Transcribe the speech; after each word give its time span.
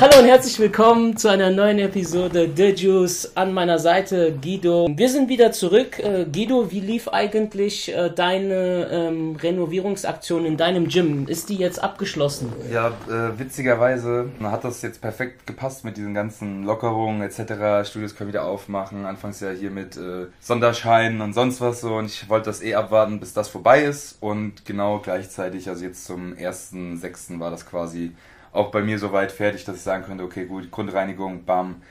Hallo 0.00 0.20
und 0.20 0.26
herzlich 0.26 0.56
willkommen 0.60 1.16
zu 1.16 1.26
einer 1.28 1.50
neuen 1.50 1.80
Episode 1.80 2.48
The 2.54 2.68
Juice. 2.68 3.32
An 3.34 3.52
meiner 3.52 3.80
Seite 3.80 4.32
Guido. 4.40 4.86
Wir 4.88 5.08
sind 5.08 5.28
wieder 5.28 5.50
zurück. 5.50 5.98
Äh, 5.98 6.24
Guido, 6.24 6.70
wie 6.70 6.78
lief 6.78 7.08
eigentlich 7.08 7.92
äh, 7.92 8.08
deine 8.08 8.86
ähm, 8.92 9.34
Renovierungsaktion 9.34 10.44
in 10.44 10.56
deinem 10.56 10.86
Gym? 10.86 11.26
Ist 11.26 11.48
die 11.48 11.56
jetzt 11.56 11.82
abgeschlossen? 11.82 12.52
Ja, 12.72 12.92
äh, 13.08 13.36
witzigerweise 13.40 14.30
hat 14.40 14.62
das 14.62 14.82
jetzt 14.82 15.00
perfekt 15.00 15.48
gepasst 15.48 15.84
mit 15.84 15.96
diesen 15.96 16.14
ganzen 16.14 16.62
Lockerungen 16.62 17.20
etc. 17.22 17.84
Studios 17.90 18.14
können 18.14 18.28
wieder 18.28 18.44
aufmachen. 18.44 19.04
Anfangs 19.04 19.40
ja 19.40 19.50
hier 19.50 19.72
mit 19.72 19.96
äh, 19.96 20.26
Sonderscheinen 20.38 21.20
und 21.22 21.32
sonst 21.32 21.60
was 21.60 21.80
so. 21.80 21.96
Und 21.96 22.06
ich 22.06 22.28
wollte 22.28 22.44
das 22.44 22.62
eh 22.62 22.76
abwarten, 22.76 23.18
bis 23.18 23.32
das 23.32 23.48
vorbei 23.48 23.82
ist. 23.82 24.18
Und 24.20 24.64
genau 24.64 25.00
gleichzeitig, 25.00 25.68
also 25.68 25.84
jetzt 25.84 26.04
zum 26.04 26.34
1.6. 26.34 27.40
war 27.40 27.50
das 27.50 27.66
quasi 27.66 28.12
auch 28.52 28.70
bei 28.70 28.82
mir 28.82 28.98
soweit 28.98 29.32
fertig, 29.32 29.64
dass 29.64 29.76
ich 29.76 29.82
sagen 29.82 30.04
könnte, 30.04 30.24
okay, 30.24 30.46
gut, 30.46 30.70
Grundreinigung, 30.70 31.44
bam, 31.44 31.82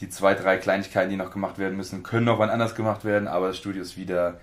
die 0.00 0.08
zwei, 0.08 0.34
drei 0.34 0.56
Kleinigkeiten, 0.56 1.10
die 1.10 1.16
noch 1.16 1.30
gemacht 1.30 1.58
werden 1.58 1.76
müssen, 1.76 2.02
können 2.02 2.26
noch 2.26 2.38
wann 2.38 2.50
anders 2.50 2.74
gemacht 2.74 3.04
werden, 3.04 3.28
aber 3.28 3.48
das 3.48 3.58
Studio 3.58 3.82
ist 3.82 3.96
wieder 3.96 4.38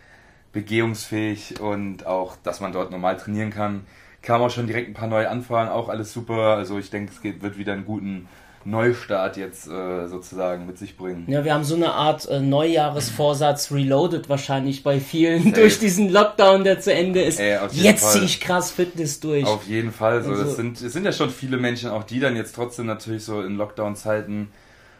begehungsfähig 0.54 1.60
und 1.60 2.06
auch, 2.06 2.36
dass 2.44 2.60
man 2.60 2.72
dort 2.72 2.92
normal 2.92 3.18
trainieren 3.18 3.52
kann. 3.52 3.86
Kam 4.22 4.42
auch 4.42 4.50
schon 4.50 4.68
direkt 4.68 4.90
ein 4.90 4.94
paar 4.94 5.08
neue 5.08 5.30
Anfragen, 5.30 5.70
auch 5.70 5.90
alles 5.90 6.14
super. 6.14 6.56
Also 6.56 6.78
ich 6.78 6.90
denke, 6.90 7.12
es 7.12 7.42
wird 7.42 7.58
wieder 7.58 7.74
einen 7.74 7.86
guten 7.86 8.28
Neustart 8.66 9.38
jetzt 9.38 9.68
äh, 9.68 10.08
sozusagen 10.08 10.66
mit 10.66 10.78
sich 10.78 10.98
bringen. 10.98 11.26
Ja, 11.28 11.44
wir 11.44 11.54
haben 11.54 11.64
so 11.64 11.76
eine 11.76 11.94
Art 11.94 12.28
äh, 12.30 12.40
Neujahresvorsatz 12.40 13.72
reloaded 13.72 14.30
wahrscheinlich 14.30 14.84
bei 14.84 15.00
vielen 15.00 15.44
Safe. 15.44 15.56
durch 15.56 15.80
diesen 15.80 16.10
Lockdown, 16.10 16.64
der 16.64 16.80
zu 16.80 16.94
Ende 16.94 17.22
ist. 17.22 17.40
Ey, 17.40 17.58
jetzt 17.72 18.12
ziehe 18.12 18.26
ich 18.26 18.40
krass 18.40 18.72
Fitness 18.72 19.20
durch. 19.20 19.46
Auf 19.46 19.68
jeden 19.68 19.92
Fall. 19.92 20.24
So. 20.24 20.32
Also, 20.32 20.44
es, 20.44 20.56
sind, 20.56 20.82
es 20.82 20.94
sind 20.94 21.06
ja 21.06 21.12
schon 21.12 21.30
viele 21.30 21.58
Menschen, 21.58 21.90
auch 21.90 22.04
die 22.04 22.20
dann 22.20 22.36
jetzt 22.36 22.56
trotzdem 22.56 22.86
natürlich 22.86 23.24
so 23.24 23.42
in 23.42 23.56
Lockdown-Zeiten 23.56 24.52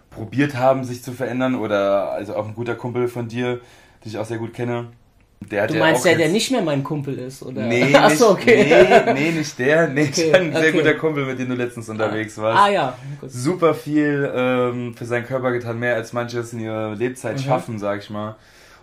probiert 0.10 0.56
haben, 0.56 0.84
sich 0.84 1.04
zu 1.04 1.12
verändern. 1.12 1.56
Oder 1.56 2.12
also 2.12 2.36
auch 2.36 2.48
ein 2.48 2.56
guter 2.56 2.76
Kumpel 2.76 3.08
von 3.08 3.28
dir, 3.28 3.60
den 4.04 4.12
ich 4.12 4.18
auch 4.18 4.26
sehr 4.26 4.38
gut 4.38 4.54
kenne, 4.54 4.88
der 5.50 5.68
du 5.68 5.76
meinst 5.76 6.06
der, 6.06 6.16
der 6.16 6.30
nicht 6.30 6.52
mehr 6.52 6.62
mein 6.62 6.84
Kumpel 6.84 7.18
ist, 7.18 7.44
oder? 7.44 7.64
Nee, 7.64 7.94
Achso, 7.96 8.32
okay. 8.32 9.04
nee, 9.06 9.14
nee, 9.14 9.32
nicht 9.32 9.58
der. 9.58 9.88
Nee, 9.88 10.10
okay, 10.10 10.34
ein 10.34 10.52
sehr 10.52 10.62
okay. 10.62 10.72
guter 10.72 10.94
Kumpel, 10.94 11.26
mit 11.26 11.40
dem 11.40 11.50
du 11.50 11.56
letztens 11.56 11.90
unterwegs 11.90 12.38
warst. 12.38 12.60
Ah 12.60 12.70
ja. 12.70 12.98
Gut. 13.20 13.32
Super 13.32 13.74
viel 13.74 14.32
ähm, 14.34 14.94
für 14.94 15.06
seinen 15.06 15.26
Körper 15.26 15.52
getan, 15.52 15.80
mehr 15.80 15.96
als 15.96 16.14
manche 16.14 16.40
es 16.40 16.54
in 16.54 16.60
ihrer 16.60 16.96
Lebzeit 16.96 17.38
mhm. 17.38 17.42
schaffen, 17.42 17.80
sag 17.80 18.02
ich 18.02 18.10
mal. 18.10 18.36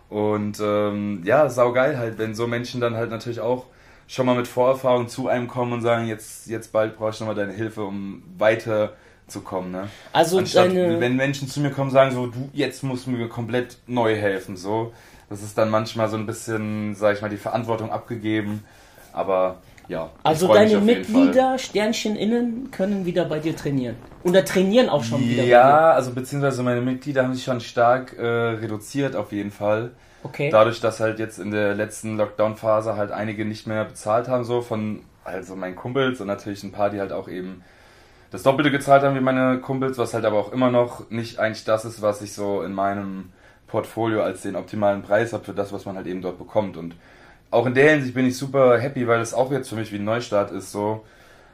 Und 0.09 0.59
ähm, 0.61 1.23
ja, 1.25 1.49
saugeil 1.49 1.99
halt, 1.99 2.19
wenn 2.19 2.35
so 2.35 2.47
Menschen 2.47 2.81
dann 2.81 2.97
halt 2.97 3.11
natürlich 3.11 3.41
auch 3.41 3.67
schon 4.07 4.27
mal 4.27 4.35
mit 4.35 4.49
Vorerfahrung 4.49 5.09
zu 5.09 5.29
einem 5.29 5.49
kommen 5.49 5.73
und 5.73 5.83
sagen, 5.83 6.07
jetzt, 6.07 6.49
jetzt 6.49 6.73
bald 6.73 6.97
brauche 6.97 7.11
ich 7.11 7.21
nochmal 7.21 7.37
deine 7.37 7.53
Hilfe, 7.53 7.83
um 7.85 8.23
weiter 8.39 8.95
zu 9.27 9.43
kommen. 9.43 9.71
Ne? 9.71 9.89
Also 10.13 10.39
Anstatt, 10.39 10.69
deine... 10.69 10.99
wenn 10.99 11.17
Menschen 11.17 11.47
zu 11.47 11.61
mir 11.61 11.71
kommen, 11.71 11.91
sagen 11.91 12.13
so, 12.13 12.27
du, 12.27 12.49
jetzt 12.55 12.83
musst 12.83 13.07
du 13.07 13.11
mir 13.11 13.29
komplett 13.29 13.77
neu 13.87 14.17
helfen, 14.17 14.57
so 14.57 14.93
das 15.31 15.43
ist 15.43 15.59
dann 15.59 15.71
manchmal 15.71 16.09
so 16.09 16.17
ein 16.17 16.27
bisschen, 16.27 16.95
sag 16.95 17.17
ich 17.17 17.23
mal, 17.23 17.29
die 17.29 17.37
Verantwortung 17.37 17.91
abgegeben. 17.91 18.65
Aber 19.13 19.59
ja. 19.89 20.11
Also 20.23 20.53
deine 20.53 20.79
Mitglieder, 20.79 21.59
Sternchen 21.59 22.17
innen, 22.17 22.71
können 22.71 23.07
wieder 23.07 23.25
bei 23.25 23.39
dir 23.39 23.57
trainieren. 23.57 23.97
Oder 24.23 24.45
trainieren 24.45 24.89
auch 24.89 25.05
schon 25.05 25.21
wieder. 25.23 25.45
Ja, 25.45 25.93
also 25.93 26.13
beziehungsweise 26.13 26.63
meine 26.63 26.81
Mitglieder 26.81 27.25
haben 27.25 27.35
sich 27.35 27.45
schon 27.45 27.61
stark 27.61 28.17
äh, 28.19 28.23
reduziert 28.23 29.17
auf 29.17 29.33
jeden 29.33 29.51
Fall. 29.51 29.93
Okay. 30.23 30.51
Dadurch, 30.51 30.81
dass 30.81 31.01
halt 31.01 31.19
jetzt 31.19 31.39
in 31.39 31.51
der 31.51 31.75
letzten 31.75 32.17
Lockdown-Phase 32.17 32.97
halt 32.97 33.13
einige 33.13 33.45
nicht 33.45 33.67
mehr 33.67 33.85
bezahlt 33.85 34.29
haben, 34.29 34.45
so 34.45 34.61
von 34.61 35.03
also 35.25 35.57
meinen 35.57 35.77
Kumpels 35.77 36.21
und 36.21 36.27
natürlich 36.27 36.63
ein 36.65 36.73
paar, 36.73 36.91
die 36.91 37.01
halt 37.01 37.13
auch 37.13 37.29
eben 37.29 37.63
das 38.31 38.43
Doppelte 38.43 38.71
gezahlt 38.71 39.03
haben 39.03 39.15
wie 39.15 39.21
meine 39.21 39.59
Kumpels, 39.59 39.97
was 39.99 40.15
halt 40.15 40.25
aber 40.25 40.39
auch 40.39 40.53
immer 40.53 40.71
noch 40.71 41.09
nicht 41.11 41.39
eigentlich 41.39 41.65
das 41.65 41.85
ist, 41.85 42.03
was 42.03 42.21
ich 42.21 42.33
so 42.33 42.63
in 42.63 42.73
meinem 42.73 43.31
Portfolio 43.69 44.23
als 44.23 44.43
den 44.43 44.57
optimalen 44.57 45.03
Preis 45.03 45.33
habe 45.33 45.45
für 45.45 45.53
das, 45.53 45.73
was 45.73 45.85
man 45.85 45.97
halt 45.97 46.07
eben 46.07 46.23
dort 46.23 46.39
bekommt. 46.39 46.77
Und 46.77 46.97
auch 47.51 47.67
in 47.67 47.75
der 47.75 47.91
Hinsicht 47.93 48.15
bin 48.15 48.27
ich 48.27 48.37
super 48.37 48.79
happy, 48.79 49.07
weil 49.07 49.21
es 49.21 49.35
auch 49.35 49.53
jetzt 49.53 49.69
für 49.69 49.77
mich 49.77 49.93
wie 49.93 49.97
ein 49.97 50.05
Neustart 50.05 50.51
ist, 50.51 50.73
so, 50.73 51.05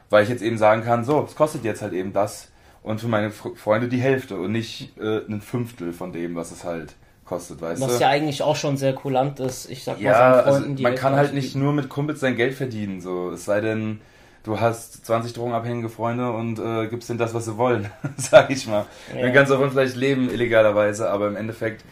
weil 0.09 0.23
ich 0.23 0.29
jetzt 0.29 0.41
eben 0.41 0.57
sagen 0.57 0.83
kann, 0.83 1.03
so, 1.03 1.23
es 1.23 1.35
kostet 1.35 1.63
jetzt 1.63 1.81
halt 1.81 1.93
eben 1.93 2.13
das 2.13 2.49
und 2.83 3.01
für 3.01 3.07
meine 3.07 3.31
Freunde 3.31 3.87
die 3.87 3.99
Hälfte 3.99 4.37
und 4.37 4.51
nicht 4.51 4.97
äh, 4.97 5.21
ein 5.27 5.41
Fünftel 5.41 5.93
von 5.93 6.11
dem, 6.13 6.35
was 6.35 6.51
es 6.51 6.63
halt 6.63 6.95
kostet, 7.25 7.61
weißt 7.61 7.81
was 7.81 7.87
du? 7.87 7.93
Was 7.95 8.01
ja 8.01 8.09
eigentlich 8.09 8.41
auch 8.43 8.55
schon 8.55 8.77
sehr 8.77 8.93
kulant 8.93 9.39
ist, 9.39 9.69
ich 9.69 9.83
sag 9.83 9.97
mal, 9.97 10.03
ja, 10.03 10.43
Freunden, 10.43 10.69
also 10.69 10.83
man 10.83 10.95
kann 10.95 11.15
halt 11.15 11.33
nicht 11.33 11.55
nur 11.55 11.73
mit 11.73 11.89
Kumpels 11.89 12.19
sein 12.19 12.35
Geld 12.35 12.53
verdienen, 12.53 13.01
so, 13.01 13.31
es 13.31 13.45
sei 13.45 13.61
denn, 13.61 14.01
du 14.45 14.59
hast 14.59 15.05
20 15.05 15.33
drogenabhängige 15.33 15.89
Freunde 15.89 16.31
und 16.31 16.59
äh, 16.59 16.87
gibst 16.87 17.09
denen 17.09 17.19
das, 17.19 17.33
was 17.33 17.45
sie 17.45 17.57
wollen, 17.57 17.89
sag 18.17 18.49
ich 18.49 18.65
mal. 18.67 18.85
Ja. 19.13 19.23
Dann 19.23 19.33
kannst 19.33 19.51
du 19.51 19.55
davon 19.55 19.71
vielleicht 19.71 19.95
leben, 19.95 20.29
illegalerweise, 20.29 21.09
aber 21.09 21.27
im 21.27 21.35
Endeffekt 21.35 21.83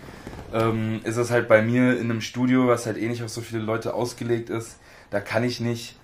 ähm, 0.54 1.02
ist 1.04 1.18
es 1.18 1.32
halt 1.32 1.48
bei 1.48 1.62
mir 1.62 2.00
in 2.00 2.10
einem 2.10 2.22
Studio, 2.22 2.68
was 2.68 2.86
halt 2.86 2.98
eh 2.98 3.10
nicht 3.10 3.24
auf 3.24 3.30
so 3.30 3.42
viele 3.42 3.62
Leute 3.62 3.94
ausgelegt 3.94 4.50
ist, 4.50 4.78
da 5.10 5.20
kann 5.20 5.44
ich 5.44 5.60
nicht 5.60 5.98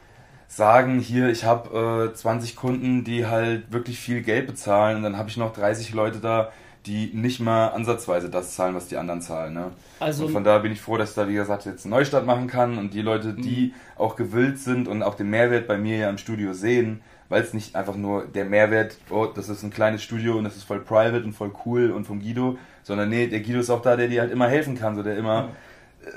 sagen, 0.47 0.99
hier, 0.99 1.29
ich 1.29 1.45
habe 1.45 2.09
äh, 2.11 2.13
20 2.13 2.55
Kunden, 2.55 3.03
die 3.03 3.27
halt 3.27 3.71
wirklich 3.71 3.99
viel 3.99 4.21
Geld 4.21 4.47
bezahlen 4.47 4.97
und 4.97 5.03
dann 5.03 5.17
habe 5.17 5.29
ich 5.29 5.37
noch 5.37 5.53
30 5.53 5.93
Leute 5.93 6.19
da, 6.19 6.51
die 6.85 7.11
nicht 7.13 7.39
mal 7.39 7.67
ansatzweise 7.67 8.29
das 8.29 8.55
zahlen, 8.55 8.73
was 8.73 8.87
die 8.87 8.97
anderen 8.97 9.21
zahlen. 9.21 9.53
Ne? 9.53 9.71
Also 9.99 10.25
und 10.25 10.31
von 10.31 10.43
daher 10.43 10.61
bin 10.61 10.71
ich 10.71 10.81
froh, 10.81 10.97
dass 10.97 11.13
da, 11.13 11.27
wie 11.27 11.33
gesagt, 11.33 11.65
jetzt 11.65 11.85
einen 11.85 11.91
Neustart 11.91 12.25
machen 12.25 12.47
kann 12.47 12.77
und 12.77 12.93
die 12.93 13.01
Leute, 13.01 13.33
die 13.33 13.67
mhm. 13.67 14.01
auch 14.01 14.15
gewillt 14.15 14.59
sind 14.59 14.87
und 14.87 15.03
auch 15.03 15.15
den 15.15 15.29
Mehrwert 15.29 15.67
bei 15.67 15.77
mir 15.77 15.97
ja 15.97 16.09
im 16.09 16.17
Studio 16.17 16.53
sehen, 16.53 17.01
weil 17.27 17.43
es 17.43 17.53
nicht 17.53 17.75
einfach 17.75 17.95
nur 17.95 18.25
der 18.25 18.45
Mehrwert, 18.45 18.97
oh, 19.09 19.25
das 19.25 19.49
ist 19.49 19.63
ein 19.63 19.71
kleines 19.71 20.01
Studio 20.01 20.37
und 20.37 20.45
das 20.45 20.55
ist 20.55 20.63
voll 20.63 20.79
private 20.79 21.23
und 21.23 21.33
voll 21.33 21.51
cool 21.65 21.91
und 21.91 22.05
vom 22.05 22.21
Guido, 22.21 22.57
sondern 22.83 23.09
nee, 23.09 23.27
der 23.27 23.41
Guido 23.41 23.59
ist 23.59 23.69
auch 23.69 23.81
da, 23.81 23.95
der 23.95 24.07
dir 24.07 24.21
halt 24.21 24.31
immer 24.31 24.47
helfen 24.47 24.77
kann, 24.77 24.95
so 24.95 25.03
der 25.03 25.17
immer 25.17 25.49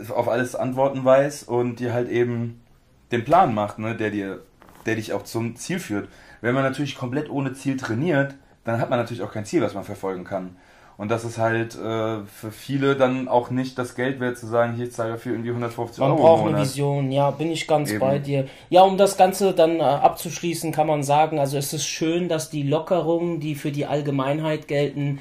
ja. 0.09 0.15
auf 0.15 0.29
alles 0.29 0.55
Antworten 0.55 1.05
weiß 1.05 1.43
und 1.43 1.81
dir 1.81 1.93
halt 1.93 2.09
eben 2.09 2.63
den 3.11 3.25
Plan 3.25 3.53
macht, 3.53 3.79
ne, 3.79 3.97
der 3.97 4.11
dir, 4.11 4.41
der 4.87 4.95
dich 4.95 5.13
auch 5.13 5.25
zum 5.25 5.57
Ziel 5.57 5.81
führt. 5.81 6.09
Wenn 6.41 6.55
man 6.55 6.63
natürlich 6.63 6.97
komplett 6.97 7.29
ohne 7.31 7.53
Ziel 7.53 7.77
trainiert, 7.77 8.35
dann 8.65 8.81
hat 8.81 8.91
man 8.91 8.99
natürlich 8.99 9.23
auch 9.23 9.33
kein 9.33 9.45
Ziel, 9.45 9.63
was 9.63 9.75
man 9.75 9.85
verfolgen 9.85 10.25
kann. 10.25 10.57
Und 10.99 11.11
das 11.11 11.25
ist 11.25 11.39
halt 11.39 11.75
äh, 11.75 12.25
für 12.27 12.53
viele 12.53 12.95
dann 12.97 13.27
auch 13.27 13.51
nicht 13.51 13.79
das 13.79 13.95
Geld 13.95 14.21
wert 14.21 14.39
zu 14.39 14.47
sagen, 14.47 14.75
hier 14.75 14.85
ich 14.85 14.93
zahle 14.93 15.13
dafür 15.13 15.33
irgendwie 15.33 15.51
150 15.51 15.99
Man 15.99 16.13
Euro. 16.13 16.23
Man 16.23 16.27
braucht 16.27 16.49
eine 16.49 16.61
Vision, 16.61 17.11
ja, 17.11 17.31
bin 17.31 17.51
ich 17.51 17.67
ganz 17.67 17.91
Eben. 17.91 18.01
bei 18.01 18.19
dir. 18.19 18.47
Ja, 18.69 18.83
um 18.83 18.99
das 18.99 19.17
Ganze 19.17 19.53
dann 19.53 19.81
äh, 19.81 19.83
abzuschließen, 19.83 20.71
kann 20.71 20.87
man 20.87 21.03
sagen, 21.03 21.39
also 21.39 21.57
es 21.57 21.73
ist 21.73 21.87
schön, 21.87 22.29
dass 22.29 22.51
die 22.51 22.63
Lockerungen, 22.63 23.41
die 23.41 23.55
für 23.55 23.73
die 23.73 23.87
Allgemeinheit 23.87 24.69
gelten, 24.69 25.21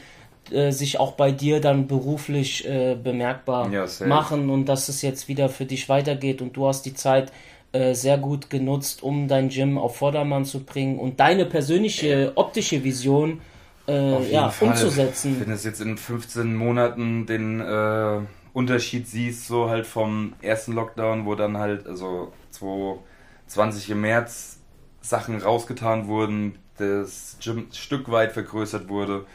äh, 0.51 0.71
sich 0.71 0.99
auch 0.99 1.13
bei 1.13 1.31
dir 1.31 1.61
dann 1.61 1.87
beruflich 1.87 2.67
äh, 2.67 2.95
bemerkbar 3.01 3.71
ja, 3.71 3.85
machen 4.05 4.49
und 4.49 4.65
dass 4.65 4.89
es 4.89 5.01
jetzt 5.01 5.29
wieder 5.29 5.47
für 5.47 5.65
dich 5.65 5.87
weitergeht 5.87 6.41
und 6.41 6.57
du 6.57 6.67
hast 6.67 6.85
die 6.85 6.93
Zeit 6.93 7.31
äh, 7.73 7.93
sehr 7.93 8.17
gut 8.17 8.49
genutzt, 8.49 9.01
um 9.01 9.27
dein 9.27 9.49
Gym 9.49 9.77
auf 9.77 9.97
Vordermann 9.97 10.45
zu 10.45 10.63
bringen 10.63 10.99
und 10.99 11.19
deine 11.19 11.45
persönliche 11.45 12.33
optische 12.35 12.83
Vision 12.83 13.41
äh, 13.87 14.31
ja, 14.31 14.53
umzusetzen. 14.59 15.37
Wenn 15.39 15.55
du 15.55 15.61
jetzt 15.61 15.79
in 15.81 15.97
15 15.97 16.55
Monaten 16.55 17.25
den 17.25 17.61
äh, 17.61 18.19
Unterschied 18.53 19.07
siehst, 19.07 19.47
so 19.47 19.69
halt 19.69 19.85
vom 19.85 20.33
ersten 20.41 20.73
Lockdown, 20.73 21.25
wo 21.25 21.35
dann 21.35 21.57
halt, 21.57 21.87
also 21.87 22.33
2020 22.51 23.91
im 23.91 24.01
März 24.01 24.59
Sachen 25.01 25.41
rausgetan 25.41 26.07
wurden, 26.07 26.59
das 26.77 27.37
Gym 27.41 27.67
ein 27.69 27.73
Stück 27.73 28.11
weit 28.11 28.33
vergrößert 28.33 28.89
wurde, 28.89 29.25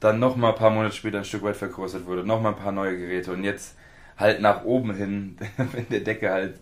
dann 0.00 0.18
nochmal 0.18 0.52
ein 0.52 0.58
paar 0.58 0.70
Monate 0.70 0.94
später 0.94 1.18
ein 1.18 1.24
Stück 1.24 1.42
weit 1.42 1.56
vergrößert 1.56 2.06
wurde, 2.06 2.24
nochmal 2.24 2.52
ein 2.52 2.58
paar 2.58 2.72
neue 2.72 2.96
Geräte 2.98 3.32
und 3.32 3.44
jetzt 3.44 3.74
halt 4.16 4.40
nach 4.40 4.64
oben 4.64 4.94
hin, 4.94 5.36
wenn 5.56 5.88
der 5.88 6.00
Decke 6.00 6.30
halt 6.30 6.60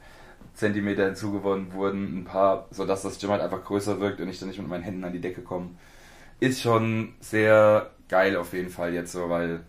Zentimeter 0.58 1.06
hinzugewonnen 1.06 1.72
wurden, 1.72 2.18
ein 2.18 2.24
paar, 2.24 2.66
sodass 2.70 3.02
das 3.02 3.18
Gym 3.18 3.30
halt 3.30 3.42
einfach 3.42 3.64
größer 3.64 4.00
wirkt 4.00 4.20
und 4.20 4.28
ich 4.28 4.38
dann 4.38 4.48
nicht 4.48 4.58
mit 4.58 4.68
meinen 4.68 4.82
Händen 4.82 5.04
an 5.04 5.12
die 5.12 5.20
Decke 5.20 5.42
komme 5.42 5.70
ist 6.40 6.62
schon 6.62 7.14
sehr 7.20 7.90
geil 8.08 8.36
auf 8.36 8.52
jeden 8.52 8.70
Fall 8.70 8.94
jetzt 8.94 9.12
so, 9.12 9.28
weil 9.28 9.60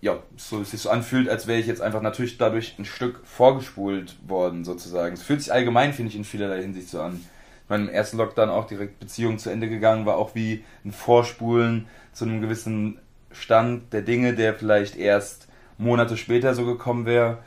ja, 0.00 0.18
so, 0.36 0.60
es 0.60 0.70
sich 0.70 0.82
so 0.82 0.90
anfühlt, 0.90 1.28
als 1.28 1.46
wäre 1.46 1.58
ich 1.58 1.66
jetzt 1.66 1.80
einfach 1.80 2.02
natürlich 2.02 2.38
dadurch 2.38 2.78
ein 2.78 2.84
Stück 2.84 3.20
vorgespult 3.24 4.16
worden, 4.28 4.64
sozusagen. 4.64 5.14
Es 5.14 5.22
fühlt 5.22 5.40
sich 5.40 5.52
allgemein, 5.52 5.94
finde 5.94 6.10
ich, 6.10 6.16
in 6.16 6.24
vielerlei 6.24 6.62
Hinsicht 6.62 6.90
so 6.90 7.00
an. 7.00 7.24
Ich 7.64 7.70
meine, 7.70 7.84
im 7.84 7.88
ersten 7.88 8.18
Lockdown 8.18 8.50
auch 8.50 8.66
direkt 8.66 9.00
Beziehung 9.00 9.38
zu 9.38 9.50
Ende 9.50 9.68
gegangen, 9.68 10.06
war 10.06 10.16
auch 10.16 10.34
wie 10.34 10.64
ein 10.84 10.92
Vorspulen 10.92 11.86
zu 12.12 12.24
einem 12.24 12.40
gewissen 12.40 12.98
Stand 13.32 13.92
der 13.92 14.02
Dinge, 14.02 14.34
der 14.34 14.54
vielleicht 14.54 14.96
erst 14.96 15.48
Monate 15.78 16.16
später 16.16 16.54
so 16.54 16.66
gekommen 16.66 17.06
wäre. 17.06 17.38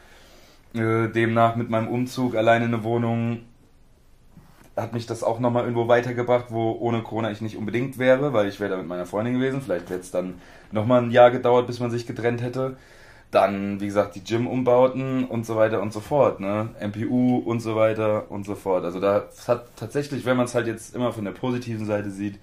Äh, 0.74 1.10
demnach 1.10 1.56
mit 1.56 1.69
meinem 1.69 1.88
Umzug 1.88 2.36
alleine 2.36 2.66
in 2.66 2.74
eine 2.74 2.83
Wohnung 2.83 3.39
hat 4.81 4.94
mich 4.94 5.06
das 5.06 5.24
auch 5.24 5.39
nochmal 5.39 5.63
irgendwo 5.63 5.88
weitergebracht, 5.88 6.45
wo 6.50 6.71
ohne 6.71 7.01
Corona 7.01 7.31
ich 7.31 7.42
nicht 7.42 7.57
unbedingt 7.57 7.98
wäre, 7.98 8.33
weil 8.33 8.48
ich 8.48 8.60
wäre 8.60 8.71
da 8.71 8.77
mit 8.77 8.88
meiner 8.88 9.06
Freundin 9.06 9.36
gewesen. 9.36 9.62
Vielleicht 9.62 9.89
hätte 9.89 10.01
es 10.01 10.12
dann 10.12 10.36
nochmal 10.71 11.04
ein 11.04 11.12
Jahr 11.12 11.31
gedauert, 11.31 11.68
bis 11.68 11.80
man 11.80 11.92
sich 11.92 12.07
getrennt 12.07 12.42
hätte. 12.42 12.77
Dann, 13.31 13.80
wie 13.80 13.86
gesagt, 13.86 14.16
die 14.16 14.24
Gym-Umbauten 14.24 15.25
und 15.25 15.45
so 15.45 15.56
weiter 15.56 15.81
und 15.81 15.94
so 15.94 16.00
fort, 16.00 16.39
ne? 16.39 16.69
MPU 16.80 17.38
und 17.39 17.60
so 17.60 17.75
weiter 17.75 18.31
und 18.31 18.45
so 18.45 18.56
fort. 18.56 18.83
Also 18.86 19.00
da 19.00 19.25
hat 19.48 19.75
tatsächlich, 19.75 20.25
wenn 20.25 20.38
man 20.38 20.45
es 20.45 20.56
halt 20.56 20.65
jetzt 20.68 20.95
immer 20.95 21.12
von 21.13 21.25
der 21.25 21.31
positiven 21.31 21.86
Seite 21.86 22.10
sieht, 22.10 22.39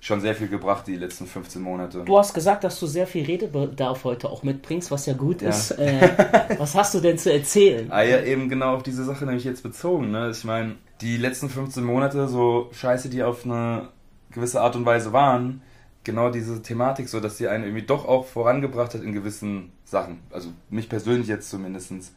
schon 0.00 0.20
sehr 0.20 0.34
viel 0.34 0.48
gebracht 0.48 0.86
die 0.86 0.96
letzten 0.96 1.26
15 1.26 1.60
Monate. 1.60 2.02
Du 2.04 2.18
hast 2.18 2.32
gesagt, 2.32 2.64
dass 2.64 2.80
du 2.80 2.86
sehr 2.86 3.06
viel 3.06 3.24
Redebedarf 3.24 4.04
heute 4.04 4.30
auch 4.30 4.42
mitbringst, 4.42 4.90
was 4.90 5.06
ja 5.06 5.12
gut 5.12 5.42
ja. 5.42 5.50
ist. 5.50 5.72
Äh, 5.72 6.08
was 6.58 6.74
hast 6.74 6.94
du 6.94 7.00
denn 7.00 7.18
zu 7.18 7.32
erzählen? 7.32 7.92
Ah 7.92 8.02
ja, 8.02 8.22
eben 8.22 8.48
genau 8.48 8.74
auf 8.76 8.82
diese 8.82 9.04
Sache 9.04 9.26
nämlich 9.26 9.44
jetzt 9.44 9.62
bezogen. 9.62 10.10
Ne? 10.10 10.30
Ich 10.30 10.44
meine, 10.44 10.76
die 11.02 11.18
letzten 11.18 11.50
15 11.50 11.84
Monate, 11.84 12.28
so 12.28 12.70
scheiße 12.72 13.10
die 13.10 13.22
auf 13.22 13.44
eine 13.44 13.88
gewisse 14.30 14.60
Art 14.62 14.74
und 14.74 14.86
Weise 14.86 15.12
waren, 15.12 15.62
genau 16.02 16.30
diese 16.30 16.62
Thematik, 16.62 17.08
so 17.08 17.20
dass 17.20 17.36
sie 17.36 17.48
einen 17.48 17.64
irgendwie 17.64 17.84
doch 17.84 18.06
auch 18.06 18.26
vorangebracht 18.26 18.94
hat 18.94 19.02
in 19.02 19.12
gewissen 19.12 19.72
Sachen. 19.84 20.20
Also 20.30 20.50
mich 20.70 20.88
persönlich 20.88 21.28
jetzt 21.28 21.50
zumindestens 21.50 22.12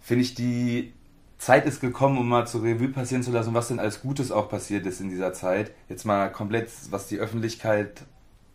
finde 0.00 0.22
ich 0.22 0.34
die 0.34 0.92
Zeit 1.38 1.66
ist 1.66 1.80
gekommen, 1.80 2.18
um 2.18 2.28
mal 2.28 2.46
zur 2.46 2.62
Revue 2.62 2.88
passieren 2.88 3.22
zu 3.22 3.30
lassen, 3.30 3.54
was 3.54 3.68
denn 3.68 3.78
alles 3.78 4.00
Gutes 4.00 4.32
auch 4.32 4.48
passiert 4.48 4.86
ist 4.86 5.00
in 5.00 5.10
dieser 5.10 5.32
Zeit. 5.32 5.72
Jetzt 5.88 6.04
mal 6.04 6.30
komplett, 6.30 6.70
was 6.90 7.06
die 7.06 7.18
Öffentlichkeit 7.18 8.02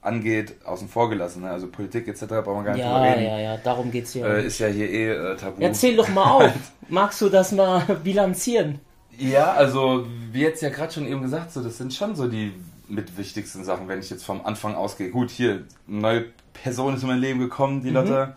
angeht, 0.02 0.56
außen 0.66 0.88
vor 0.88 1.10
gelassen. 1.10 1.42
Ne? 1.42 1.50
Also 1.50 1.68
Politik 1.68 2.08
etc. 2.08 2.26
brauchen 2.26 2.60
wir 2.60 2.64
gar 2.64 2.74
nicht 2.74 2.84
ja, 2.84 3.02
reden. 3.02 3.24
Ja, 3.24 3.40
ja, 3.40 3.58
darum 3.58 3.92
geht's 3.92 4.14
hier. 4.14 4.26
Äh, 4.26 4.48
ist 4.48 4.60
ja 4.60 4.68
hier 4.68 4.90
eh 4.90 5.10
äh, 5.10 5.36
tabu. 5.36 5.62
Erzähl 5.62 5.96
doch 5.96 6.08
mal 6.10 6.32
auf. 6.32 6.54
Magst 6.90 7.22
du 7.22 7.30
das 7.30 7.52
mal 7.52 7.82
bilanzieren? 8.04 8.80
Ja, 9.18 9.52
also 9.52 10.06
wie 10.32 10.42
jetzt 10.42 10.62
ja 10.62 10.70
gerade 10.70 10.94
schon 10.94 11.06
eben 11.06 11.22
gesagt, 11.22 11.52
so 11.52 11.62
das 11.62 11.78
sind 11.78 11.94
schon 11.94 12.16
so 12.16 12.28
die 12.28 12.54
mit 12.88 13.18
wichtigsten 13.18 13.64
Sachen, 13.64 13.88
wenn 13.88 14.00
ich 14.00 14.10
jetzt 14.10 14.24
vom 14.24 14.46
Anfang 14.46 14.76
ausgehe. 14.76 15.10
Gut, 15.10 15.30
hier 15.30 15.64
eine 15.88 15.98
neue 16.00 16.26
Person 16.54 16.96
ist 16.96 17.04
in 17.04 17.10
mein 17.10 17.20
Leben 17.20 17.40
gekommen, 17.40 17.84
die 17.84 17.90
mhm. 17.90 17.96
Lotte 17.96 18.36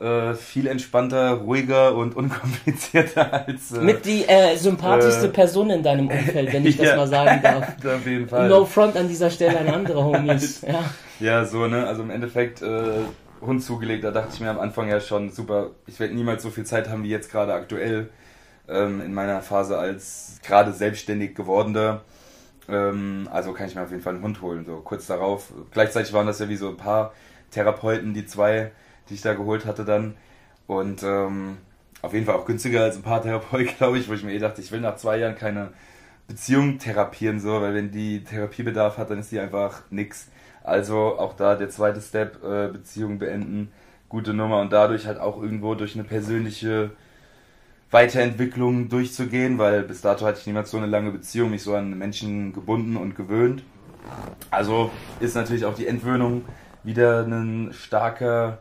äh, 0.00 0.34
viel 0.34 0.66
entspannter, 0.66 1.32
ruhiger 1.32 1.94
und 1.94 2.16
unkomplizierter 2.16 3.46
als. 3.46 3.72
Äh, 3.72 3.80
Mit 3.80 4.04
die 4.04 4.26
äh, 4.26 4.56
sympathischste 4.56 5.26
äh, 5.26 5.30
Person 5.30 5.70
in 5.70 5.82
deinem 5.82 6.08
Umfeld, 6.10 6.52
wenn 6.52 6.64
ich 6.66 6.76
das 6.76 6.96
mal 6.96 7.06
sagen 7.06 7.40
darf. 7.42 7.68
auf 7.84 8.06
jeden 8.06 8.28
Fall. 8.28 8.48
No 8.48 8.64
front 8.64 8.96
an 8.96 9.08
dieser 9.08 9.30
Stelle 9.30 9.58
an 9.58 9.68
andere 9.68 10.04
Homies. 10.04 10.62
ja. 10.62 10.84
ja, 11.20 11.44
so, 11.44 11.66
ne? 11.66 11.86
Also 11.86 12.02
im 12.02 12.10
Endeffekt. 12.10 12.62
Äh, 12.62 13.00
Hund 13.42 13.62
zugelegt, 13.62 14.04
da 14.04 14.10
dachte 14.10 14.32
ich 14.34 14.40
mir 14.40 14.50
am 14.50 14.60
Anfang 14.60 14.86
ja 14.90 15.00
schon 15.00 15.30
super, 15.30 15.70
ich 15.86 15.98
werde 15.98 16.14
niemals 16.14 16.42
so 16.42 16.50
viel 16.50 16.66
Zeit 16.66 16.90
haben 16.90 17.04
wie 17.04 17.08
jetzt 17.08 17.32
gerade 17.32 17.54
aktuell 17.54 18.10
ähm, 18.68 19.00
in 19.00 19.14
meiner 19.14 19.40
Phase 19.40 19.78
als 19.78 20.40
gerade 20.42 20.72
selbstständig 20.72 21.34
gewordener. 21.34 22.02
Ähm, 22.68 23.28
also 23.32 23.52
kann 23.52 23.66
ich 23.66 23.74
mir 23.74 23.82
auf 23.82 23.90
jeden 23.90 24.02
Fall 24.02 24.14
einen 24.14 24.22
Hund 24.22 24.42
holen. 24.42 24.64
So 24.66 24.76
kurz 24.76 25.06
darauf. 25.06 25.52
Gleichzeitig 25.70 26.12
waren 26.12 26.26
das 26.26 26.38
ja 26.38 26.50
wie 26.50 26.56
so 26.56 26.68
ein 26.68 26.76
paar 26.76 27.14
Therapeuten, 27.50 28.12
die 28.12 28.26
zwei 28.26 28.72
die 29.10 29.14
ich 29.14 29.22
da 29.22 29.34
geholt 29.34 29.66
hatte 29.66 29.84
dann. 29.84 30.14
Und 30.66 31.02
ähm, 31.02 31.58
auf 32.02 32.14
jeden 32.14 32.26
Fall 32.26 32.36
auch 32.36 32.46
günstiger 32.46 32.82
als 32.82 32.96
ein 32.96 33.02
paar 33.02 33.22
Therapeuten, 33.22 33.74
glaube 33.78 33.98
ich, 33.98 34.08
wo 34.08 34.14
ich 34.14 34.24
mir 34.24 34.32
eh 34.32 34.38
dachte, 34.38 34.60
ich 34.60 34.72
will 34.72 34.80
nach 34.80 34.96
zwei 34.96 35.18
Jahren 35.18 35.34
keine 35.34 35.70
Beziehung 36.28 36.78
therapieren, 36.78 37.40
so, 37.40 37.60
weil 37.60 37.74
wenn 37.74 37.90
die 37.90 38.22
Therapiebedarf 38.22 38.98
hat, 38.98 39.10
dann 39.10 39.18
ist 39.18 39.32
die 39.32 39.40
einfach 39.40 39.82
nix. 39.90 40.28
Also 40.62 41.18
auch 41.18 41.34
da 41.34 41.56
der 41.56 41.70
zweite 41.70 42.00
Step, 42.00 42.42
äh, 42.44 42.68
Beziehung 42.68 43.18
beenden, 43.18 43.72
gute 44.08 44.32
Nummer 44.32 44.60
und 44.60 44.72
dadurch 44.72 45.06
halt 45.06 45.18
auch 45.18 45.42
irgendwo 45.42 45.74
durch 45.74 45.94
eine 45.94 46.04
persönliche 46.04 46.90
Weiterentwicklung 47.90 48.88
durchzugehen, 48.88 49.58
weil 49.58 49.82
bis 49.82 50.00
dato 50.00 50.24
hatte 50.24 50.38
ich 50.38 50.46
niemals 50.46 50.70
so 50.70 50.76
eine 50.76 50.86
lange 50.86 51.10
Beziehung, 51.10 51.50
mich 51.50 51.62
so 51.62 51.74
an 51.74 51.98
Menschen 51.98 52.52
gebunden 52.52 52.96
und 52.96 53.16
gewöhnt. 53.16 53.64
Also 54.50 54.90
ist 55.18 55.34
natürlich 55.34 55.64
auch 55.64 55.74
die 55.74 55.86
Entwöhnung 55.86 56.44
wieder 56.84 57.24
ein 57.26 57.70
starker 57.72 58.58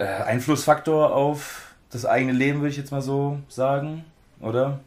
äh, 0.00 0.04
Einflussfaktor 0.04 1.14
auf 1.14 1.74
das 1.90 2.06
eigene 2.06 2.32
Leben, 2.32 2.60
würde 2.60 2.70
ich 2.70 2.76
jetzt 2.76 2.90
mal 2.90 3.02
so 3.02 3.38
sagen, 3.48 4.04
oder? 4.40 4.80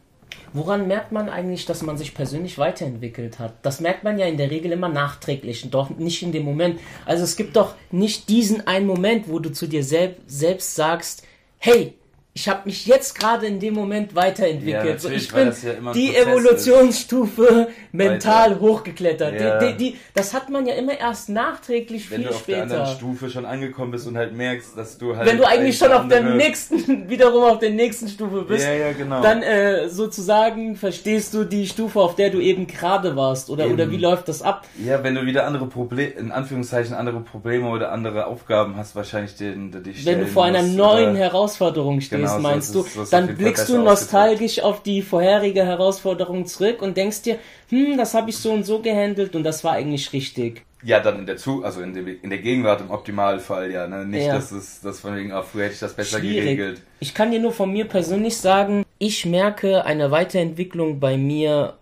Woran 0.52 0.88
merkt 0.88 1.12
man 1.12 1.28
eigentlich, 1.28 1.66
dass 1.66 1.82
man 1.82 1.96
sich 1.96 2.14
persönlich 2.14 2.58
weiterentwickelt 2.58 3.38
hat? 3.38 3.54
Das 3.62 3.80
merkt 3.80 4.02
man 4.02 4.18
ja 4.18 4.26
in 4.26 4.36
der 4.36 4.50
Regel 4.50 4.72
immer 4.72 4.88
nachträglich, 4.88 5.70
doch 5.70 5.90
nicht 5.90 6.22
in 6.22 6.32
dem 6.32 6.44
Moment. 6.44 6.80
Also 7.06 7.22
es 7.22 7.36
gibt 7.36 7.56
doch 7.56 7.74
nicht 7.92 8.28
diesen 8.28 8.66
einen 8.66 8.86
Moment, 8.86 9.28
wo 9.28 9.38
du 9.38 9.52
zu 9.52 9.68
dir 9.68 9.84
selb 9.84 10.18
selbst 10.26 10.74
sagst, 10.74 11.24
hey, 11.58 11.94
ich 12.36 12.48
habe 12.48 12.62
mich 12.64 12.84
jetzt 12.86 13.16
gerade 13.16 13.46
in 13.46 13.60
dem 13.60 13.74
Moment 13.74 14.16
weiterentwickelt. 14.16 15.04
Ja, 15.04 15.10
ich 15.10 15.32
bin 15.32 15.52
ja 15.62 15.92
die 15.92 16.16
Evolutionsstufe 16.16 17.68
mental 17.92 18.50
Weiter. 18.50 18.60
hochgeklettert. 18.60 19.40
Ja. 19.40 19.58
Die, 19.60 19.66
die, 19.66 19.92
die, 19.92 19.98
das 20.14 20.34
hat 20.34 20.50
man 20.50 20.66
ja 20.66 20.74
immer 20.74 20.98
erst 20.98 21.28
nachträglich 21.28 22.10
Wenn 22.10 22.22
viel 22.22 22.26
du 22.26 22.34
auf 22.34 22.40
später. 22.40 22.66
der 22.66 22.78
anderen 22.78 22.96
Stufe 22.96 23.30
schon 23.30 23.44
angekommen 23.44 23.92
bist 23.92 24.08
und 24.08 24.16
halt 24.16 24.34
merkst, 24.34 24.76
dass 24.76 24.98
du 24.98 25.16
halt. 25.16 25.28
Wenn 25.28 25.38
du 25.38 25.44
eigentlich 25.44 25.78
schon 25.78 25.92
auf 25.92 26.08
der 26.08 26.24
nächsten, 26.24 27.08
wiederum 27.08 27.44
auf 27.44 27.60
der 27.60 27.70
nächsten 27.70 28.08
Stufe 28.08 28.42
bist, 28.42 28.66
ja, 28.66 28.72
ja, 28.72 28.92
genau. 28.92 29.22
dann 29.22 29.44
äh, 29.44 29.88
sozusagen 29.88 30.74
verstehst 30.74 31.34
du 31.34 31.44
die 31.44 31.68
Stufe, 31.68 32.00
auf 32.00 32.16
der 32.16 32.30
du 32.30 32.40
eben 32.40 32.66
gerade 32.66 33.14
warst. 33.14 33.48
Oder, 33.48 33.68
oder 33.68 33.92
wie 33.92 33.98
läuft 33.98 34.26
das 34.26 34.42
ab? 34.42 34.66
Ja, 34.84 35.04
wenn 35.04 35.14
du 35.14 35.24
wieder 35.24 35.46
andere 35.46 35.66
Probleme, 35.66 36.10
in 36.10 36.32
Anführungszeichen 36.32 36.94
andere 36.94 37.20
Probleme 37.20 37.68
oder 37.68 37.92
andere 37.92 38.26
Aufgaben 38.26 38.74
hast, 38.76 38.96
wahrscheinlich 38.96 39.36
den, 39.36 39.70
die 39.70 40.04
Wenn 40.04 40.18
du 40.18 40.26
vor 40.26 40.44
einer 40.44 40.62
neuen 40.62 41.14
Herausforderung 41.14 42.00
stehst 42.00 42.23
genau, 42.23 42.23
meinst 42.38 42.72
so 42.72 42.82
du, 42.82 43.04
dann 43.10 43.36
blickst 43.36 43.68
du 43.68 43.78
nostalgisch 43.78 44.60
auf 44.60 44.82
die 44.82 45.02
vorherige 45.02 45.64
Herausforderung 45.64 46.46
zurück 46.46 46.82
und 46.82 46.96
denkst 46.96 47.22
dir, 47.22 47.38
hm, 47.68 47.96
das 47.96 48.14
habe 48.14 48.30
ich 48.30 48.36
so 48.36 48.52
und 48.52 48.64
so 48.64 48.80
gehandelt 48.80 49.34
und 49.36 49.42
das 49.42 49.64
war 49.64 49.72
eigentlich 49.72 50.12
richtig. 50.12 50.62
Ja, 50.82 51.00
dann 51.00 51.20
in 51.20 51.26
der 51.26 51.38
Zu 51.38 51.64
also 51.64 51.80
in, 51.80 51.94
dem, 51.94 52.06
in 52.06 52.28
der 52.28 52.40
Gegenwart 52.40 52.82
im 52.82 52.90
Optimalfall, 52.90 53.70
ja. 53.70 53.86
Ne? 53.86 54.04
Nicht, 54.04 54.26
ja. 54.26 54.34
dass 54.34 54.52
es 54.52 54.80
das 54.82 55.00
von 55.00 55.16
wegen, 55.16 55.32
ach, 55.32 55.44
früher 55.44 55.64
hätte 55.64 55.74
ich 55.74 55.80
das 55.80 55.94
besser 55.94 56.18
Schwierig. 56.18 56.42
geregelt. 56.42 56.82
Ich 57.00 57.14
kann 57.14 57.30
dir 57.30 57.40
nur 57.40 57.52
von 57.52 57.72
mir 57.72 57.86
persönlich 57.86 58.36
sagen, 58.36 58.84
ich 58.98 59.24
merke 59.24 59.84
eine 59.84 60.10
Weiterentwicklung 60.10 61.00
bei 61.00 61.16
mir 61.16 61.74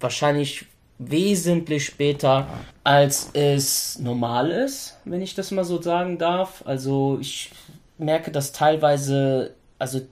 wahrscheinlich 0.00 0.64
wesentlich 0.98 1.84
später, 1.84 2.46
als 2.84 3.30
es 3.34 3.98
normal 3.98 4.50
ist, 4.50 4.98
wenn 5.04 5.22
ich 5.22 5.34
das 5.34 5.50
mal 5.50 5.64
so 5.64 5.80
sagen 5.80 6.18
darf. 6.18 6.62
Also 6.66 7.18
ich 7.20 7.50
merke 7.98 8.30
das 8.30 8.52
teilweise 8.52 9.52
also 9.80 10.02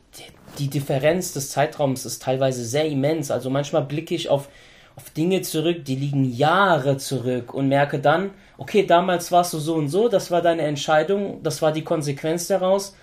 die 0.59 0.69
Differenz 0.69 1.35
des 1.35 1.51
Zeitraums 1.51 2.07
ist 2.07 2.23
teilweise 2.23 2.65
sehr 2.65 2.87
immens. 2.87 3.31
Also 3.31 3.51
manchmal 3.51 3.83
blicke 3.83 4.15
ich 4.15 4.31
auf, 4.31 4.49
auf 4.97 5.11
Dinge 5.11 5.43
zurück, 5.43 5.85
die 5.85 5.95
liegen 5.95 6.25
Jahre 6.25 6.97
zurück 6.97 7.53
und 7.53 7.69
merke 7.69 7.99
dann, 7.99 8.31
okay, 8.57 8.85
damals 8.87 9.31
warst 9.31 9.53
du 9.53 9.59
so 9.59 9.75
und 9.75 9.89
so, 9.89 10.09
das 10.09 10.31
war 10.31 10.41
deine 10.41 10.63
Entscheidung, 10.63 11.43
das 11.43 11.61
war 11.61 11.71
die 11.71 11.85
Konsequenz 11.85 12.47
daraus. 12.47 12.97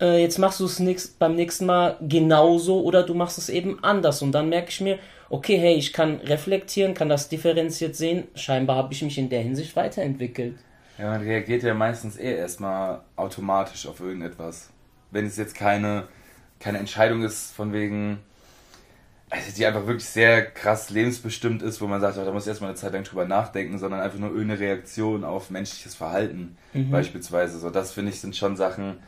Äh, 0.00 0.22
jetzt 0.22 0.38
machst 0.38 0.60
du 0.60 0.66
es 0.66 1.08
beim 1.08 1.34
nächsten 1.34 1.66
Mal 1.66 1.96
genauso 2.00 2.82
oder 2.82 3.02
du 3.02 3.14
machst 3.14 3.36
es 3.36 3.48
eben 3.48 3.82
anders. 3.82 4.22
Und 4.22 4.30
dann 4.30 4.48
merke 4.48 4.68
ich 4.70 4.80
mir, 4.80 5.00
okay, 5.28 5.58
hey, 5.58 5.74
ich 5.74 5.92
kann 5.92 6.20
reflektieren, 6.20 6.94
kann 6.94 7.08
das 7.08 7.28
differenziert 7.28 7.96
sehen. 7.96 8.28
Scheinbar 8.36 8.76
habe 8.76 8.92
ich 8.92 9.02
mich 9.02 9.18
in 9.18 9.28
der 9.28 9.40
Hinsicht 9.40 9.74
weiterentwickelt. 9.74 10.54
Ja, 10.98 11.10
man 11.10 11.22
reagiert 11.22 11.64
ja 11.64 11.74
meistens 11.74 12.16
eh 12.16 12.36
erstmal 12.36 13.00
automatisch 13.16 13.88
auf 13.88 14.00
irgendetwas 14.00 14.70
wenn 15.10 15.26
es 15.26 15.36
jetzt 15.36 15.54
keine, 15.54 16.04
keine 16.60 16.78
Entscheidung 16.78 17.22
ist 17.22 17.52
von 17.52 17.72
wegen, 17.72 18.18
also 19.30 19.50
die 19.56 19.66
einfach 19.66 19.86
wirklich 19.86 20.08
sehr 20.08 20.44
krass 20.44 20.90
lebensbestimmt 20.90 21.62
ist, 21.62 21.80
wo 21.80 21.86
man 21.86 22.00
sagt, 22.00 22.16
oh, 22.18 22.24
da 22.24 22.32
muss 22.32 22.44
ich 22.44 22.48
erstmal 22.48 22.70
eine 22.70 22.78
Zeit 22.78 22.92
lang 22.92 23.04
drüber 23.04 23.24
nachdenken, 23.24 23.78
sondern 23.78 24.00
einfach 24.00 24.18
nur 24.18 24.30
irgendeine 24.30 24.60
Reaktion 24.60 25.24
auf 25.24 25.50
menschliches 25.50 25.94
Verhalten 25.94 26.56
mhm. 26.72 26.90
beispielsweise. 26.90 27.58
So, 27.58 27.70
das 27.70 27.92
finde 27.92 28.12
ich 28.12 28.20
sind 28.20 28.36
schon 28.36 28.56
Sachen, 28.56 28.98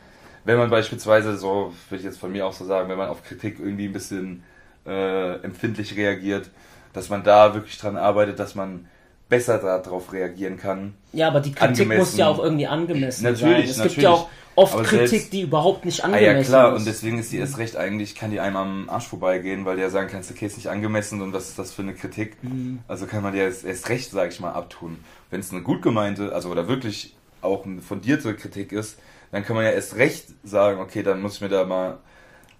wenn 0.45 0.57
man 0.57 0.69
beispielsweise, 0.69 1.37
so 1.37 1.73
würde 1.89 1.99
ich 1.99 2.03
jetzt 2.03 2.19
von 2.19 2.31
mir 2.31 2.45
auch 2.45 2.53
so 2.53 2.65
sagen, 2.65 2.89
wenn 2.89 2.97
man 2.97 3.09
auf 3.09 3.23
Kritik 3.23 3.59
irgendwie 3.59 3.85
ein 3.85 3.93
bisschen 3.93 4.43
äh, 4.85 5.35
empfindlich 5.41 5.95
reagiert, 5.95 6.49
dass 6.93 7.09
man 7.09 7.23
da 7.23 7.53
wirklich 7.53 7.77
dran 7.77 7.97
arbeitet, 7.97 8.39
dass 8.39 8.55
man 8.55 8.87
besser 9.29 9.59
darauf 9.59 10.11
reagieren 10.11 10.57
kann. 10.57 10.95
Ja, 11.13 11.27
aber 11.27 11.39
die 11.39 11.51
Kritik 11.51 11.81
angemessen. 11.81 11.99
muss 11.99 12.17
ja 12.17 12.27
auch 12.27 12.39
irgendwie 12.39 12.67
angemessen 12.67 13.23
natürlich, 13.23 13.43
sein. 13.43 13.69
Es 13.69 13.77
natürlich. 13.77 13.95
gibt 13.95 14.03
ja 14.03 14.09
auch 14.09 14.29
oft 14.55 14.73
aber 14.73 14.83
Kritik, 14.83 15.07
selbst, 15.07 15.33
die 15.33 15.41
überhaupt 15.41 15.85
nicht 15.85 16.03
angemessen 16.03 16.37
ist. 16.37 16.49
Ah 16.49 16.57
ja 16.57 16.63
klar, 16.63 16.73
ist. 16.73 16.79
und 16.79 16.87
deswegen 16.87 17.19
ist 17.19 17.31
die 17.31 17.37
erst 17.37 17.57
recht 17.57 17.75
eigentlich, 17.75 18.15
kann 18.15 18.31
die 18.31 18.39
einem 18.39 18.55
am 18.55 18.89
Arsch 18.89 19.07
vorbeigehen, 19.07 19.65
weil 19.65 19.77
die 19.77 19.81
ja 19.81 19.89
sagen 19.89 20.09
kannst, 20.11 20.31
okay, 20.31 20.45
ist 20.45 20.57
nicht 20.57 20.69
angemessen 20.69 21.21
und 21.21 21.33
was 21.33 21.49
ist 21.49 21.59
das 21.59 21.73
für 21.73 21.81
eine 21.81 21.93
Kritik? 21.93 22.43
Mhm. 22.43 22.79
Also 22.87 23.05
kann 23.05 23.23
man 23.23 23.33
dir 23.33 23.43
erst, 23.43 23.65
erst 23.65 23.89
recht, 23.89 24.11
sag 24.11 24.31
ich 24.31 24.39
mal, 24.39 24.51
abtun. 24.51 24.97
Wenn 25.29 25.39
es 25.39 25.51
eine 25.51 25.61
gut 25.61 25.81
gemeinte, 25.81 26.33
also 26.33 26.49
oder 26.49 26.67
wirklich 26.67 27.15
auch 27.41 27.65
eine 27.65 27.81
fundierte 27.81 28.33
Kritik 28.35 28.71
ist, 28.71 28.99
dann 29.31 29.43
kann 29.45 29.55
man 29.55 29.65
ja 29.65 29.71
erst 29.71 29.95
recht 29.95 30.25
sagen, 30.43 30.81
okay, 30.81 31.03
dann 31.03 31.21
muss 31.21 31.35
ich 31.35 31.41
mir 31.41 31.49
da 31.49 31.65
mal 31.65 31.99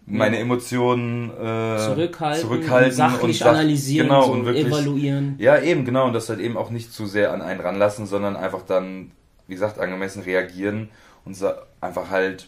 meine 0.05 0.39
Emotionen 0.39 1.29
äh, 1.29 1.77
zurückhalten, 1.77 2.41
zurückhalten 2.41 2.91
sachlich 2.91 3.41
und 3.41 3.47
analysieren, 3.47 4.07
genau, 4.07 4.23
so 4.23 4.31
und 4.31 4.45
wirklich, 4.45 4.65
evaluieren. 4.65 5.35
Ja, 5.37 5.59
eben, 5.59 5.85
genau, 5.85 6.07
und 6.07 6.13
das 6.13 6.29
halt 6.29 6.39
eben 6.39 6.57
auch 6.57 6.71
nicht 6.71 6.91
zu 6.91 7.05
sehr 7.05 7.31
an 7.31 7.41
einen 7.41 7.59
ranlassen, 7.59 8.07
sondern 8.07 8.35
einfach 8.35 8.63
dann, 8.63 9.11
wie 9.47 9.53
gesagt, 9.53 9.79
angemessen 9.79 10.23
reagieren 10.23 10.89
und 11.29 11.55
einfach 11.81 12.09
halt 12.09 12.47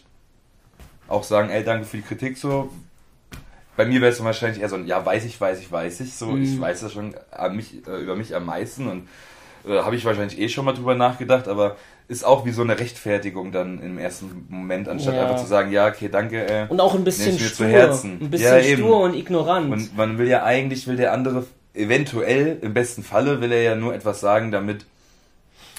auch 1.08 1.24
sagen, 1.24 1.50
ey, 1.50 1.64
danke 1.64 1.86
für 1.86 1.98
die 1.98 2.02
Kritik, 2.02 2.36
so. 2.36 2.70
Bei 3.76 3.86
mir 3.86 4.00
wäre 4.00 4.12
es 4.12 4.22
wahrscheinlich 4.22 4.60
eher 4.60 4.68
so 4.68 4.76
ein, 4.76 4.86
ja, 4.86 5.04
weiß 5.04 5.24
ich, 5.24 5.40
weiß 5.40 5.60
ich, 5.60 5.70
weiß 5.70 6.00
ich, 6.00 6.14
so, 6.14 6.26
mhm. 6.26 6.42
ich 6.42 6.60
weiß 6.60 6.80
das 6.80 6.92
schon 6.92 7.14
an 7.30 7.56
mich, 7.56 7.86
äh, 7.86 8.02
über 8.02 8.16
mich 8.16 8.34
am 8.34 8.44
meisten 8.44 8.86
und 8.88 9.08
äh, 9.66 9.78
habe 9.78 9.96
ich 9.96 10.04
wahrscheinlich 10.04 10.38
eh 10.38 10.48
schon 10.48 10.64
mal 10.64 10.74
drüber 10.74 10.94
nachgedacht, 10.94 11.48
aber 11.48 11.76
ist 12.08 12.24
auch 12.24 12.44
wie 12.44 12.50
so 12.50 12.62
eine 12.62 12.78
Rechtfertigung 12.78 13.52
dann 13.52 13.80
im 13.80 13.98
ersten 13.98 14.46
Moment, 14.48 14.88
anstatt 14.88 15.14
ja. 15.14 15.22
einfach 15.22 15.36
zu 15.36 15.46
sagen, 15.46 15.72
ja, 15.72 15.88
okay, 15.88 16.08
danke. 16.10 16.44
Äh, 16.46 16.66
und 16.68 16.80
auch 16.80 16.94
ein 16.94 17.04
bisschen 17.04 17.38
stur, 17.38 17.66
ein 17.66 18.30
bisschen 18.30 18.64
ja, 18.64 18.76
stur 18.76 19.00
und 19.00 19.14
ignorant. 19.14 19.72
Und 19.72 19.96
man 19.96 20.18
will 20.18 20.28
ja 20.28 20.44
eigentlich, 20.44 20.86
will 20.86 20.96
der 20.96 21.12
andere 21.12 21.46
eventuell, 21.72 22.58
im 22.60 22.74
besten 22.74 23.02
Falle, 23.02 23.40
will 23.40 23.52
er 23.52 23.62
ja 23.62 23.74
nur 23.74 23.94
etwas 23.94 24.20
sagen, 24.20 24.50
damit, 24.50 24.84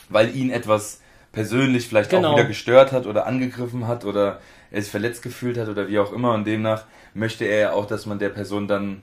weil 0.09 0.35
ihn 0.35 0.49
etwas 0.49 1.01
persönlich 1.33 1.87
vielleicht 1.87 2.11
genau. 2.11 2.29
auch 2.29 2.37
wieder 2.37 2.47
gestört 2.47 2.93
hat 2.93 3.05
oder 3.05 3.25
angegriffen 3.25 3.87
hat 3.87 4.05
oder 4.05 4.39
er 4.71 4.81
sich 4.81 4.89
verletzt 4.89 5.21
gefühlt 5.21 5.57
hat 5.57 5.67
oder 5.67 5.89
wie 5.89 5.99
auch 5.99 6.13
immer 6.13 6.33
und 6.33 6.45
demnach 6.45 6.85
möchte 7.13 7.43
er 7.43 7.59
ja 7.59 7.71
auch, 7.73 7.85
dass 7.85 8.05
man 8.05 8.19
der 8.19 8.29
Person 8.29 8.67
dann 8.67 9.01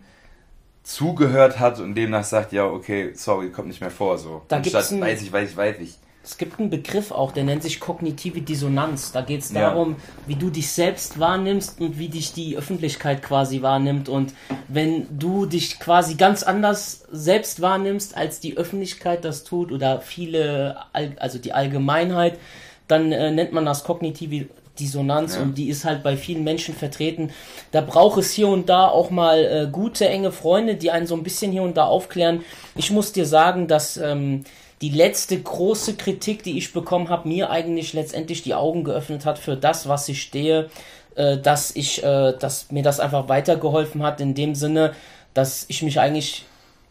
zugehört 0.83 1.59
hat 1.59 1.79
und 1.81 1.95
demnach 1.95 2.25
sagt, 2.25 2.53
ja, 2.53 2.65
okay, 2.65 3.13
sorry, 3.15 3.51
kommt 3.51 3.69
nicht 3.69 3.81
mehr 3.81 3.91
vor, 3.91 4.17
so. 4.17 4.43
Da 4.49 4.57
Anstatt, 4.57 4.91
ein, 4.93 5.01
weiß 5.01 5.23
ich, 5.23 5.31
weiß 5.31 5.51
ich, 5.51 5.57
weiß 5.57 5.77
ich. 5.81 5.99
Es 6.23 6.37
gibt 6.37 6.61
einen 6.61 6.69
Begriff 6.69 7.13
auch, 7.13 7.33
der 7.33 7.45
nennt 7.45 7.63
sich 7.63 7.81
kognitive 7.81 8.43
Dissonanz. 8.43 9.11
Da 9.11 9.23
geht 9.23 9.41
es 9.41 9.53
darum, 9.53 9.93
ja. 9.93 9.97
wie 10.27 10.35
du 10.35 10.51
dich 10.51 10.71
selbst 10.71 11.19
wahrnimmst 11.19 11.81
und 11.81 11.99
wie 11.99 12.09
dich 12.09 12.35
die 12.35 12.59
Öffentlichkeit 12.59 13.23
quasi 13.23 13.63
wahrnimmt. 13.63 14.11
Und 14.11 14.35
wenn 14.69 15.07
du 15.19 15.47
dich 15.47 15.81
quasi 15.81 16.17
ganz 16.17 16.43
anders 16.43 17.05
selbst 17.11 17.63
wahrnimmst, 17.63 18.17
als 18.17 18.39
die 18.39 18.59
Öffentlichkeit 18.59 19.25
das 19.25 19.45
tut 19.45 19.73
oder 19.73 20.03
viele, 20.03 20.77
also 20.93 21.39
die 21.39 21.55
Allgemeinheit, 21.55 22.39
dann 22.87 23.13
äh, 23.13 23.31
nennt 23.31 23.53
man 23.53 23.65
das 23.65 23.85
kognitive 23.85 24.49
Dissonanz 24.79 25.37
ja. 25.37 25.43
und 25.43 25.57
die 25.57 25.69
ist 25.69 25.85
halt 25.85 26.03
bei 26.03 26.17
vielen 26.17 26.45
Menschen 26.45 26.75
vertreten. 26.75 27.31
Da 27.71 27.81
braucht 27.81 28.19
es 28.19 28.33
hier 28.33 28.49
und 28.49 28.69
da 28.69 28.89
auch 28.89 29.11
mal 29.11 29.39
äh, 29.39 29.69
gute, 29.71 30.09
enge 30.09 30.33
Freunde, 30.33 30.75
die 30.75 30.91
einen 30.91 31.07
so 31.07 31.15
ein 31.15 31.23
bisschen 31.23 31.53
hier 31.53 31.63
und 31.63 31.77
da 31.77 31.85
aufklären. 31.85 32.43
Ich 32.77 32.91
muss 32.91 33.13
dir 33.13 33.27
sagen, 33.27 33.69
dass 33.69 33.97
ähm, 33.97 34.45
die 34.81 34.91
letzte 34.91 35.41
große 35.41 35.97
Kritik, 35.97 36.43
die 36.43 36.57
ich 36.57 36.73
bekommen 36.73 37.09
habe, 37.09 37.29
mir 37.29 37.51
eigentlich 37.51 37.93
letztendlich 37.93 38.43
die 38.43 38.55
Augen 38.55 38.85
geöffnet 38.85 39.27
hat 39.27 39.39
für 39.39 39.57
das, 39.57 39.89
was 39.89 40.09
ich 40.09 40.23
stehe, 40.23 40.71
äh, 41.17 41.39
dass 41.39 41.75
ich, 41.75 42.03
äh, 42.03 42.33
dass 42.39 42.71
mir 42.71 42.83
das 42.83 43.01
einfach 43.01 43.29
weitergeholfen 43.29 44.03
hat 44.03 44.21
in 44.21 44.35
dem 44.35 44.55
Sinne, 44.55 44.95
dass 45.35 45.67
ich 45.69 45.83
mich 45.83 46.01
eigentlich 46.01 46.45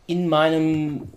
in 0.08 0.28
meinem 0.28 1.10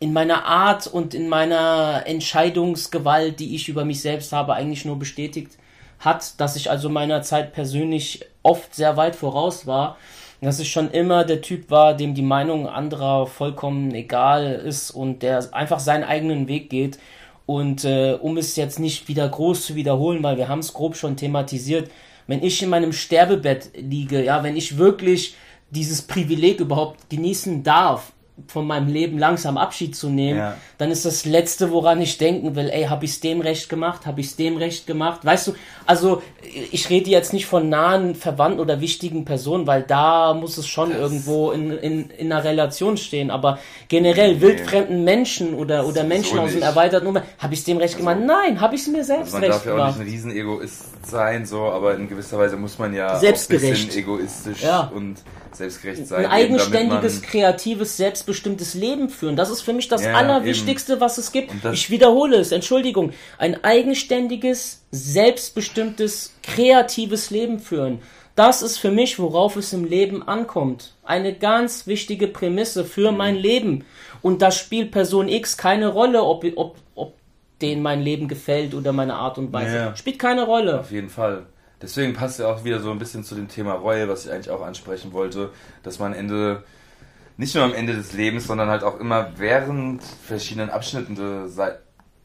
in 0.00 0.14
meiner 0.14 0.46
Art 0.46 0.86
und 0.86 1.12
in 1.12 1.28
meiner 1.28 2.04
Entscheidungsgewalt, 2.06 3.38
die 3.38 3.54
ich 3.54 3.68
über 3.68 3.84
mich 3.84 4.00
selbst 4.00 4.32
habe, 4.32 4.54
eigentlich 4.54 4.86
nur 4.86 4.98
bestätigt 4.98 5.58
hat, 5.98 6.40
dass 6.40 6.56
ich 6.56 6.70
also 6.70 6.88
meiner 6.88 7.20
Zeit 7.20 7.52
persönlich 7.52 8.24
oft 8.42 8.74
sehr 8.74 8.96
weit 8.96 9.14
voraus 9.14 9.66
war, 9.66 9.98
dass 10.40 10.60
ich 10.60 10.70
schon 10.70 10.90
immer 10.90 11.24
der 11.24 11.42
Typ 11.42 11.70
war, 11.70 11.94
dem 11.94 12.14
die 12.14 12.22
Meinung 12.22 12.66
anderer 12.66 13.26
vollkommen 13.26 13.94
egal 13.94 14.52
ist 14.52 14.90
und 14.90 15.22
der 15.22 15.52
einfach 15.52 15.80
seinen 15.80 16.04
eigenen 16.04 16.48
Weg 16.48 16.70
geht. 16.70 16.98
Und 17.46 17.84
äh, 17.84 18.16
um 18.20 18.36
es 18.36 18.56
jetzt 18.56 18.78
nicht 18.78 19.08
wieder 19.08 19.28
groß 19.28 19.66
zu 19.66 19.74
wiederholen, 19.74 20.22
weil 20.22 20.36
wir 20.36 20.48
haben 20.48 20.60
es 20.60 20.72
grob 20.72 20.96
schon 20.96 21.16
thematisiert, 21.16 21.90
wenn 22.26 22.42
ich 22.42 22.62
in 22.62 22.70
meinem 22.70 22.92
Sterbebett 22.92 23.70
liege, 23.76 24.24
ja, 24.24 24.42
wenn 24.44 24.56
ich 24.56 24.78
wirklich 24.78 25.34
dieses 25.70 26.02
Privileg 26.02 26.60
überhaupt 26.60 27.10
genießen 27.10 27.62
darf, 27.62 28.12
von 28.46 28.66
meinem 28.66 28.88
Leben 28.88 29.18
langsam 29.18 29.56
Abschied 29.56 29.96
zu 29.96 30.08
nehmen, 30.08 30.38
ja. 30.38 30.56
dann 30.78 30.90
ist 30.90 31.04
das 31.04 31.24
Letzte, 31.24 31.70
woran 31.70 32.00
ich 32.00 32.18
denken 32.18 32.54
will, 32.56 32.68
ey, 32.68 32.84
habe 32.84 33.04
ich 33.04 33.12
es 33.12 33.20
dem 33.20 33.40
recht 33.40 33.68
gemacht, 33.68 34.06
habe 34.06 34.20
ich 34.20 34.28
es 34.28 34.36
dem 34.36 34.56
recht 34.56 34.86
gemacht, 34.86 35.24
weißt 35.24 35.48
du, 35.48 35.54
also 35.86 36.22
ich 36.70 36.90
rede 36.90 37.10
jetzt 37.10 37.32
nicht 37.32 37.46
von 37.46 37.68
nahen 37.68 38.14
Verwandten 38.14 38.60
oder 38.60 38.80
wichtigen 38.80 39.24
Personen, 39.24 39.66
weil 39.66 39.82
da 39.82 40.34
muss 40.34 40.58
es 40.58 40.66
schon 40.66 40.90
das 40.90 40.98
irgendwo 40.98 41.50
in, 41.50 41.70
in, 41.78 42.10
in 42.10 42.32
einer 42.32 42.44
Relation 42.44 42.96
stehen, 42.96 43.30
aber 43.30 43.58
generell 43.88 44.34
nee. 44.34 44.40
wildfremden 44.40 45.04
Menschen 45.04 45.54
oder, 45.54 45.86
oder 45.86 46.04
Menschen 46.04 46.36
so 46.36 46.42
aus 46.42 46.52
dem 46.52 46.62
erweiterten 46.62 47.06
Umfeld, 47.06 47.26
habe 47.38 47.54
ich 47.54 47.60
es 47.60 47.66
dem 47.66 47.78
recht 47.78 47.94
also, 47.94 48.06
gemacht? 48.06 48.24
Nein, 48.26 48.60
habe 48.60 48.74
ich 48.74 48.82
es 48.82 48.88
mir 48.88 49.04
selbst 49.04 49.34
also 49.34 49.46
recht 49.46 49.62
gemacht. 49.62 49.66
Man 49.66 49.76
darf 49.76 49.86
ja 49.86 49.94
auch 49.94 49.98
nicht 49.98 50.06
ein 50.06 50.30
Riesenegoist 50.30 51.06
sein, 51.06 51.46
so, 51.46 51.62
aber 51.62 51.94
in 51.94 52.08
gewisser 52.08 52.38
Weise 52.38 52.56
muss 52.56 52.78
man 52.78 52.94
ja 52.94 53.18
Selbstgerecht. 53.18 53.64
ein 53.64 53.86
bisschen 53.86 53.98
egoistisch 54.00 54.62
ja. 54.62 54.90
und 54.94 55.16
selbstgerecht 55.56 56.06
sein. 56.06 56.24
Ein 56.24 56.30
eigenständiges, 56.30 57.22
kreatives, 57.22 57.96
selbstbestimmtes 57.96 58.74
Leben 58.74 59.08
führen. 59.08 59.36
Das 59.36 59.50
ist 59.50 59.62
für 59.62 59.72
mich 59.72 59.88
das 59.88 60.04
ja, 60.04 60.14
Allerwichtigste, 60.14 60.92
eben. 60.92 61.00
was 61.00 61.18
es 61.18 61.32
gibt. 61.32 61.52
Ich 61.72 61.90
wiederhole 61.90 62.36
es, 62.36 62.52
Entschuldigung. 62.52 63.12
Ein 63.38 63.62
eigenständiges, 63.64 64.84
selbstbestimmtes, 64.90 66.34
kreatives 66.42 67.30
Leben 67.30 67.58
führen. 67.58 68.00
Das 68.36 68.62
ist 68.62 68.78
für 68.78 68.90
mich, 68.90 69.18
worauf 69.18 69.56
es 69.56 69.72
im 69.72 69.84
Leben 69.84 70.26
ankommt. 70.26 70.94
Eine 71.04 71.34
ganz 71.34 71.86
wichtige 71.86 72.26
Prämisse 72.26 72.84
für 72.84 73.12
mhm. 73.12 73.18
mein 73.18 73.36
Leben. 73.36 73.84
Und 74.22 74.42
da 74.42 74.50
spielt 74.50 74.92
Person 74.92 75.28
X 75.28 75.56
keine 75.56 75.88
Rolle, 75.88 76.22
ob, 76.22 76.44
ob, 76.56 76.76
ob 76.94 77.14
denen 77.60 77.82
mein 77.82 78.00
Leben 78.00 78.28
gefällt 78.28 78.74
oder 78.74 78.92
meine 78.92 79.14
Art 79.14 79.38
und 79.38 79.52
Weise. 79.52 79.76
Ja, 79.76 79.96
spielt 79.96 80.18
keine 80.18 80.44
Rolle. 80.44 80.80
Auf 80.80 80.90
jeden 80.90 81.10
Fall. 81.10 81.46
Deswegen 81.82 82.12
passt 82.12 82.38
ja 82.38 82.46
auch 82.46 82.64
wieder 82.64 82.80
so 82.80 82.90
ein 82.90 82.98
bisschen 82.98 83.24
zu 83.24 83.34
dem 83.34 83.48
Thema 83.48 83.72
Reue, 83.72 84.08
was 84.08 84.26
ich 84.26 84.32
eigentlich 84.32 84.50
auch 84.50 84.62
ansprechen 84.62 85.12
wollte, 85.12 85.50
dass 85.82 85.98
man 85.98 86.12
Ende, 86.12 86.62
nicht 87.36 87.54
nur 87.54 87.64
am 87.64 87.72
Ende 87.72 87.94
des 87.94 88.12
Lebens, 88.12 88.46
sondern 88.46 88.68
halt 88.68 88.82
auch 88.82 89.00
immer 89.00 89.32
während 89.38 90.02
verschiedenen 90.02 90.70
Abschnitten, 90.70 91.16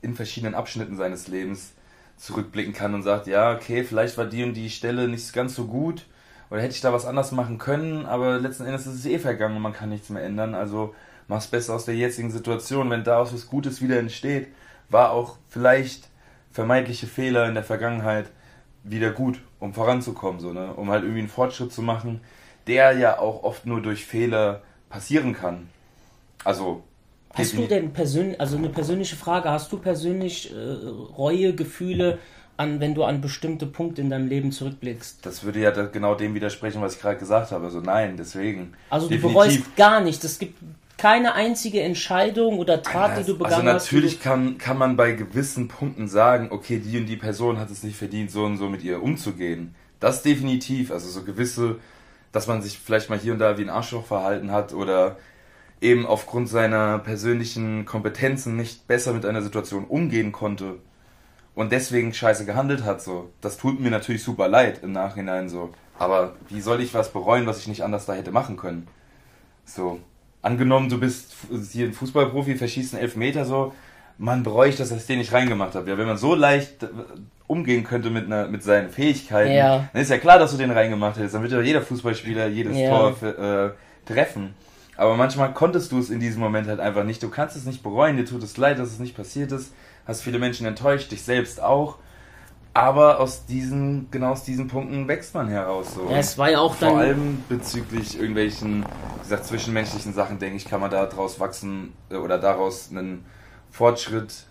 in 0.02 0.16
verschiedenen 0.16 0.56
Abschnitten 0.56 0.98
seines 0.98 1.28
Lebens 1.28 1.74
zurückblicken 2.18 2.74
kann 2.74 2.94
und 2.94 3.04
sagt, 3.04 3.28
ja, 3.28 3.54
okay, 3.54 3.84
vielleicht 3.84 4.18
war 4.18 4.26
die 4.26 4.44
und 4.44 4.54
die 4.54 4.70
Stelle 4.70 5.08
nicht 5.08 5.34
ganz 5.34 5.56
so 5.56 5.66
gut 5.66 6.06
oder 6.50 6.62
hätte 6.62 6.76
ich 6.76 6.82
da 6.82 6.94
was 6.94 7.06
anders 7.06 7.32
machen 7.32 7.58
können, 7.58 8.06
aber 8.06 8.40
letzten 8.40 8.66
Endes 8.66 8.88
ist 8.88 8.96
es 8.96 9.06
eh 9.06 9.20
vergangen 9.20 9.56
und 9.58 9.62
man 9.62 9.74
kann 9.74 9.90
nichts 9.90 10.10
mehr 10.10 10.24
ändern, 10.24 10.54
also 10.54 10.94
mach's 11.28 11.48
besser 11.48 11.74
aus 11.74 11.86
der 11.86 11.96
jetzigen 11.96 12.32
Situation, 12.32 12.90
wenn 12.90 13.04
daraus 13.04 13.34
was 13.34 13.48
Gutes 13.48 13.82
wieder 13.82 14.00
entsteht, 14.00 14.48
war 14.90 15.12
auch 15.12 15.38
vielleicht 15.50 16.08
vermeintliche 16.52 17.08
Fehler 17.08 17.48
in 17.48 17.56
der 17.56 17.64
Vergangenheit 17.64 18.28
wieder 18.86 19.12
gut, 19.12 19.42
um 19.60 19.74
voranzukommen, 19.74 20.40
so, 20.40 20.54
ne? 20.54 20.74
um 20.74 20.90
halt 20.90 21.04
irgendwie 21.04 21.20
einen 21.20 21.30
Fortschritt 21.30 21.74
zu 21.74 21.82
machen, 21.82 22.22
der 22.68 22.98
ja 22.98 23.20
auch 23.20 23.44
oft 23.44 23.66
nur 23.66 23.82
durch 23.82 24.06
Fehler 24.06 24.62
passieren 24.90 25.34
kann. 25.34 25.70
Also. 26.44 26.84
Hast 27.34 27.58
du 27.58 27.68
denn 27.68 27.92
persönlich, 27.92 28.40
also 28.40 28.56
eine 28.56 28.70
persönliche 28.70 29.18
Frage, 29.18 29.50
hast 29.50 29.70
du 29.72 29.78
persönlich 29.78 30.54
äh, 30.54 30.56
Reue, 31.18 31.54
Gefühle, 31.54 32.20
an, 32.58 32.80
wenn 32.80 32.96
du 32.96 33.04
an 33.04 33.22
bestimmte 33.22 33.66
Punkte 33.66 34.02
in 34.02 34.10
deinem 34.10 34.28
Leben 34.28 34.52
zurückblickst? 34.52 35.26
Das 35.26 35.44
würde 35.44 35.60
ja 35.60 35.72
genau 35.72 36.16
dem 36.16 36.34
widersprechen, 36.34 36.82
was 36.82 36.96
ich 36.96 37.02
gerade 37.02 37.18
gesagt 37.18 37.52
habe. 37.52 37.66
Also 37.66 37.82
nein, 37.82 38.16
deswegen. 38.18 38.74
Also 38.90 39.10
du 39.10 39.20
bereust 39.20 39.76
gar 39.76 40.00
nicht. 40.00 40.24
Es 40.24 40.40
gibt 40.40 40.58
keine 40.98 41.34
einzige 41.34 41.82
Entscheidung 41.82 42.58
oder 42.58 42.82
Tat, 42.82 43.12
also, 43.12 43.22
die 43.22 43.32
du 43.32 43.38
begangen 43.38 43.68
hast. 43.68 43.84
Also 43.84 43.96
natürlich 43.96 44.22
kann, 44.22 44.58
kann 44.58 44.78
man 44.78 44.96
bei 44.96 45.12
gewissen 45.12 45.68
Punkten 45.68 46.08
sagen, 46.08 46.48
okay, 46.52 46.80
die 46.80 46.98
und 46.98 47.06
die 47.06 47.18
Person 47.18 47.60
hat 47.60 47.70
es 47.70 47.84
nicht 47.84 47.98
verdient, 47.98 48.32
so 48.32 48.46
und 48.46 48.58
so 48.58 48.70
mit 48.70 48.84
ihr 48.84 49.04
umzugehen. 49.04 49.76
Das 50.00 50.24
definitiv. 50.24 50.92
Also 50.92 51.10
so 51.10 51.24
gewisse, 51.24 51.78
dass 52.32 52.48
man 52.48 52.62
sich 52.62 52.80
vielleicht 52.80 53.10
mal 53.10 53.20
hier 53.20 53.34
und 53.34 53.40
da 53.40 53.58
wie 53.58 53.64
ein 53.64 53.70
Arschloch 53.70 54.06
verhalten 54.06 54.52
hat 54.52 54.74
oder 54.74 55.18
eben 55.82 56.06
aufgrund 56.06 56.48
seiner 56.48 57.00
persönlichen 57.00 57.86
Kompetenzen 57.86 58.56
nicht 58.56 58.88
besser 58.88 59.14
mit 59.14 59.26
einer 59.26 59.42
Situation 59.42 59.84
umgehen 59.84 60.32
konnte 60.32 60.78
und 61.54 61.72
deswegen 61.72 62.14
scheiße 62.14 62.46
gehandelt 62.46 62.84
hat, 62.84 63.02
so. 63.02 63.32
Das 63.42 63.58
tut 63.58 63.80
mir 63.82 63.92
natürlich 63.92 64.24
super 64.24 64.48
leid 64.48 64.82
im 64.82 64.94
Nachhinein, 64.94 65.50
so. 65.50 65.72
Aber 66.00 66.36
wie 66.50 66.62
soll 66.62 66.82
ich 66.82 66.94
was 66.94 67.12
bereuen, 67.12 67.46
was 67.46 67.60
ich 67.60 67.68
nicht 67.68 67.84
anders 67.84 68.06
da 68.06 68.14
hätte 68.14 68.32
machen 68.32 68.58
können? 68.58 68.88
So 69.66 70.00
angenommen, 70.46 70.90
du 70.90 71.00
bist 71.00 71.34
hier 71.72 71.88
ein 71.88 71.94
Fußballprofi, 71.94 72.56
verschießt 72.56 72.94
einen 72.94 73.04
Elfmeter 73.04 73.46
so, 73.46 73.74
man 74.18 74.44
bräuchte, 74.44 74.84
dass 74.84 74.92
ich 74.92 75.06
den 75.06 75.20
nicht 75.20 75.34
reingemacht 75.34 75.76
habe. 75.76 75.90
Ja, 75.90 75.98
wenn 75.98 76.08
man 76.08 76.18
so 76.18 76.36
leicht 76.36 76.84
äh, 76.84 76.88
umgehen 77.48 77.84
könnte 77.84 78.10
mit, 78.10 78.26
einer, 78.26 78.48
mit 78.48 78.64
seinen 78.64 78.90
Fähigkeiten, 78.90 79.52
ja. 79.52 79.90
dann 79.92 80.02
ist 80.02 80.10
ja 80.10 80.18
klar, 80.18 80.40
dass 80.40 80.52
du 80.52 80.58
den 80.58 80.72
reingemacht 80.72 81.18
hättest. 81.18 81.36
Dann 81.36 81.42
wird 81.42 81.52
ja 81.52 81.62
jeder 81.62 81.82
Fußballspieler 81.82 82.48
jedes 82.48 82.78
ja. 82.78 82.90
Tor 82.90 83.16
für, 83.16 83.76
äh, 84.08 84.08
treffen. 84.08 84.54
Aber 84.98 85.18
manchmal 85.18 85.54
konntest 85.54 85.92
du 85.92 86.00
es 86.00 86.10
in 86.10 86.20
diesem 86.20 86.42
Moment 86.42 86.68
halt 86.68 86.80
einfach 86.80 87.04
nicht. 87.04 87.22
Du 87.22 87.30
kannst 87.30 87.58
es 87.58 87.66
nicht 87.66 87.84
bereuen, 87.84 88.16
dir 88.16 88.26
tut 88.26 88.44
es 88.44 88.56
leid, 88.56 88.80
dass 88.80 88.90
es 88.90 89.00
nicht 89.00 89.18
passiert 89.18 89.52
ist. 89.52 89.74
Hast 90.08 90.22
viele 90.22 90.40
Menschen 90.40 90.66
enttäuscht, 90.66 91.12
dich 91.12 91.24
selbst 91.24 91.62
auch. 91.62 91.98
Aber 92.76 93.22
aus 93.22 93.46
diesen, 93.46 94.12
genau 94.12 94.32
aus 94.32 94.44
diesen 94.44 94.68
Punkten 94.68 95.08
wächst 95.08 95.34
man 95.34 95.48
heraus. 95.48 95.96
So. 95.96 96.10
Ja, 96.10 96.18
es 96.18 96.38
war 96.38 96.52
ja 96.52 96.60
auch 96.60 96.76
Vor 96.76 96.90
dann. 96.90 96.98
Vor 96.98 97.00
allem 97.00 97.44
bezüglich 97.48 98.20
irgendwelchen, 98.20 98.84
wie 98.84 99.20
gesagt, 99.22 99.46
zwischenmenschlichen 99.46 100.14
Sachen, 100.14 100.40
denke 100.40 100.58
ich, 100.58 100.66
kann 100.66 100.82
man 100.82 100.92
daraus 100.92 101.40
wachsen 101.40 101.94
äh, 102.10 102.16
oder 102.16 102.38
daraus 102.38 102.90
einen 102.92 103.24
Fortschritt, 103.72 104.44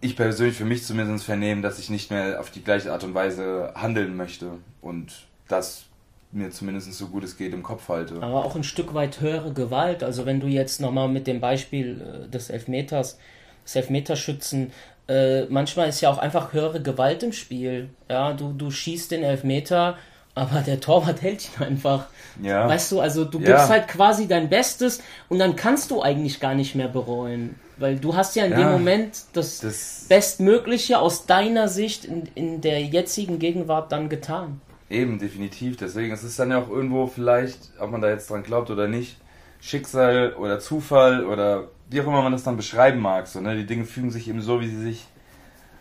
ich 0.00 0.16
persönlich 0.16 0.56
für 0.56 0.64
mich 0.64 0.84
zumindest 0.84 1.26
vernehmen, 1.26 1.60
dass 1.60 1.78
ich 1.78 1.90
nicht 1.90 2.10
mehr 2.10 2.40
auf 2.40 2.50
die 2.50 2.64
gleiche 2.64 2.90
Art 2.90 3.04
und 3.04 3.12
Weise 3.12 3.74
handeln 3.74 4.16
möchte. 4.16 4.52
Und 4.80 5.26
das 5.46 5.84
mir 6.32 6.50
zumindest 6.50 6.90
so 6.94 7.08
gut 7.08 7.22
es 7.22 7.36
geht 7.36 7.52
im 7.52 7.62
Kopf 7.62 7.86
halte. 7.90 8.14
Aber 8.22 8.46
auch 8.46 8.56
ein 8.56 8.64
Stück 8.64 8.94
weit 8.94 9.20
höhere 9.20 9.52
Gewalt. 9.52 10.02
Also 10.02 10.24
wenn 10.24 10.40
du 10.40 10.46
jetzt 10.46 10.80
nochmal 10.80 11.08
mit 11.08 11.26
dem 11.26 11.40
Beispiel 11.40 12.24
äh, 12.24 12.30
des 12.30 12.48
Elfmeters, 12.48 13.18
des 13.66 13.76
Elfmeterschützen 13.76 14.72
äh, 15.08 15.44
manchmal 15.44 15.88
ist 15.88 16.00
ja 16.00 16.10
auch 16.10 16.18
einfach 16.18 16.52
höhere 16.52 16.82
Gewalt 16.82 17.22
im 17.22 17.32
Spiel. 17.32 17.90
Ja, 18.08 18.32
du, 18.32 18.52
du 18.52 18.70
schießt 18.70 19.10
den 19.10 19.22
Elfmeter, 19.22 19.96
aber 20.34 20.60
der 20.60 20.80
Torwart 20.80 21.22
hält 21.22 21.48
ihn 21.48 21.64
einfach. 21.64 22.06
Ja. 22.42 22.68
Weißt 22.68 22.92
du, 22.92 23.00
also 23.00 23.24
du 23.24 23.38
ja. 23.38 23.46
gibst 23.46 23.68
halt 23.68 23.88
quasi 23.88 24.28
dein 24.28 24.48
Bestes 24.48 25.02
und 25.28 25.38
dann 25.38 25.56
kannst 25.56 25.90
du 25.90 26.02
eigentlich 26.02 26.40
gar 26.40 26.54
nicht 26.54 26.74
mehr 26.74 26.88
bereuen. 26.88 27.54
Weil 27.78 27.96
du 27.98 28.16
hast 28.16 28.36
ja 28.36 28.46
in 28.46 28.52
ja, 28.52 28.58
dem 28.58 28.72
Moment 28.72 29.16
das, 29.34 29.60
das, 29.60 30.06
Bestmögliche 30.08 30.98
aus 30.98 31.26
deiner 31.26 31.68
Sicht 31.68 32.06
in, 32.06 32.28
in 32.34 32.60
der 32.60 32.82
jetzigen 32.82 33.38
Gegenwart 33.38 33.92
dann 33.92 34.08
getan. 34.08 34.60
Eben, 34.88 35.18
definitiv. 35.18 35.76
Deswegen 35.76 36.12
es 36.12 36.22
ist 36.22 36.30
es 36.30 36.36
dann 36.36 36.50
ja 36.50 36.62
auch 36.62 36.70
irgendwo 36.70 37.06
vielleicht, 37.06 37.58
ob 37.78 37.90
man 37.90 38.00
da 38.00 38.08
jetzt 38.08 38.30
dran 38.30 38.42
glaubt 38.42 38.70
oder 38.70 38.88
nicht, 38.88 39.18
Schicksal 39.66 40.34
oder 40.34 40.60
Zufall 40.60 41.24
oder 41.24 41.64
wie 41.90 42.00
auch 42.00 42.06
immer 42.06 42.22
man 42.22 42.30
das 42.30 42.44
dann 42.44 42.56
beschreiben 42.56 43.00
mag. 43.00 43.26
So, 43.26 43.40
ne? 43.40 43.56
Die 43.56 43.66
Dinge 43.66 43.84
fügen 43.84 44.12
sich 44.12 44.28
eben 44.28 44.40
so, 44.40 44.60
wie 44.60 44.68
sie 44.68 44.80
sich 44.80 45.06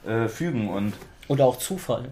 äh, 0.07 0.27
fügen 0.27 0.69
und 0.69 0.93
oder 1.27 1.45
auch 1.45 1.57
Zufall. 1.57 2.09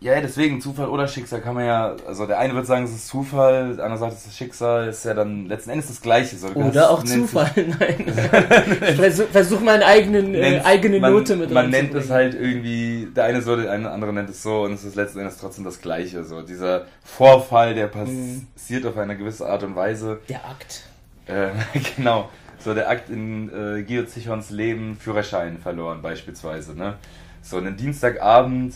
Ja, 0.00 0.20
deswegen 0.20 0.60
Zufall 0.60 0.88
oder 0.88 1.06
Schicksal 1.06 1.40
kann 1.40 1.54
man 1.54 1.64
ja, 1.64 1.94
also 2.08 2.26
der 2.26 2.40
eine 2.40 2.56
wird 2.56 2.66
sagen, 2.66 2.84
es 2.84 2.90
ist 2.90 3.06
Zufall, 3.06 3.76
der 3.76 3.84
andere 3.84 4.00
sagt, 4.00 4.14
es 4.14 4.26
ist 4.26 4.36
Schicksal, 4.36 4.88
ist 4.88 5.04
ja 5.04 5.14
dann 5.14 5.46
letzten 5.46 5.70
Endes 5.70 5.86
das 5.86 6.00
Gleiche. 6.00 6.36
So, 6.36 6.48
oder 6.48 6.90
auch 6.90 7.04
Zufall, 7.04 7.52
nein. 7.54 8.12
versuch, 8.96 9.26
versuch 9.26 9.60
meine 9.60 9.86
eigenen, 9.86 10.34
äh, 10.34 10.60
eigene 10.64 10.98
man, 10.98 11.12
Note 11.12 11.36
mit 11.36 11.52
Man 11.52 11.70
nennt 11.70 11.94
es 11.94 12.10
halt 12.10 12.34
irgendwie, 12.34 13.10
der 13.14 13.24
eine 13.24 13.42
so, 13.42 13.54
der 13.54 13.70
andere 13.70 14.12
nennt 14.12 14.30
es 14.30 14.42
so 14.42 14.62
und 14.62 14.72
es 14.72 14.82
ist 14.82 14.96
letzten 14.96 15.20
Endes 15.20 15.38
trotzdem 15.38 15.64
das 15.64 15.80
Gleiche. 15.80 16.24
So 16.24 16.42
dieser 16.42 16.86
Vorfall, 17.04 17.76
der 17.76 17.86
mhm. 17.86 18.48
passiert 18.56 18.82
mhm. 18.82 18.90
auf 18.90 18.96
eine 18.96 19.16
gewisse 19.16 19.46
Art 19.46 19.62
und 19.62 19.76
Weise. 19.76 20.18
Der 20.28 20.44
Akt. 20.44 20.82
Äh, 21.26 21.50
genau. 21.96 22.28
So 22.58 22.74
der 22.74 22.88
Akt 22.88 23.10
in 23.10 23.50
äh, 23.50 23.82
Gio 23.82 24.04
Zichons 24.04 24.50
Leben, 24.50 24.96
Führerschein 24.96 25.58
verloren 25.58 26.00
beispielsweise. 26.00 26.74
Ne? 26.76 26.94
So 27.42 27.56
einen 27.56 27.76
Dienstagabend 27.76 28.74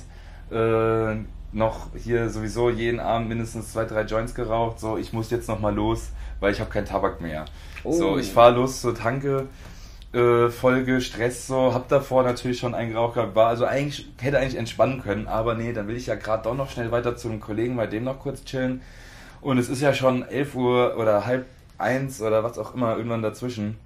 äh, 0.50 1.14
noch 1.52 1.88
hier 1.96 2.28
sowieso 2.28 2.70
jeden 2.70 3.00
Abend 3.00 3.28
mindestens 3.28 3.72
zwei, 3.72 3.84
drei 3.84 4.02
Joints 4.02 4.34
geraucht. 4.34 4.80
So, 4.80 4.96
ich 4.98 5.12
muss 5.12 5.30
jetzt 5.30 5.48
noch 5.48 5.60
mal 5.60 5.74
los, 5.74 6.10
weil 6.40 6.52
ich 6.52 6.60
habe 6.60 6.70
keinen 6.70 6.86
Tabak 6.86 7.20
mehr. 7.20 7.44
Oh. 7.84 7.92
So, 7.92 8.18
ich 8.18 8.32
fahre 8.32 8.54
los 8.54 8.80
zur 8.80 8.94
Tanke, 8.94 9.46
äh, 10.12 10.48
voll 10.48 10.84
gestresst 10.84 11.46
so, 11.46 11.72
hab 11.72 11.88
davor 11.88 12.22
natürlich 12.22 12.58
schon 12.58 12.74
einen 12.74 12.92
geraucht 12.92 13.14
gehabt, 13.14 13.34
war 13.34 13.48
also 13.48 13.64
eigentlich, 13.64 14.08
hätte 14.20 14.38
eigentlich 14.38 14.56
entspannen 14.56 15.02
können, 15.02 15.28
aber 15.28 15.54
nee, 15.54 15.72
dann 15.72 15.88
will 15.88 15.96
ich 15.96 16.06
ja 16.06 16.14
gerade 16.14 16.42
doch 16.44 16.54
noch 16.54 16.70
schnell 16.70 16.90
weiter 16.90 17.16
zu 17.16 17.28
einem 17.28 17.40
Kollegen, 17.40 17.76
bei 17.76 17.86
dem 17.86 18.04
noch 18.04 18.18
kurz 18.18 18.44
chillen. 18.44 18.82
Und 19.40 19.58
es 19.58 19.68
ist 19.68 19.80
ja 19.80 19.94
schon 19.94 20.26
11 20.26 20.54
Uhr 20.54 20.96
oder 20.98 21.26
halb 21.26 21.46
eins 21.78 22.21
oder 22.21 22.45
was 22.45 22.59
auch 22.59 22.75
immer, 22.75 22.97
irgendwann 22.97 23.23
dazwischen. 23.23 23.76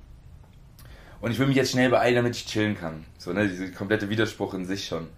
Und 1.21 1.33
ich 1.33 1.39
will 1.39 1.47
mich 1.47 1.57
jetzt 1.57 1.73
schnell 1.73 1.91
beeilen, 1.91 2.17
damit 2.17 2.37
ich 2.37 2.47
chillen 2.47 2.79
kann. 2.79 3.05
So, 3.19 3.33
ne, 3.33 3.47
dieser 3.47 3.69
komplette 3.69 4.09
Widerspruch 4.09 4.55
in 4.55 4.65
sich 4.65 4.87
schon. 4.87 5.09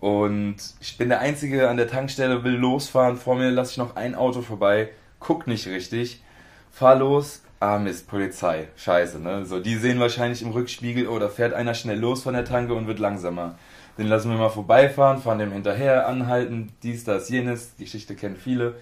Und 0.00 0.56
ich 0.80 0.96
bin 0.98 1.08
der 1.08 1.20
Einzige 1.20 1.68
an 1.68 1.76
der 1.76 1.88
Tankstelle, 1.88 2.44
will 2.44 2.54
losfahren. 2.54 3.16
Vor 3.16 3.36
mir 3.36 3.50
lasse 3.50 3.72
ich 3.72 3.78
noch 3.78 3.96
ein 3.96 4.14
Auto 4.14 4.42
vorbei, 4.42 4.90
guck 5.18 5.46
nicht 5.46 5.66
richtig, 5.66 6.22
fahr 6.70 6.96
los. 6.96 7.40
Ah 7.60 7.78
Mist, 7.78 8.08
Polizei. 8.08 8.68
Scheiße, 8.76 9.20
ne? 9.20 9.46
So, 9.46 9.58
die 9.58 9.76
sehen 9.76 9.98
wahrscheinlich 9.98 10.42
im 10.42 10.50
Rückspiegel, 10.50 11.08
oh, 11.08 11.18
da 11.18 11.28
fährt 11.28 11.54
einer 11.54 11.72
schnell 11.72 11.98
los 11.98 12.22
von 12.22 12.34
der 12.34 12.44
Tanke 12.44 12.74
und 12.74 12.86
wird 12.86 12.98
langsamer. 12.98 13.58
Den 13.96 14.08
lassen 14.08 14.30
wir 14.30 14.36
mal 14.36 14.50
vorbeifahren, 14.50 15.22
fahren 15.22 15.38
dem 15.38 15.52
hinterher, 15.52 16.06
anhalten, 16.06 16.72
dies, 16.82 17.04
das, 17.04 17.30
jenes. 17.30 17.76
Die 17.76 17.84
Geschichte 17.84 18.16
kennen 18.16 18.36
viele. 18.36 18.74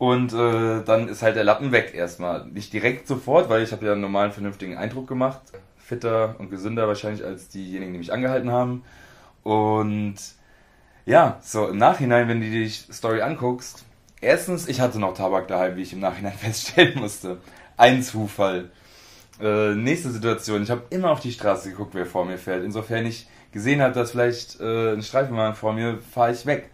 Und 0.00 0.32
äh, 0.32 0.82
dann 0.82 1.08
ist 1.08 1.20
halt 1.20 1.36
der 1.36 1.44
Lappen 1.44 1.72
weg 1.72 1.92
erstmal. 1.94 2.46
Nicht 2.46 2.72
direkt 2.72 3.06
sofort, 3.06 3.50
weil 3.50 3.62
ich 3.62 3.70
habe 3.70 3.84
ja 3.84 3.92
einen 3.92 4.00
normalen, 4.00 4.32
vernünftigen 4.32 4.78
Eindruck 4.78 5.06
gemacht. 5.06 5.42
Fitter 5.76 6.36
und 6.38 6.48
gesünder 6.50 6.88
wahrscheinlich 6.88 7.22
als 7.22 7.50
diejenigen, 7.50 7.92
die 7.92 7.98
mich 7.98 8.10
angehalten 8.10 8.50
haben. 8.50 8.82
Und 9.42 10.14
ja, 11.04 11.38
so 11.42 11.68
im 11.68 11.76
Nachhinein, 11.76 12.28
wenn 12.28 12.40
du 12.40 12.46
die 12.48 12.70
Story 12.70 13.20
anguckst, 13.20 13.84
erstens, 14.22 14.68
ich 14.68 14.80
hatte 14.80 14.98
noch 14.98 15.12
Tabak 15.12 15.48
daheim, 15.48 15.76
wie 15.76 15.82
ich 15.82 15.92
im 15.92 16.00
Nachhinein 16.00 16.32
feststellen 16.38 16.98
musste. 16.98 17.36
Ein 17.76 18.02
Zufall. 18.02 18.70
Äh, 19.38 19.74
nächste 19.74 20.08
Situation, 20.08 20.62
ich 20.62 20.70
habe 20.70 20.84
immer 20.88 21.10
auf 21.10 21.20
die 21.20 21.32
Straße 21.32 21.72
geguckt, 21.72 21.94
wer 21.94 22.06
vor 22.06 22.24
mir 22.24 22.38
fährt. 22.38 22.64
Insofern 22.64 23.04
ich 23.04 23.28
gesehen 23.52 23.82
habe, 23.82 23.92
dass 23.92 24.12
vielleicht 24.12 24.60
äh, 24.60 24.94
ein 24.94 25.02
Streifenwagen 25.02 25.56
vor 25.56 25.74
mir, 25.74 25.98
fahre 25.98 26.32
ich 26.32 26.46
weg. 26.46 26.70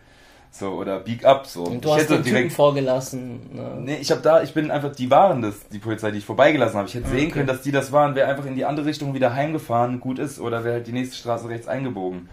So, 0.58 0.70
oder 0.70 1.00
Beak 1.00 1.24
Up, 1.24 1.46
so. 1.46 1.64
Und 1.64 1.84
du 1.84 1.88
ich 1.90 1.94
hast 1.94 2.10
den 2.10 2.22
direkt, 2.22 2.44
Typen 2.44 2.50
vorgelassen. 2.50 3.54
Ne? 3.54 3.78
Nee, 3.80 3.98
ich 4.00 4.10
habe 4.10 4.22
da, 4.22 4.42
ich 4.42 4.54
bin 4.54 4.70
einfach, 4.70 4.94
die 4.94 5.10
waren 5.10 5.42
das, 5.42 5.68
die 5.68 5.78
Polizei, 5.78 6.10
die 6.10 6.18
ich 6.18 6.24
vorbeigelassen 6.24 6.78
habe. 6.78 6.88
Ich 6.88 6.94
hätte 6.94 7.08
okay. 7.08 7.18
sehen 7.18 7.30
können, 7.30 7.46
dass 7.46 7.62
die 7.62 7.72
das 7.72 7.92
waren, 7.92 8.14
wäre 8.14 8.28
einfach 8.28 8.46
in 8.46 8.54
die 8.54 8.64
andere 8.64 8.86
Richtung 8.86 9.14
wieder 9.14 9.34
heimgefahren, 9.34 10.00
gut 10.00 10.18
ist, 10.18 10.40
oder 10.40 10.64
wäre 10.64 10.76
halt 10.76 10.86
die 10.86 10.92
nächste 10.92 11.16
Straße 11.16 11.48
rechts 11.48 11.68
eingebogen 11.68 12.28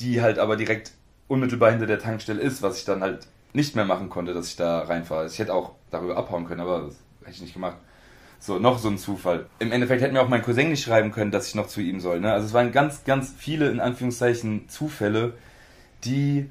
die 0.00 0.22
halt 0.22 0.38
aber 0.38 0.56
direkt 0.56 0.92
unmittelbar 1.28 1.70
hinter 1.70 1.86
der 1.86 1.98
Tankstelle 1.98 2.40
ist, 2.40 2.62
was 2.62 2.78
ich 2.78 2.84
dann 2.84 3.02
halt 3.02 3.26
nicht 3.52 3.76
mehr 3.76 3.84
machen 3.84 4.08
konnte, 4.08 4.34
dass 4.34 4.48
ich 4.48 4.56
da 4.56 4.80
reinfahre. 4.80 5.26
Ich 5.26 5.38
hätte 5.38 5.54
auch 5.54 5.72
darüber 5.90 6.16
abhauen 6.16 6.46
können, 6.46 6.60
aber 6.60 6.82
das 6.82 6.96
hätte 7.20 7.32
ich 7.32 7.42
nicht 7.42 7.54
gemacht. 7.54 7.76
So, 8.38 8.58
noch 8.58 8.78
so 8.78 8.88
ein 8.88 8.96
Zufall. 8.96 9.46
Im 9.58 9.70
Endeffekt 9.70 10.00
hätte 10.00 10.14
mir 10.14 10.22
auch 10.22 10.28
mein 10.28 10.42
Cousin 10.42 10.70
nicht 10.70 10.82
schreiben 10.82 11.10
können, 11.10 11.30
dass 11.30 11.48
ich 11.48 11.54
noch 11.54 11.66
zu 11.66 11.80
ihm 11.80 12.00
soll. 12.00 12.20
Ne? 12.20 12.32
Also 12.32 12.46
es 12.46 12.54
waren 12.54 12.72
ganz, 12.72 13.04
ganz 13.04 13.34
viele, 13.36 13.70
in 13.70 13.80
Anführungszeichen, 13.80 14.68
Zufälle, 14.68 15.34
die 16.04 16.50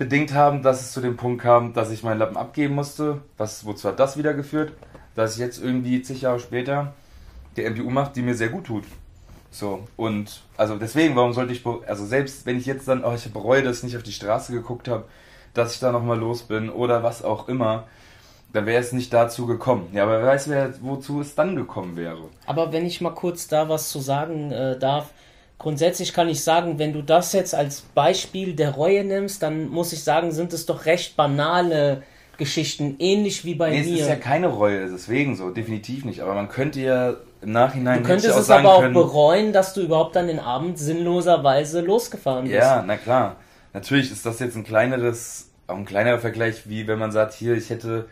bedingt 0.00 0.32
haben, 0.32 0.62
dass 0.62 0.80
es 0.80 0.92
zu 0.92 1.02
dem 1.02 1.18
Punkt 1.18 1.42
kam, 1.42 1.74
dass 1.74 1.90
ich 1.90 2.02
meinen 2.02 2.18
Lappen 2.18 2.38
abgeben 2.38 2.74
musste. 2.74 3.20
Was, 3.36 3.66
wozu 3.66 3.86
hat 3.86 4.00
das 4.00 4.16
wieder 4.16 4.32
geführt? 4.32 4.72
Dass 5.14 5.34
ich 5.34 5.40
jetzt 5.40 5.62
irgendwie 5.62 6.00
zig 6.00 6.22
Jahre 6.22 6.40
später 6.40 6.94
der 7.58 7.70
MPU 7.70 7.90
macht, 7.90 8.16
die 8.16 8.22
mir 8.22 8.34
sehr 8.34 8.48
gut 8.48 8.64
tut. 8.64 8.84
So, 9.50 9.86
und 9.96 10.40
also 10.56 10.76
deswegen, 10.76 11.16
warum 11.16 11.34
sollte 11.34 11.52
ich, 11.52 11.62
also 11.86 12.06
selbst 12.06 12.46
wenn 12.46 12.56
ich 12.56 12.64
jetzt 12.64 12.88
dann, 12.88 13.04
oh, 13.04 13.12
ich 13.14 13.30
bereue, 13.30 13.62
dass 13.62 13.78
ich 13.78 13.82
nicht 13.82 13.96
auf 13.98 14.02
die 14.02 14.12
Straße 14.12 14.54
geguckt 14.54 14.88
habe, 14.88 15.04
dass 15.52 15.74
ich 15.74 15.80
da 15.80 15.92
nochmal 15.92 16.18
los 16.18 16.44
bin 16.44 16.70
oder 16.70 17.02
was 17.02 17.22
auch 17.22 17.46
immer, 17.46 17.84
dann 18.54 18.64
wäre 18.64 18.80
es 18.80 18.92
nicht 18.92 19.12
dazu 19.12 19.44
gekommen. 19.44 19.90
Ja, 19.92 20.04
aber 20.04 20.22
wer 20.22 20.28
weiß, 20.28 20.48
wer, 20.48 20.72
wozu 20.80 21.20
es 21.20 21.34
dann 21.34 21.56
gekommen 21.56 21.96
wäre. 21.96 22.30
Aber 22.46 22.72
wenn 22.72 22.86
ich 22.86 23.02
mal 23.02 23.10
kurz 23.10 23.48
da 23.48 23.68
was 23.68 23.90
zu 23.90 24.00
sagen 24.00 24.50
äh, 24.50 24.78
darf, 24.78 25.10
grundsätzlich 25.60 26.12
kann 26.12 26.28
ich 26.28 26.42
sagen, 26.42 26.78
wenn 26.78 26.92
du 26.92 27.02
das 27.02 27.32
jetzt 27.32 27.54
als 27.54 27.82
Beispiel 27.82 28.54
der 28.54 28.70
Reue 28.70 29.04
nimmst, 29.04 29.42
dann 29.42 29.68
muss 29.68 29.92
ich 29.92 30.02
sagen, 30.02 30.32
sind 30.32 30.52
es 30.52 30.66
doch 30.66 30.86
recht 30.86 31.16
banale 31.16 32.02
Geschichten, 32.38 32.96
ähnlich 32.98 33.44
wie 33.44 33.54
bei 33.54 33.70
nee, 33.70 33.82
mir. 33.82 33.94
Es 33.94 34.00
ist 34.00 34.08
ja 34.08 34.16
keine 34.16 34.46
Reue, 34.46 34.88
deswegen 34.90 35.36
so, 35.36 35.50
definitiv 35.50 36.06
nicht. 36.06 36.22
Aber 36.22 36.34
man 36.34 36.48
könnte 36.48 36.80
ja 36.80 37.14
im 37.42 37.52
Nachhinein. 37.52 38.02
Du 38.02 38.08
könntest 38.08 38.36
es 38.36 38.50
aber 38.50 38.74
auch 38.74 38.80
können, 38.80 38.94
bereuen, 38.94 39.52
dass 39.52 39.74
du 39.74 39.82
überhaupt 39.82 40.16
dann 40.16 40.26
den 40.26 40.40
Abend 40.40 40.78
sinnloserweise 40.78 41.82
losgefahren 41.82 42.44
bist. 42.44 42.56
Ja, 42.56 42.82
na 42.84 42.96
klar. 42.96 43.36
Natürlich 43.74 44.10
ist 44.10 44.24
das 44.24 44.40
jetzt 44.40 44.56
ein 44.56 44.64
kleineres, 44.64 45.50
auch 45.66 45.76
ein 45.76 45.84
kleinerer 45.84 46.18
Vergleich, 46.18 46.68
wie 46.68 46.88
wenn 46.88 46.98
man 46.98 47.12
sagt, 47.12 47.34
hier, 47.34 47.54
ich 47.54 47.68
hätte 47.68 48.08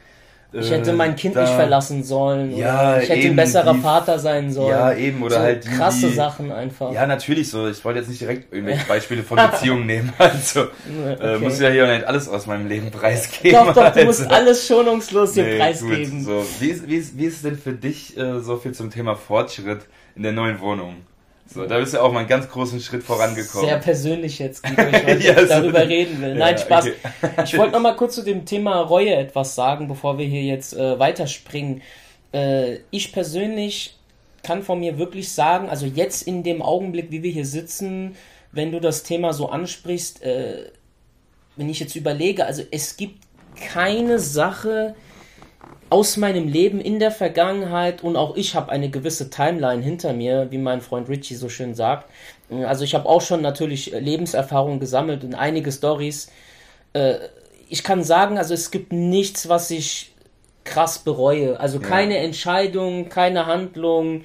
ich 0.50 0.70
hätte 0.70 0.94
mein 0.94 1.14
Kind 1.14 1.36
da, 1.36 1.42
nicht 1.42 1.52
verlassen 1.52 2.02
sollen. 2.02 2.56
Ja, 2.56 2.98
ich 2.98 3.10
hätte 3.10 3.20
eben, 3.20 3.30
ein 3.30 3.36
besserer 3.36 3.74
die, 3.74 3.80
Vater 3.80 4.18
sein 4.18 4.50
sollen. 4.50 4.70
Ja, 4.70 4.94
eben. 4.94 5.22
Oder 5.22 5.36
so 5.36 5.42
halt 5.42 5.64
die, 5.64 5.68
krasse 5.68 6.08
die, 6.08 6.14
Sachen 6.14 6.50
einfach. 6.52 6.90
Ja, 6.92 7.06
natürlich 7.06 7.50
so. 7.50 7.68
Ich 7.68 7.84
wollte 7.84 7.98
jetzt 7.98 8.08
nicht 8.08 8.22
direkt 8.22 8.50
irgendwelche 8.52 8.84
Beispiele 8.88 9.22
von 9.22 9.36
Beziehungen 9.36 9.86
nehmen. 9.86 10.12
Also 10.18 10.60
äh, 10.60 11.12
okay. 11.12 11.34
äh, 11.34 11.38
muss 11.38 11.54
ich 11.54 11.60
ja 11.60 11.68
hier 11.68 11.86
nicht 11.86 12.04
alles 12.04 12.28
aus 12.28 12.46
meinem 12.46 12.66
Leben 12.66 12.90
preisgeben. 12.90 13.52
Doch, 13.52 13.74
doch, 13.74 13.84
also. 13.84 14.00
du 14.00 14.06
musst 14.06 14.20
also. 14.22 14.34
alles 14.34 14.66
schonungslos 14.66 15.34
hier 15.34 15.44
nee, 15.44 15.58
preisgeben. 15.58 16.24
Gut, 16.24 16.26
so. 16.26 16.46
wie, 16.60 16.68
ist, 16.68 16.88
wie, 16.88 16.96
ist, 16.96 17.18
wie 17.18 17.24
ist 17.24 17.36
es 17.36 17.42
denn 17.42 17.58
für 17.58 17.72
dich 17.72 18.16
äh, 18.16 18.40
so 18.40 18.56
viel 18.56 18.72
zum 18.72 18.90
Thema 18.90 19.16
Fortschritt 19.16 19.80
in 20.16 20.22
der 20.22 20.32
neuen 20.32 20.60
Wohnung? 20.60 20.96
So, 21.50 21.64
da 21.64 21.78
bist 21.78 21.94
du 21.94 22.02
auch 22.02 22.12
mal 22.12 22.20
einen 22.20 22.28
ganz 22.28 22.48
großen 22.48 22.78
Schritt 22.80 23.02
vorangekommen. 23.02 23.66
Sehr 23.66 23.78
persönlich 23.78 24.38
jetzt, 24.38 24.62
Guido, 24.62 24.82
ich 25.18 25.24
ja, 25.24 25.44
darüber 25.44 25.88
reden 25.88 26.20
will. 26.20 26.34
Nein, 26.34 26.56
ja, 26.56 26.58
Spaß. 26.58 26.86
Okay. 26.86 27.42
ich 27.44 27.56
wollte 27.56 27.72
noch 27.72 27.80
mal 27.80 27.96
kurz 27.96 28.16
zu 28.16 28.22
dem 28.22 28.44
Thema 28.44 28.80
Reue 28.82 29.14
etwas 29.14 29.54
sagen, 29.54 29.88
bevor 29.88 30.18
wir 30.18 30.26
hier 30.26 30.42
jetzt 30.42 30.74
äh, 30.74 30.98
weiterspringen. 30.98 31.80
Äh, 32.32 32.80
ich 32.90 33.12
persönlich 33.12 33.96
kann 34.42 34.62
von 34.62 34.80
mir 34.80 34.98
wirklich 34.98 35.32
sagen, 35.32 35.70
also 35.70 35.86
jetzt 35.86 36.22
in 36.22 36.42
dem 36.42 36.60
Augenblick, 36.60 37.10
wie 37.10 37.22
wir 37.22 37.30
hier 37.32 37.46
sitzen, 37.46 38.16
wenn 38.52 38.70
du 38.70 38.80
das 38.80 39.02
Thema 39.02 39.32
so 39.32 39.48
ansprichst, 39.48 40.22
äh, 40.22 40.70
wenn 41.56 41.70
ich 41.70 41.80
jetzt 41.80 41.96
überlege, 41.96 42.44
also 42.44 42.62
es 42.70 42.96
gibt 42.96 43.24
keine 43.56 44.18
Sache, 44.18 44.94
aus 45.90 46.16
meinem 46.16 46.48
Leben 46.48 46.80
in 46.80 46.98
der 46.98 47.10
Vergangenheit 47.10 48.02
und 48.02 48.16
auch 48.16 48.36
ich 48.36 48.54
habe 48.54 48.70
eine 48.70 48.90
gewisse 48.90 49.30
Timeline 49.30 49.82
hinter 49.82 50.12
mir, 50.12 50.48
wie 50.50 50.58
mein 50.58 50.80
Freund 50.80 51.08
Richie 51.08 51.34
so 51.34 51.48
schön 51.48 51.74
sagt. 51.74 52.10
Also 52.66 52.84
ich 52.84 52.94
habe 52.94 53.08
auch 53.08 53.20
schon 53.20 53.40
natürlich 53.40 53.92
Lebenserfahrung 53.92 54.80
gesammelt 54.80 55.24
und 55.24 55.34
einige 55.34 55.72
Stories. 55.72 56.30
Äh, 56.92 57.14
ich 57.68 57.82
kann 57.82 58.02
sagen, 58.02 58.38
also 58.38 58.54
es 58.54 58.70
gibt 58.70 58.92
nichts, 58.92 59.48
was 59.48 59.70
ich 59.70 60.12
krass 60.64 60.98
bereue. 60.98 61.58
Also 61.58 61.80
keine 61.80 62.16
ja. 62.16 62.22
Entscheidung, 62.22 63.08
keine 63.08 63.46
Handlung, 63.46 64.24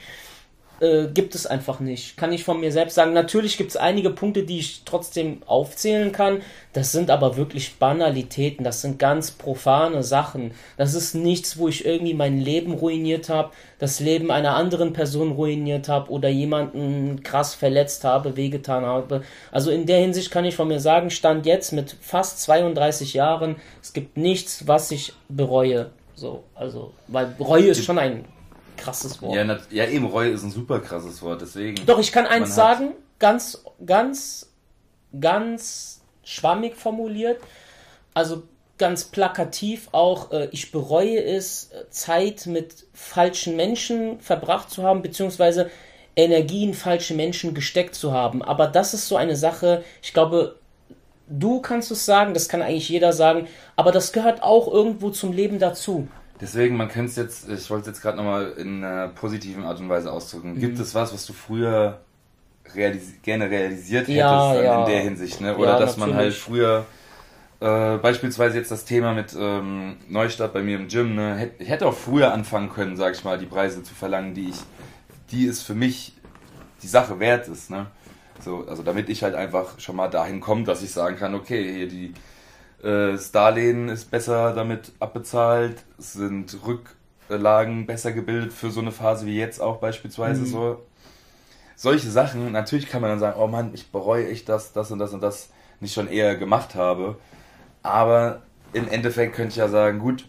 äh, 0.80 1.08
gibt 1.14 1.36
es 1.36 1.46
einfach 1.46 1.80
nicht. 1.80 2.18
Kann 2.18 2.34
ich 2.34 2.44
von 2.44 2.60
mir 2.60 2.72
selbst 2.72 2.96
sagen. 2.96 3.14
Natürlich 3.14 3.58
gibt 3.58 3.72
es 3.72 3.78
einige 3.78 4.10
Punkte, 4.10 4.44
die 4.44 4.60
ich 4.60 4.82
trotzdem 4.86 5.42
aufzählen 5.46 6.12
kann. 6.12 6.42
Das 6.74 6.92
sind 6.92 7.10
aber 7.10 7.38
wirklich 7.38 7.76
Banalitäten. 7.76 8.64
Das 8.64 8.82
sind 8.82 9.00
ganz 9.00 9.32
profane 9.32 10.04
Sachen. 10.04 10.52
Das 10.78 10.94
ist 10.94 11.14
nichts, 11.14 11.58
wo 11.58 11.68
ich 11.68 11.86
irgendwie 11.86 12.14
mein 12.14 12.40
Leben 12.40 12.74
ruiniert 12.74 13.30
habe, 13.30 13.52
das 13.80 14.00
Leben 14.00 14.32
einer 14.32 14.56
anderen 14.56 14.94
Person 14.94 15.32
ruiniert 15.32 15.90
habe 15.90 16.10
oder 16.12 16.30
jemanden 16.30 17.22
krass 17.24 17.54
verletzt 17.54 18.04
habe, 18.04 18.36
wehgetan 18.36 18.86
habe. 18.86 19.24
Also 19.52 19.72
in 19.72 19.86
der 19.86 20.00
Hinsicht 20.00 20.32
kann 20.32 20.46
ich 20.46 20.56
von 20.56 20.68
mir 20.68 20.80
sagen, 20.80 21.10
stand 21.10 21.46
jetzt 21.46 21.72
mit 21.72 21.96
fast 22.02 22.42
32 22.42 23.14
Jahren, 23.14 23.58
es 23.82 23.94
gibt 23.94 24.18
nichts, 24.18 24.68
was 24.68 24.92
ich 24.92 25.14
bereue. 25.30 25.92
So, 26.16 26.44
also, 26.56 26.94
weil 27.08 27.36
Reue 27.40 27.68
ist 27.68 27.84
schon 27.84 27.98
ein 27.98 28.26
krasses 28.78 29.22
Wort. 29.22 29.36
Ja, 29.36 29.58
ja, 29.70 29.86
eben, 29.88 30.06
Reue 30.06 30.30
ist 30.30 30.44
ein 30.44 30.52
super 30.52 30.80
krasses 30.80 31.22
Wort, 31.22 31.42
deswegen. 31.42 31.86
Doch, 31.86 32.00
ich 32.00 32.12
kann 32.12 32.26
eins 32.26 32.56
sagen, 32.56 32.94
ganz, 33.20 33.64
ganz, 33.86 34.50
ganz 35.20 36.02
schwammig 36.24 36.76
formuliert. 36.76 37.40
Also 38.14 38.44
ganz 38.78 39.06
plakativ 39.06 39.90
auch, 39.92 40.32
äh, 40.32 40.48
ich 40.52 40.72
bereue 40.72 41.24
es, 41.24 41.72
Zeit 41.90 42.46
mit 42.48 42.86
falschen 42.94 43.56
Menschen 43.56 44.20
verbracht 44.20 44.70
zu 44.70 44.84
haben, 44.84 45.02
beziehungsweise 45.02 45.70
Energie 46.16 46.64
in 46.64 46.74
falsche 46.74 47.14
Menschen 47.14 47.54
gesteckt 47.54 47.96
zu 47.96 48.12
haben. 48.12 48.42
Aber 48.42 48.68
das 48.68 48.94
ist 48.94 49.08
so 49.08 49.16
eine 49.16 49.36
Sache, 49.36 49.84
ich 50.02 50.14
glaube, 50.14 50.60
du 51.28 51.62
kannst 51.62 51.92
es 51.92 52.06
sagen, 52.06 52.34
das 52.34 52.50
kann 52.50 52.62
eigentlich 52.62 52.90
jeder 52.90 53.14
sagen, 53.14 53.48
aber 53.76 53.92
das 53.92 54.14
gehört 54.14 54.44
auch 54.44 54.72
irgendwo 54.72 55.10
zum 55.10 55.32
Leben 55.32 55.60
dazu. 55.60 56.08
Deswegen, 56.44 56.76
man 56.76 56.90
könnte 56.90 57.10
es 57.10 57.16
jetzt, 57.16 57.48
ich 57.48 57.70
wollte 57.70 57.84
es 57.84 57.96
jetzt 57.96 58.02
gerade 58.02 58.18
nochmal 58.18 58.52
in 58.58 58.84
einer 58.84 59.08
positiven 59.08 59.64
Art 59.64 59.80
und 59.80 59.88
Weise 59.88 60.12
ausdrücken. 60.12 60.56
Mhm. 60.56 60.60
Gibt 60.60 60.78
es 60.78 60.94
was, 60.94 61.14
was 61.14 61.26
du 61.26 61.32
früher 61.32 62.02
realisi 62.76 63.14
gerne 63.22 63.50
realisiert 63.50 64.10
hättest 64.10 64.18
ja, 64.18 64.62
ja. 64.62 64.80
in 64.82 64.92
der 64.92 65.02
Hinsicht, 65.04 65.40
ne? 65.40 65.56
Oder 65.56 65.70
ja, 65.70 65.80
dass 65.80 65.96
natürlich. 65.96 66.16
man 66.16 66.24
halt 66.26 66.34
früher 66.34 66.86
äh, 67.62 67.98
beispielsweise 67.98 68.58
jetzt 68.58 68.72
das 68.72 68.84
Thema 68.84 69.14
mit 69.14 69.34
ähm, 69.40 69.96
Neustart 70.10 70.52
bei 70.52 70.62
mir 70.62 70.76
im 70.76 70.90
Gym, 70.90 71.16
ne? 71.16 71.52
Ich 71.60 71.70
hätte 71.70 71.88
auch 71.88 71.96
früher 71.96 72.34
anfangen 72.34 72.70
können, 72.70 72.98
sag 72.98 73.14
ich 73.14 73.24
mal, 73.24 73.38
die 73.38 73.46
Preise 73.46 73.82
zu 73.82 73.94
verlangen, 73.94 74.34
die 74.34 74.50
ich, 74.50 74.60
die 75.32 75.48
es 75.48 75.62
für 75.62 75.76
mich 75.76 76.12
die 76.82 76.88
Sache 76.88 77.22
wert 77.22 77.48
ist, 77.48 77.70
ne? 77.70 77.86
So, 78.42 78.66
also 78.68 78.84
damit 78.84 79.08
ich 79.08 79.24
halt 79.24 79.36
einfach 79.36 79.80
schon 79.80 79.96
mal 79.96 80.10
dahin 80.10 80.42
komme, 80.42 80.66
dass 80.66 80.84
ich 80.84 80.92
sagen 80.92 81.16
kann, 81.16 81.36
okay, 81.36 81.74
hier 81.74 81.88
die 81.88 82.14
das 82.84 83.32
Darlehen 83.32 83.88
ist 83.88 84.12
besser 84.12 84.54
damit 84.54 84.92
abbezahlt, 85.00 85.84
es 85.98 86.14
sind 86.14 86.58
Rücklagen 86.66 87.86
besser 87.86 88.12
gebildet 88.12 88.52
für 88.52 88.72
so 88.72 88.82
eine 88.82 88.92
Phase 88.92 89.26
wie 89.26 89.38
jetzt 89.38 89.62
auch 89.62 89.78
beispielsweise 89.78 90.42
mhm. 90.42 90.46
so. 90.46 90.82
Solche 91.76 92.10
Sachen, 92.10 92.52
natürlich 92.52 92.88
kann 92.88 93.02
man 93.02 93.10
dann 93.10 93.20
sagen, 93.20 93.40
oh 93.40 93.48
Mann, 93.48 93.72
ich 93.74 93.92
bereue 93.92 94.28
ich 94.28 94.46
das, 94.46 94.74
das 94.74 94.92
und 94.92 95.00
das 95.00 95.14
und 95.14 95.22
das 95.22 95.50
nicht 95.80 95.94
schon 95.94 96.08
eher 96.08 96.36
gemacht 96.36 96.76
habe. 96.76 97.18
Aber 97.82 98.42
im 98.74 98.88
Endeffekt 98.90 99.36
könnte 99.36 99.50
ich 99.52 99.56
ja 99.58 99.68
sagen, 99.68 100.00
gut, 100.00 100.26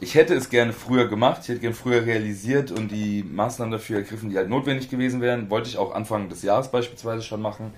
ich 0.00 0.14
hätte 0.14 0.34
es 0.34 0.48
gerne 0.48 0.72
früher 0.72 1.08
gemacht, 1.08 1.40
ich 1.42 1.48
hätte 1.48 1.60
gerne 1.60 1.74
früher 1.74 2.06
realisiert 2.06 2.70
und 2.72 2.88
die 2.90 3.22
Maßnahmen 3.22 3.72
dafür 3.72 3.98
ergriffen, 3.98 4.30
die 4.30 4.36
halt 4.36 4.48
notwendig 4.48 4.88
gewesen 4.88 5.20
wären. 5.20 5.50
Wollte 5.50 5.68
ich 5.68 5.78
auch 5.78 5.94
Anfang 5.94 6.28
des 6.28 6.42
Jahres 6.42 6.70
beispielsweise 6.70 7.22
schon 7.22 7.42
machen, 7.42 7.72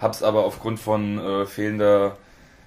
habe 0.00 0.12
es 0.12 0.22
aber 0.22 0.44
aufgrund 0.44 0.78
von 0.80 1.18
äh, 1.18 1.46
fehlender, 1.46 2.16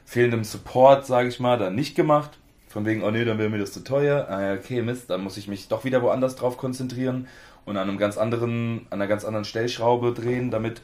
fehlendem 0.06 0.44
Support, 0.44 1.06
sage 1.06 1.28
ich 1.28 1.40
mal, 1.40 1.58
dann 1.58 1.76
nicht 1.76 1.96
gemacht. 1.96 2.38
Von 2.68 2.86
wegen, 2.86 3.04
oh 3.04 3.12
nee, 3.12 3.26
dann 3.26 3.38
wäre 3.38 3.50
mir 3.50 3.58
das 3.60 3.72
zu 3.72 3.84
teuer. 3.84 4.28
Ah, 4.30 4.54
okay, 4.54 4.82
Mist, 4.82 5.10
dann 5.10 5.24
muss 5.24 5.38
ich 5.38 5.48
mich 5.48 5.68
doch 5.68 5.84
wieder 5.84 6.02
woanders 6.02 6.36
drauf 6.36 6.58
konzentrieren 6.58 7.28
und 7.66 7.78
an 7.78 7.90
einem 7.90 7.98
ganz 7.98 8.18
anderen, 8.18 8.88
an 8.90 9.02
einer 9.02 9.08
ganz 9.08 9.26
anderen 9.26 9.46
Stellschraube 9.46 10.14
drehen, 10.14 10.52
damit 10.52 10.82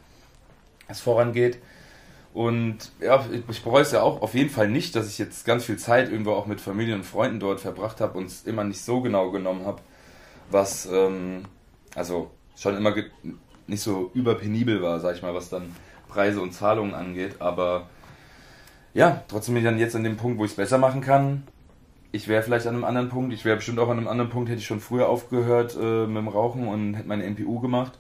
es 0.88 1.00
vorangeht. 1.00 1.60
Und 2.34 2.92
ja, 3.02 3.26
ich 3.50 3.62
bereue 3.62 3.82
es 3.82 3.92
ja 3.92 4.02
auch 4.02 4.22
auf 4.22 4.34
jeden 4.34 4.50
Fall 4.50 4.70
nicht, 4.70 4.96
dass 4.96 5.08
ich 5.10 5.18
jetzt 5.18 5.46
ganz 5.46 5.66
viel 5.66 5.78
Zeit 5.78 6.10
irgendwo 6.10 6.32
auch 6.32 6.46
mit 6.46 6.62
Familie 6.62 6.96
und 6.96 7.04
Freunden 7.04 7.40
dort 7.40 7.60
verbracht 7.60 8.00
habe 8.00 8.18
und 8.18 8.28
es 8.28 8.44
immer 8.44 8.64
nicht 8.64 8.82
so 8.82 9.02
genau 9.02 9.32
genommen 9.32 9.66
habe, 9.66 9.82
was 10.50 10.86
ähm, 10.86 11.44
also 11.94 12.32
schon 12.56 12.78
immer 12.78 12.94
nicht 13.68 13.82
so 13.82 14.12
überpenibel 14.14 14.82
war, 14.82 15.00
sag 15.02 15.16
ich 15.16 15.22
mal, 15.22 15.34
was 15.34 15.50
dann 15.50 15.76
Preise 16.08 16.42
und 16.42 16.54
Zahlungen 16.54 16.94
angeht. 16.94 17.36
Aber 17.40 17.90
ja, 18.94 19.24
trotzdem 19.28 19.56
bin 19.56 19.64
ich 19.64 19.70
dann 19.70 19.80
jetzt 19.80 19.96
an 19.96 20.04
dem 20.04 20.18
Punkt, 20.18 20.38
wo 20.38 20.46
ich 20.46 20.52
es 20.52 20.58
besser 20.58 20.78
machen 20.78 21.02
kann. 21.02 21.44
Ich 22.12 22.28
wäre 22.28 22.44
vielleicht 22.44 22.68
an 22.68 22.76
einem 22.76 22.84
anderen 22.84 23.10
Punkt, 23.10 23.34
ich 23.34 23.46
wäre 23.46 23.56
bestimmt 23.56 23.80
auch 23.80 23.90
an 23.90 23.98
einem 23.98 24.08
anderen 24.08 24.30
Punkt, 24.30 24.50
hätte 24.50 24.60
ich 24.60 24.66
schon 24.66 24.82
früher 24.82 25.08
aufgehört 25.08 25.78
äh, 25.82 26.06
mit 26.08 26.18
dem 26.18 26.28
Rauchen 26.28 26.68
und 26.68 26.96
hätte 26.96 27.08
meine 27.08 27.30
MPU 27.30 27.60
gemacht. 27.60 27.94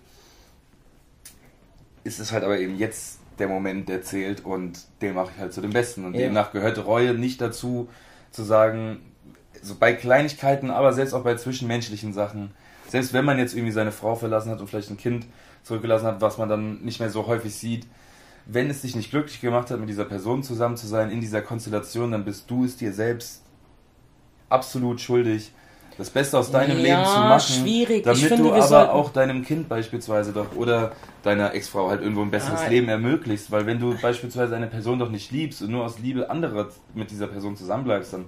Ist 2.03 2.19
es 2.19 2.31
halt 2.31 2.43
aber 2.43 2.59
eben 2.59 2.77
jetzt 2.77 3.19
der 3.39 3.47
Moment, 3.47 3.87
der 3.87 4.01
zählt 4.01 4.43
und 4.43 4.79
den 5.01 5.15
mache 5.15 5.31
ich 5.33 5.39
halt 5.39 5.53
zu 5.53 5.61
dem 5.61 5.71
Besten. 5.71 6.05
Und 6.05 6.13
ja. 6.13 6.21
demnach 6.21 6.51
gehört 6.51 6.85
Reue 6.85 7.13
nicht 7.13 7.39
dazu, 7.39 7.87
zu 8.31 8.43
sagen, 8.43 8.99
so 9.61 9.75
bei 9.75 9.93
Kleinigkeiten, 9.93 10.71
aber 10.71 10.93
selbst 10.93 11.13
auch 11.13 11.23
bei 11.23 11.35
zwischenmenschlichen 11.35 12.13
Sachen, 12.13 12.51
selbst 12.87 13.13
wenn 13.13 13.25
man 13.25 13.37
jetzt 13.37 13.53
irgendwie 13.53 13.71
seine 13.71 13.91
Frau 13.91 14.15
verlassen 14.15 14.51
hat 14.51 14.59
und 14.59 14.67
vielleicht 14.67 14.89
ein 14.89 14.97
Kind 14.97 15.25
zurückgelassen 15.63 16.05
hat, 16.07 16.21
was 16.21 16.37
man 16.37 16.49
dann 16.49 16.81
nicht 16.81 16.99
mehr 16.99 17.09
so 17.09 17.27
häufig 17.27 17.55
sieht, 17.55 17.85
wenn 18.53 18.69
es 18.69 18.81
dich 18.81 18.95
nicht 18.95 19.11
glücklich 19.11 19.39
gemacht 19.39 19.71
hat, 19.71 19.79
mit 19.79 19.87
dieser 19.87 20.03
Person 20.05 20.43
zusammen 20.43 20.75
zu 20.75 20.85
sein, 20.85 21.09
in 21.09 21.21
dieser 21.21 21.41
Konstellation, 21.41 22.11
dann 22.11 22.25
bist 22.25 22.49
du 22.49 22.65
es 22.65 22.75
dir 22.75 22.91
selbst 22.91 23.43
absolut 24.49 24.99
schuldig, 24.99 25.51
das 25.97 26.09
Beste 26.09 26.37
aus 26.37 26.51
deinem 26.51 26.77
ja, 26.77 26.83
Leben 26.83 27.05
zu 27.05 27.19
machen, 27.19 27.63
schwierig. 27.63 28.03
damit 28.03 28.21
finde, 28.21 28.43
du 28.43 28.53
aber 28.53 28.93
auch 28.93 29.11
deinem 29.11 29.43
Kind 29.45 29.69
beispielsweise 29.69 30.33
doch 30.33 30.55
oder 30.55 30.91
deiner 31.23 31.53
Ex-Frau 31.53 31.89
halt 31.89 32.01
irgendwo 32.01 32.23
ein 32.23 32.31
besseres 32.31 32.61
ah, 32.61 32.67
Leben 32.67 32.89
ermöglicht, 32.89 33.51
weil 33.51 33.65
wenn 33.65 33.79
du 33.79 33.95
beispielsweise 34.01 34.55
eine 34.55 34.67
Person 34.67 34.99
doch 34.99 35.09
nicht 35.09 35.31
liebst 35.31 35.61
und 35.61 35.71
nur 35.71 35.85
aus 35.85 35.99
Liebe 35.99 36.29
anderer 36.29 36.69
mit 36.93 37.11
dieser 37.11 37.27
Person 37.27 37.55
zusammenbleibst, 37.55 38.13
dann 38.13 38.25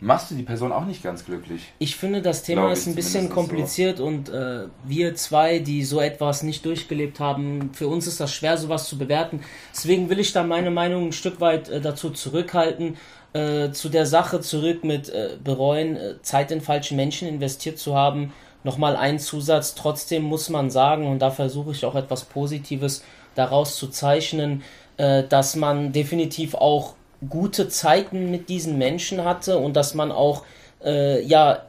machst 0.00 0.30
du 0.30 0.34
die 0.34 0.42
Person 0.42 0.72
auch 0.72 0.84
nicht 0.84 1.02
ganz 1.02 1.24
glücklich. 1.24 1.72
Ich 1.78 1.96
finde, 1.96 2.22
das 2.22 2.42
Thema 2.42 2.70
ist 2.70 2.86
ein 2.86 2.94
bisschen 2.94 3.30
kompliziert 3.30 3.98
so. 3.98 4.04
und 4.06 4.28
äh, 4.28 4.66
wir 4.84 5.14
zwei, 5.16 5.58
die 5.58 5.84
so 5.84 6.00
etwas 6.00 6.42
nicht 6.42 6.64
durchgelebt 6.64 7.20
haben, 7.20 7.70
für 7.72 7.88
uns 7.88 8.06
ist 8.06 8.20
das 8.20 8.32
schwer, 8.32 8.56
sowas 8.58 8.88
zu 8.88 8.96
bewerten. 8.98 9.40
Deswegen 9.72 10.08
will 10.08 10.20
ich 10.20 10.32
da 10.32 10.44
meine 10.44 10.70
Meinung 10.70 11.08
ein 11.08 11.12
Stück 11.12 11.40
weit 11.40 11.68
äh, 11.68 11.80
dazu 11.80 12.10
zurückhalten 12.10 12.96
äh, 13.32 13.72
zu 13.72 13.88
der 13.88 14.06
Sache 14.06 14.40
zurück 14.40 14.84
mit 14.84 15.08
äh, 15.08 15.36
bereuen, 15.42 15.96
äh, 15.96 16.22
Zeit 16.22 16.50
in 16.50 16.60
falsche 16.60 16.94
Menschen 16.94 17.28
investiert 17.28 17.78
zu 17.78 17.94
haben. 17.94 18.32
Nochmal 18.64 18.96
ein 18.96 19.18
Zusatz. 19.18 19.74
Trotzdem 19.74 20.22
muss 20.22 20.48
man 20.48 20.70
sagen, 20.70 21.06
und 21.06 21.20
da 21.20 21.30
versuche 21.30 21.72
ich 21.72 21.84
auch 21.84 21.94
etwas 21.94 22.24
Positives 22.24 23.04
daraus 23.34 23.76
zu 23.76 23.88
zeichnen, 23.88 24.62
äh, 24.96 25.24
dass 25.24 25.56
man 25.56 25.92
definitiv 25.92 26.54
auch 26.54 26.94
gute 27.28 27.68
Zeiten 27.68 28.30
mit 28.30 28.48
diesen 28.48 28.78
Menschen 28.78 29.24
hatte 29.24 29.58
und 29.58 29.74
dass 29.74 29.94
man 29.94 30.12
auch 30.12 30.44
äh, 30.84 31.22
ja 31.22 31.62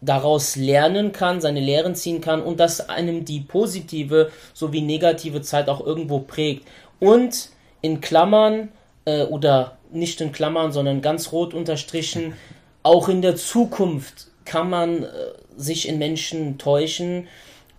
daraus 0.00 0.56
lernen 0.56 1.12
kann, 1.12 1.40
seine 1.40 1.60
Lehren 1.60 1.94
ziehen 1.94 2.20
kann 2.20 2.42
und 2.42 2.60
dass 2.60 2.88
einem 2.88 3.24
die 3.24 3.40
positive 3.40 4.30
sowie 4.52 4.82
negative 4.82 5.42
Zeit 5.42 5.68
auch 5.68 5.84
irgendwo 5.84 6.20
prägt. 6.20 6.66
Und 7.00 7.50
in 7.80 8.00
Klammern 8.00 8.70
äh, 9.04 9.24
oder 9.24 9.78
nicht 9.92 10.20
in 10.20 10.32
Klammern, 10.32 10.72
sondern 10.72 11.00
ganz 11.00 11.32
rot 11.32 11.54
unterstrichen, 11.54 12.34
auch 12.82 13.08
in 13.08 13.22
der 13.22 13.36
Zukunft 13.36 14.28
kann 14.44 14.70
man 14.70 15.04
äh, 15.04 15.08
sich 15.56 15.88
in 15.88 15.98
Menschen 15.98 16.58
täuschen 16.58 17.26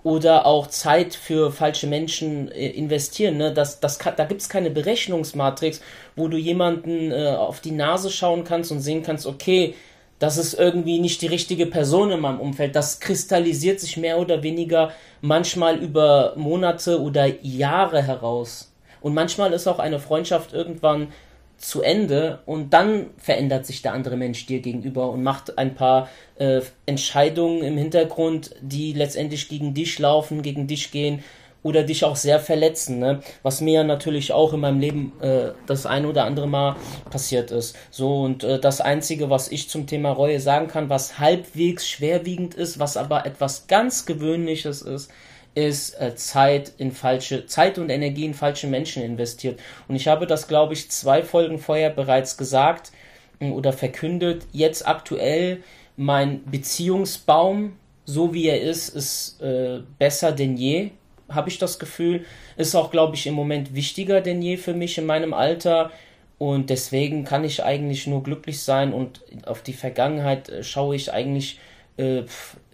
oder 0.07 0.45
auch 0.45 0.67
Zeit 0.67 1.15
für 1.15 1.51
falsche 1.51 1.85
Menschen 1.85 2.49
äh, 2.49 2.69
investieren. 2.69 3.35
Ne? 3.35 3.53
Das, 3.53 3.81
das 3.81 3.99
kann, 3.99 4.13
da 4.15 4.23
gibt 4.23 4.39
es 4.39 4.47
keine 4.47 4.69
Berechnungsmatrix, 4.69 5.81
wo 6.15 6.29
du 6.29 6.37
jemanden 6.37 7.11
äh, 7.11 7.35
auf 7.37 7.59
die 7.59 7.71
Nase 7.71 8.09
schauen 8.09 8.45
kannst 8.45 8.71
und 8.71 8.79
sehen 8.79 9.03
kannst, 9.03 9.25
okay, 9.25 9.75
das 10.17 10.37
ist 10.37 10.53
irgendwie 10.53 10.99
nicht 10.99 11.21
die 11.21 11.27
richtige 11.27 11.65
Person 11.65 12.09
in 12.11 12.21
meinem 12.21 12.39
Umfeld. 12.39 12.73
Das 12.73 13.01
kristallisiert 13.01 13.81
sich 13.81 13.97
mehr 13.97 14.17
oder 14.17 14.43
weniger 14.43 14.93
manchmal 15.19 15.75
über 15.75 16.31
Monate 16.37 17.01
oder 17.01 17.27
Jahre 17.41 18.01
heraus. 18.01 18.71
Und 19.01 19.13
manchmal 19.13 19.51
ist 19.51 19.67
auch 19.67 19.79
eine 19.79 19.99
Freundschaft 19.99 20.53
irgendwann 20.53 21.09
zu 21.57 21.81
Ende 21.81 22.39
und 22.45 22.73
dann 22.73 23.07
verändert 23.17 23.65
sich 23.65 23.81
der 23.81 23.93
andere 23.93 24.15
Mensch 24.15 24.45
dir 24.45 24.59
gegenüber 24.59 25.09
und 25.09 25.23
macht 25.23 25.57
ein 25.57 25.75
paar 25.75 26.09
äh, 26.37 26.61
Entscheidungen 26.85 27.63
im 27.63 27.77
Hintergrund, 27.77 28.55
die 28.61 28.93
letztendlich 28.93 29.49
gegen 29.49 29.73
dich 29.73 29.97
laufen, 29.97 30.43
gegen 30.43 30.67
dich 30.67 30.91
gehen 30.91 31.23
oder 31.63 31.83
dich 31.83 32.05
auch 32.05 32.15
sehr 32.15 32.39
verletzen, 32.39 32.99
ne? 32.99 33.21
Was 33.41 33.61
mir 33.61 33.83
natürlich 33.83 34.31
auch 34.31 34.53
in 34.53 34.59
meinem 34.59 34.79
Leben 34.79 35.11
äh, 35.21 35.49
das 35.65 35.85
ein 35.85 36.05
oder 36.05 36.23
andere 36.25 36.47
Mal 36.47 36.75
passiert 37.09 37.51
ist. 37.51 37.75
So 37.89 38.21
und 38.21 38.43
äh, 38.43 38.59
das 38.59 38.79
einzige, 38.79 39.29
was 39.29 39.51
ich 39.51 39.67
zum 39.67 39.87
Thema 39.87 40.11
Reue 40.11 40.39
sagen 40.39 40.67
kann, 40.67 40.89
was 40.89 41.19
halbwegs 41.19 41.87
schwerwiegend 41.87 42.53
ist, 42.53 42.79
was 42.79 42.95
aber 42.95 43.25
etwas 43.25 43.67
ganz 43.67 44.05
Gewöhnliches 44.05 44.81
ist, 44.83 45.11
ist 45.57 45.99
äh, 45.99 46.15
Zeit 46.15 46.71
in 46.77 46.91
falsche 46.91 47.47
Zeit 47.47 47.79
und 47.79 47.89
Energie 47.89 48.25
in 48.25 48.35
falsche 48.35 48.67
Menschen 48.67 49.01
investiert. 49.01 49.59
Und 49.87 49.95
ich 49.95 50.07
habe 50.07 50.27
das, 50.27 50.47
glaube 50.47 50.73
ich, 50.73 50.91
zwei 50.91 51.23
Folgen 51.23 51.57
vorher 51.57 51.89
bereits 51.89 52.37
gesagt 52.37 52.91
äh, 53.39 53.49
oder 53.49 53.73
verkündet. 53.73 54.45
Jetzt 54.51 54.87
aktuell 54.87 55.63
mein 55.95 56.45
Beziehungsbaum, 56.45 57.75
so 58.05 58.35
wie 58.35 58.47
er 58.47 58.61
ist, 58.61 58.89
ist 58.89 59.41
äh, 59.41 59.79
besser 59.97 60.31
denn 60.31 60.57
je. 60.57 60.91
Habe 61.27 61.49
ich 61.49 61.57
das 61.57 61.79
Gefühl. 61.79 62.23
Ist 62.55 62.75
auch, 62.75 62.91
glaube 62.91 63.15
ich, 63.15 63.25
im 63.25 63.33
Moment 63.33 63.73
wichtiger 63.73 64.21
denn 64.21 64.43
je 64.43 64.57
für 64.57 64.75
mich 64.75 64.99
in 64.99 65.07
meinem 65.07 65.33
Alter. 65.33 65.89
Und 66.37 66.69
deswegen 66.69 67.23
kann 67.23 67.43
ich 67.43 67.63
eigentlich 67.63 68.05
nur 68.05 68.21
glücklich 68.21 68.61
sein 68.61 68.93
und 68.93 69.21
auf 69.47 69.63
die 69.63 69.73
Vergangenheit 69.73 70.49
äh, 70.49 70.63
schaue 70.63 70.95
ich 70.95 71.11
eigentlich 71.11 71.59
äh, 71.97 72.25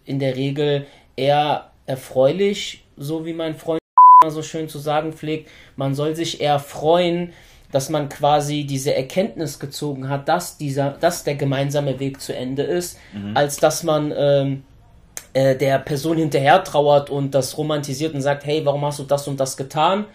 in 0.04 0.20
der 0.20 0.36
Regel 0.36 0.86
eher 1.16 1.70
erfreulich, 1.86 2.84
so 2.98 3.26
wie 3.26 3.34
mein 3.34 3.56
Freund 3.56 3.80
so 4.28 4.42
schön 4.42 4.70
zu 4.70 4.80
sagen 4.80 5.12
pflegt. 5.12 5.50
Man 5.76 5.96
soll 5.96 6.16
sich 6.16 6.40
eher 6.40 6.60
freuen, 6.60 7.34
dass 7.72 7.90
man 7.90 8.08
quasi 8.08 8.66
diese 8.66 8.94
Erkenntnis 8.96 9.60
gezogen 9.60 10.08
hat, 10.08 10.30
dass 10.30 10.58
dieser, 10.58 10.92
dass 10.92 11.24
der 11.24 11.36
gemeinsame 11.36 12.00
Weg 12.00 12.22
zu 12.22 12.34
Ende 12.34 12.64
ist, 12.64 12.98
mhm. 13.14 13.36
als 13.36 13.58
dass 13.58 13.84
man 13.84 14.14
ähm, 14.16 14.64
äh, 15.34 15.56
der 15.56 15.80
Person 15.80 16.18
hinterher 16.18 16.64
trauert 16.64 17.10
und 17.10 17.32
das 17.32 17.58
romantisiert 17.58 18.14
und 18.14 18.22
sagt, 18.22 18.46
hey, 18.46 18.66
warum 18.66 18.86
hast 18.86 19.00
du 19.00 19.04
das 19.04 19.28
und 19.28 19.40
das 19.40 19.58
getan? 19.58 20.06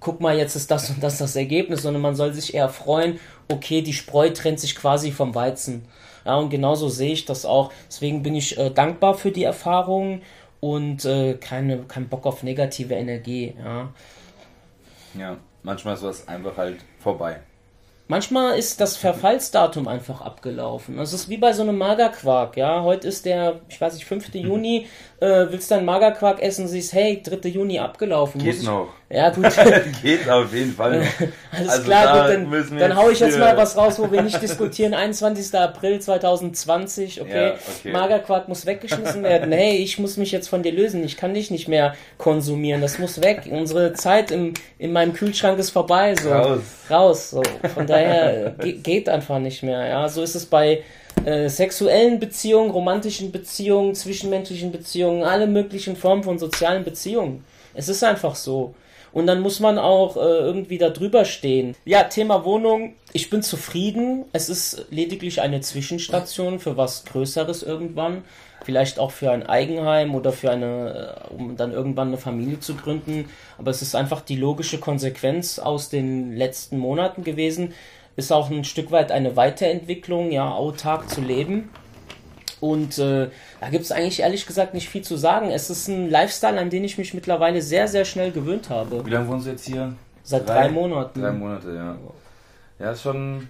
guck 0.00 0.20
mal, 0.20 0.36
jetzt 0.36 0.54
ist 0.54 0.70
das 0.70 0.90
und 0.90 1.02
das 1.02 1.18
das 1.18 1.36
Ergebnis, 1.36 1.82
sondern 1.82 2.02
man 2.02 2.14
soll 2.14 2.32
sich 2.32 2.54
eher 2.54 2.68
freuen, 2.68 3.18
okay, 3.48 3.82
die 3.82 3.92
Spreu 3.92 4.30
trennt 4.30 4.60
sich 4.60 4.76
quasi 4.76 5.10
vom 5.10 5.34
Weizen. 5.34 5.86
Ja, 6.24 6.36
und 6.36 6.50
genauso 6.50 6.88
sehe 6.88 7.12
ich 7.12 7.24
das 7.24 7.44
auch. 7.44 7.72
Deswegen 7.88 8.22
bin 8.22 8.34
ich 8.34 8.58
äh, 8.58 8.70
dankbar 8.70 9.14
für 9.14 9.30
die 9.30 9.44
Erfahrungen 9.44 10.22
und 10.60 11.04
äh, 11.04 11.34
keine, 11.34 11.84
kein 11.84 12.08
Bock 12.08 12.26
auf 12.26 12.42
negative 12.42 12.94
Energie. 12.94 13.54
Ja, 13.64 13.92
ja 15.18 15.36
manchmal 15.62 15.94
ist 15.94 16.02
was 16.02 16.28
einfach 16.28 16.56
halt 16.56 16.78
vorbei. 16.98 17.40
Manchmal 18.10 18.58
ist 18.58 18.80
das 18.80 18.96
Verfallsdatum 18.96 19.86
einfach 19.86 20.22
abgelaufen. 20.22 20.98
Es 20.98 21.12
ist 21.12 21.28
wie 21.28 21.36
bei 21.36 21.52
so 21.52 21.62
einem 21.62 21.76
Magerquark, 21.76 22.56
ja. 22.56 22.82
Heute 22.82 23.06
ist 23.06 23.26
der, 23.26 23.60
ich 23.68 23.78
weiß 23.78 23.94
nicht, 23.94 24.06
5. 24.06 24.28
Juni, 24.34 24.86
äh, 25.20 25.46
willst 25.50 25.70
du 25.70 25.74
einen 25.74 25.84
Magerquark 25.84 26.40
essen, 26.40 26.68
siehst, 26.68 26.92
hey, 26.92 27.20
3. 27.22 27.48
Juni 27.48 27.78
abgelaufen. 27.80 28.40
Geht 28.40 28.62
noch. 28.62 28.88
Ja, 29.10 29.30
gut. 29.30 29.46
Geht 30.02 30.28
auf 30.28 30.54
jeden 30.54 30.72
Fall 30.72 31.00
noch. 31.00 31.06
Alles 31.50 31.68
also 31.70 31.82
klar, 31.82 32.28
da 32.28 32.36
gut, 32.36 32.52
dann, 32.70 32.78
dann 32.78 32.96
hau 32.96 33.10
ich 33.10 33.18
jetzt 33.18 33.38
mal 33.38 33.56
was 33.56 33.76
raus, 33.76 33.98
wo 33.98 34.12
wir 34.12 34.22
nicht 34.22 34.40
diskutieren. 34.40 34.94
21. 35.08 35.52
April 35.58 35.98
2020, 35.98 37.20
okay. 37.20 37.46
Ja, 37.48 37.54
okay. 37.54 37.90
Magerquark 37.90 38.48
muss 38.48 38.64
weggeschmissen 38.64 39.24
werden. 39.24 39.50
Hey, 39.50 39.78
ich 39.78 39.98
muss 39.98 40.18
mich 40.18 40.30
jetzt 40.30 40.48
von 40.48 40.62
dir 40.62 40.72
lösen. 40.72 41.02
Ich 41.02 41.16
kann 41.16 41.34
dich 41.34 41.50
nicht 41.50 41.66
mehr 41.66 41.96
konsumieren. 42.16 42.80
Das 42.80 42.98
muss 42.98 43.20
weg. 43.20 43.48
Unsere 43.50 43.94
Zeit 43.94 44.30
im, 44.30 44.54
in 44.78 44.92
meinem 44.92 45.14
Kühlschrank 45.14 45.58
ist 45.58 45.70
vorbei. 45.70 46.14
So. 46.14 46.30
Raus. 46.30 46.60
Raus. 46.88 47.30
So. 47.30 47.42
Von 47.74 47.86
daher 47.88 48.54
geht 48.60 49.08
einfach 49.08 49.40
nicht 49.40 49.64
mehr. 49.64 49.84
Ja, 49.86 50.08
so 50.08 50.22
ist 50.22 50.36
es 50.36 50.46
bei 50.46 50.82
äh, 51.24 51.48
sexuellen 51.48 52.18
Beziehungen, 52.20 52.70
romantischen 52.70 53.32
Beziehungen, 53.32 53.94
zwischenmenschlichen 53.94 54.72
Beziehungen, 54.72 55.22
alle 55.24 55.46
möglichen 55.46 55.96
Formen 55.96 56.22
von 56.22 56.38
sozialen 56.38 56.84
Beziehungen. 56.84 57.44
Es 57.74 57.88
ist 57.88 58.02
einfach 58.02 58.34
so. 58.34 58.74
Und 59.12 59.26
dann 59.26 59.40
muss 59.40 59.60
man 59.60 59.78
auch 59.78 60.16
äh, 60.16 60.20
irgendwie 60.20 60.78
da 60.78 60.90
drüber 60.90 61.24
stehen. 61.24 61.74
Ja, 61.84 62.04
Thema 62.04 62.44
Wohnung. 62.44 62.94
Ich 63.12 63.30
bin 63.30 63.42
zufrieden. 63.42 64.24
Es 64.32 64.48
ist 64.48 64.86
lediglich 64.90 65.40
eine 65.40 65.60
Zwischenstation 65.60 66.60
für 66.60 66.76
was 66.76 67.04
Größeres 67.04 67.62
irgendwann. 67.62 68.22
Vielleicht 68.64 68.98
auch 68.98 69.12
für 69.12 69.30
ein 69.30 69.46
Eigenheim 69.46 70.14
oder 70.14 70.32
für 70.32 70.50
eine, 70.50 71.24
äh, 71.30 71.34
um 71.34 71.56
dann 71.56 71.72
irgendwann 71.72 72.08
eine 72.08 72.18
Familie 72.18 72.60
zu 72.60 72.74
gründen. 72.74 73.30
Aber 73.56 73.70
es 73.70 73.82
ist 73.82 73.94
einfach 73.94 74.20
die 74.20 74.36
logische 74.36 74.78
Konsequenz 74.78 75.58
aus 75.58 75.88
den 75.88 76.36
letzten 76.36 76.78
Monaten 76.78 77.24
gewesen. 77.24 77.72
Ist 78.18 78.32
auch 78.32 78.50
ein 78.50 78.64
Stück 78.64 78.90
weit 78.90 79.12
eine 79.12 79.36
Weiterentwicklung, 79.36 80.32
ja, 80.32 80.50
autark 80.50 81.08
zu 81.08 81.20
leben. 81.20 81.70
Und 82.58 82.98
äh, 82.98 83.28
da 83.60 83.68
gibt 83.70 83.84
es 83.84 83.92
eigentlich 83.92 84.18
ehrlich 84.18 84.44
gesagt 84.44 84.74
nicht 84.74 84.88
viel 84.88 85.02
zu 85.02 85.16
sagen. 85.16 85.52
Es 85.52 85.70
ist 85.70 85.86
ein 85.86 86.10
Lifestyle, 86.10 86.58
an 86.58 86.68
den 86.68 86.82
ich 86.82 86.98
mich 86.98 87.14
mittlerweile 87.14 87.62
sehr, 87.62 87.86
sehr 87.86 88.04
schnell 88.04 88.32
gewöhnt 88.32 88.70
habe. 88.70 89.06
Wie 89.06 89.10
lange 89.10 89.28
wohnen 89.28 89.40
Sie 89.40 89.50
jetzt 89.50 89.66
hier? 89.66 89.94
Seit 90.24 90.48
drei, 90.48 90.62
drei 90.62 90.68
Monaten. 90.70 91.20
Drei 91.20 91.30
Monate, 91.30 91.72
ja. 91.72 91.96
Ja, 92.80 92.90
ist 92.90 93.02
schon, 93.02 93.48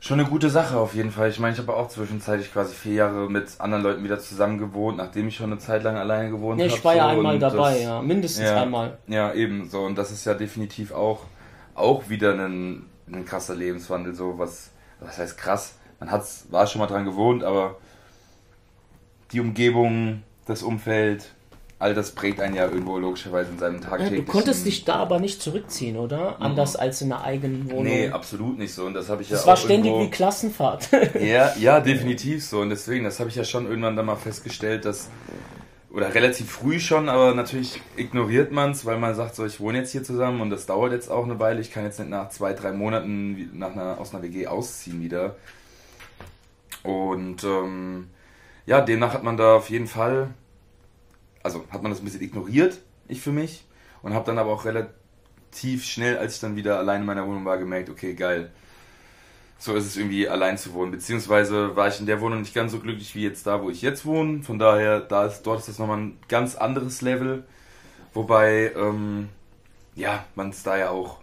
schon 0.00 0.18
eine 0.18 0.28
gute 0.28 0.50
Sache 0.50 0.76
auf 0.76 0.96
jeden 0.96 1.12
Fall. 1.12 1.30
Ich 1.30 1.38
meine, 1.38 1.52
ich 1.52 1.60
habe 1.60 1.72
auch 1.72 1.86
zwischenzeitlich 1.86 2.52
quasi 2.52 2.74
vier 2.74 2.94
Jahre 2.94 3.30
mit 3.30 3.60
anderen 3.60 3.84
Leuten 3.84 4.02
wieder 4.02 4.18
zusammen 4.18 4.58
gewohnt, 4.58 4.96
nachdem 4.96 5.28
ich 5.28 5.36
schon 5.36 5.52
eine 5.52 5.60
Zeit 5.60 5.84
lang 5.84 5.94
alleine 5.96 6.30
gewohnt 6.30 6.60
habe. 6.60 6.68
Ja, 6.68 6.76
ich 6.76 6.84
war 6.84 6.96
ja 6.96 7.06
einmal 7.06 7.38
dabei, 7.38 7.74
das, 7.74 7.82
ja. 7.84 8.02
Mindestens 8.02 8.46
ja, 8.46 8.62
einmal. 8.62 8.98
Ja, 9.06 9.32
eben 9.34 9.70
so. 9.70 9.82
Und 9.82 9.96
das 9.96 10.10
ist 10.10 10.24
ja 10.24 10.34
definitiv 10.34 10.90
auch, 10.90 11.20
auch 11.76 12.08
wieder 12.08 12.32
ein, 12.32 12.86
ein 13.10 13.24
krasser 13.24 13.54
Lebenswandel. 13.54 14.14
So 14.14 14.38
was, 14.38 14.70
was 15.00 15.18
heißt 15.18 15.38
krass? 15.38 15.74
Man 16.00 16.10
hat's, 16.10 16.46
war 16.50 16.66
schon 16.66 16.80
mal 16.80 16.86
dran 16.86 17.04
gewohnt, 17.04 17.42
aber 17.42 17.76
die 19.32 19.40
Umgebung, 19.40 20.22
das 20.46 20.62
Umfeld, 20.62 21.32
all 21.78 21.94
das 21.94 22.12
prägt 22.12 22.40
einen 22.40 22.54
ja 22.54 22.64
irgendwo 22.64 22.98
logischerweise 22.98 23.50
in 23.50 23.58
seinem 23.58 23.80
tagtäglichen... 23.80 24.18
Ja, 24.18 24.24
du 24.24 24.32
konntest 24.32 24.66
dich 24.66 24.84
da 24.84 24.96
aber 24.96 25.18
nicht 25.18 25.42
zurückziehen, 25.42 25.96
oder? 25.96 26.40
Anders 26.40 26.74
mhm. 26.74 26.80
als 26.80 27.02
in 27.02 27.12
einer 27.12 27.24
eigenen 27.24 27.70
Wohnung. 27.70 27.84
Nee, 27.84 28.08
absolut 28.08 28.58
nicht 28.58 28.72
so. 28.72 28.84
Und 28.86 28.94
das 28.94 29.08
habe 29.08 29.22
ich 29.22 29.28
das 29.28 29.40
ja 29.40 29.44
auch 29.44 29.48
war 29.48 29.56
ständig 29.56 29.92
irgendwo... 29.92 30.06
wie 30.06 30.10
Klassenfahrt. 30.10 30.88
ja, 31.20 31.54
ja, 31.56 31.80
definitiv 31.82 32.44
so. 32.44 32.60
Und 32.60 32.70
deswegen, 32.70 33.04
das 33.04 33.20
habe 33.20 33.28
ich 33.28 33.36
ja 33.36 33.44
schon 33.44 33.66
irgendwann 33.66 33.96
dann 33.96 34.06
mal 34.06 34.16
festgestellt, 34.16 34.84
dass... 34.84 35.08
Oder 35.90 36.14
relativ 36.14 36.50
früh 36.50 36.80
schon, 36.80 37.08
aber 37.08 37.34
natürlich 37.34 37.80
ignoriert 37.96 38.52
man 38.52 38.72
es, 38.72 38.84
weil 38.84 38.98
man 38.98 39.14
sagt, 39.14 39.34
so, 39.34 39.46
ich 39.46 39.60
wohne 39.60 39.78
jetzt 39.78 39.92
hier 39.92 40.02
zusammen 40.02 40.40
und 40.40 40.50
das 40.50 40.66
dauert 40.66 40.92
jetzt 40.92 41.08
auch 41.10 41.24
eine 41.24 41.38
Weile. 41.38 41.60
Ich 41.60 41.70
kann 41.70 41.84
jetzt 41.84 41.98
nicht 41.98 42.10
nach 42.10 42.28
zwei, 42.28 42.52
drei 42.52 42.72
Monaten 42.72 43.56
nach 43.56 43.72
einer, 43.72 43.98
aus 43.98 44.12
einer 44.12 44.22
WG 44.22 44.46
ausziehen 44.46 45.00
wieder. 45.00 45.36
Und 46.82 47.44
ähm, 47.44 48.08
ja, 48.66 48.80
demnach 48.80 49.14
hat 49.14 49.22
man 49.22 49.36
da 49.36 49.56
auf 49.56 49.70
jeden 49.70 49.86
Fall, 49.86 50.34
also 51.42 51.64
hat 51.70 51.82
man 51.82 51.92
das 51.92 52.00
ein 52.00 52.04
bisschen 52.04 52.22
ignoriert, 52.22 52.78
ich 53.08 53.20
für 53.20 53.32
mich, 53.32 53.64
und 54.02 54.12
habe 54.12 54.26
dann 54.26 54.38
aber 54.38 54.52
auch 54.52 54.64
relativ 54.64 55.84
schnell, 55.84 56.18
als 56.18 56.34
ich 56.34 56.40
dann 56.40 56.56
wieder 56.56 56.78
allein 56.78 57.02
in 57.02 57.06
meiner 57.06 57.26
Wohnung 57.26 57.44
war, 57.44 57.58
gemerkt, 57.58 57.90
okay, 57.90 58.14
geil, 58.14 58.50
so 59.58 59.74
ist 59.74 59.86
es 59.86 59.96
irgendwie 59.96 60.28
allein 60.28 60.58
zu 60.58 60.74
wohnen. 60.74 60.90
Beziehungsweise 60.90 61.74
war 61.76 61.88
ich 61.88 62.00
in 62.00 62.06
der 62.06 62.20
Wohnung 62.20 62.40
nicht 62.40 62.54
ganz 62.54 62.72
so 62.72 62.78
glücklich 62.78 63.14
wie 63.14 63.22
jetzt 63.22 63.46
da, 63.46 63.62
wo 63.62 63.70
ich 63.70 63.82
jetzt 63.82 64.04
wohne. 64.04 64.42
Von 64.42 64.58
daher, 64.58 65.00
da 65.00 65.26
ist, 65.26 65.42
dort 65.42 65.60
ist 65.60 65.68
das 65.68 65.78
nochmal 65.78 65.98
ein 65.98 66.18
ganz 66.28 66.56
anderes 66.56 67.00
Level. 67.02 67.44
Wobei, 68.12 68.72
ähm, 68.76 69.28
ja, 69.94 70.24
man 70.34 70.50
es 70.50 70.62
da 70.62 70.76
ja 70.76 70.90
auch 70.90 71.18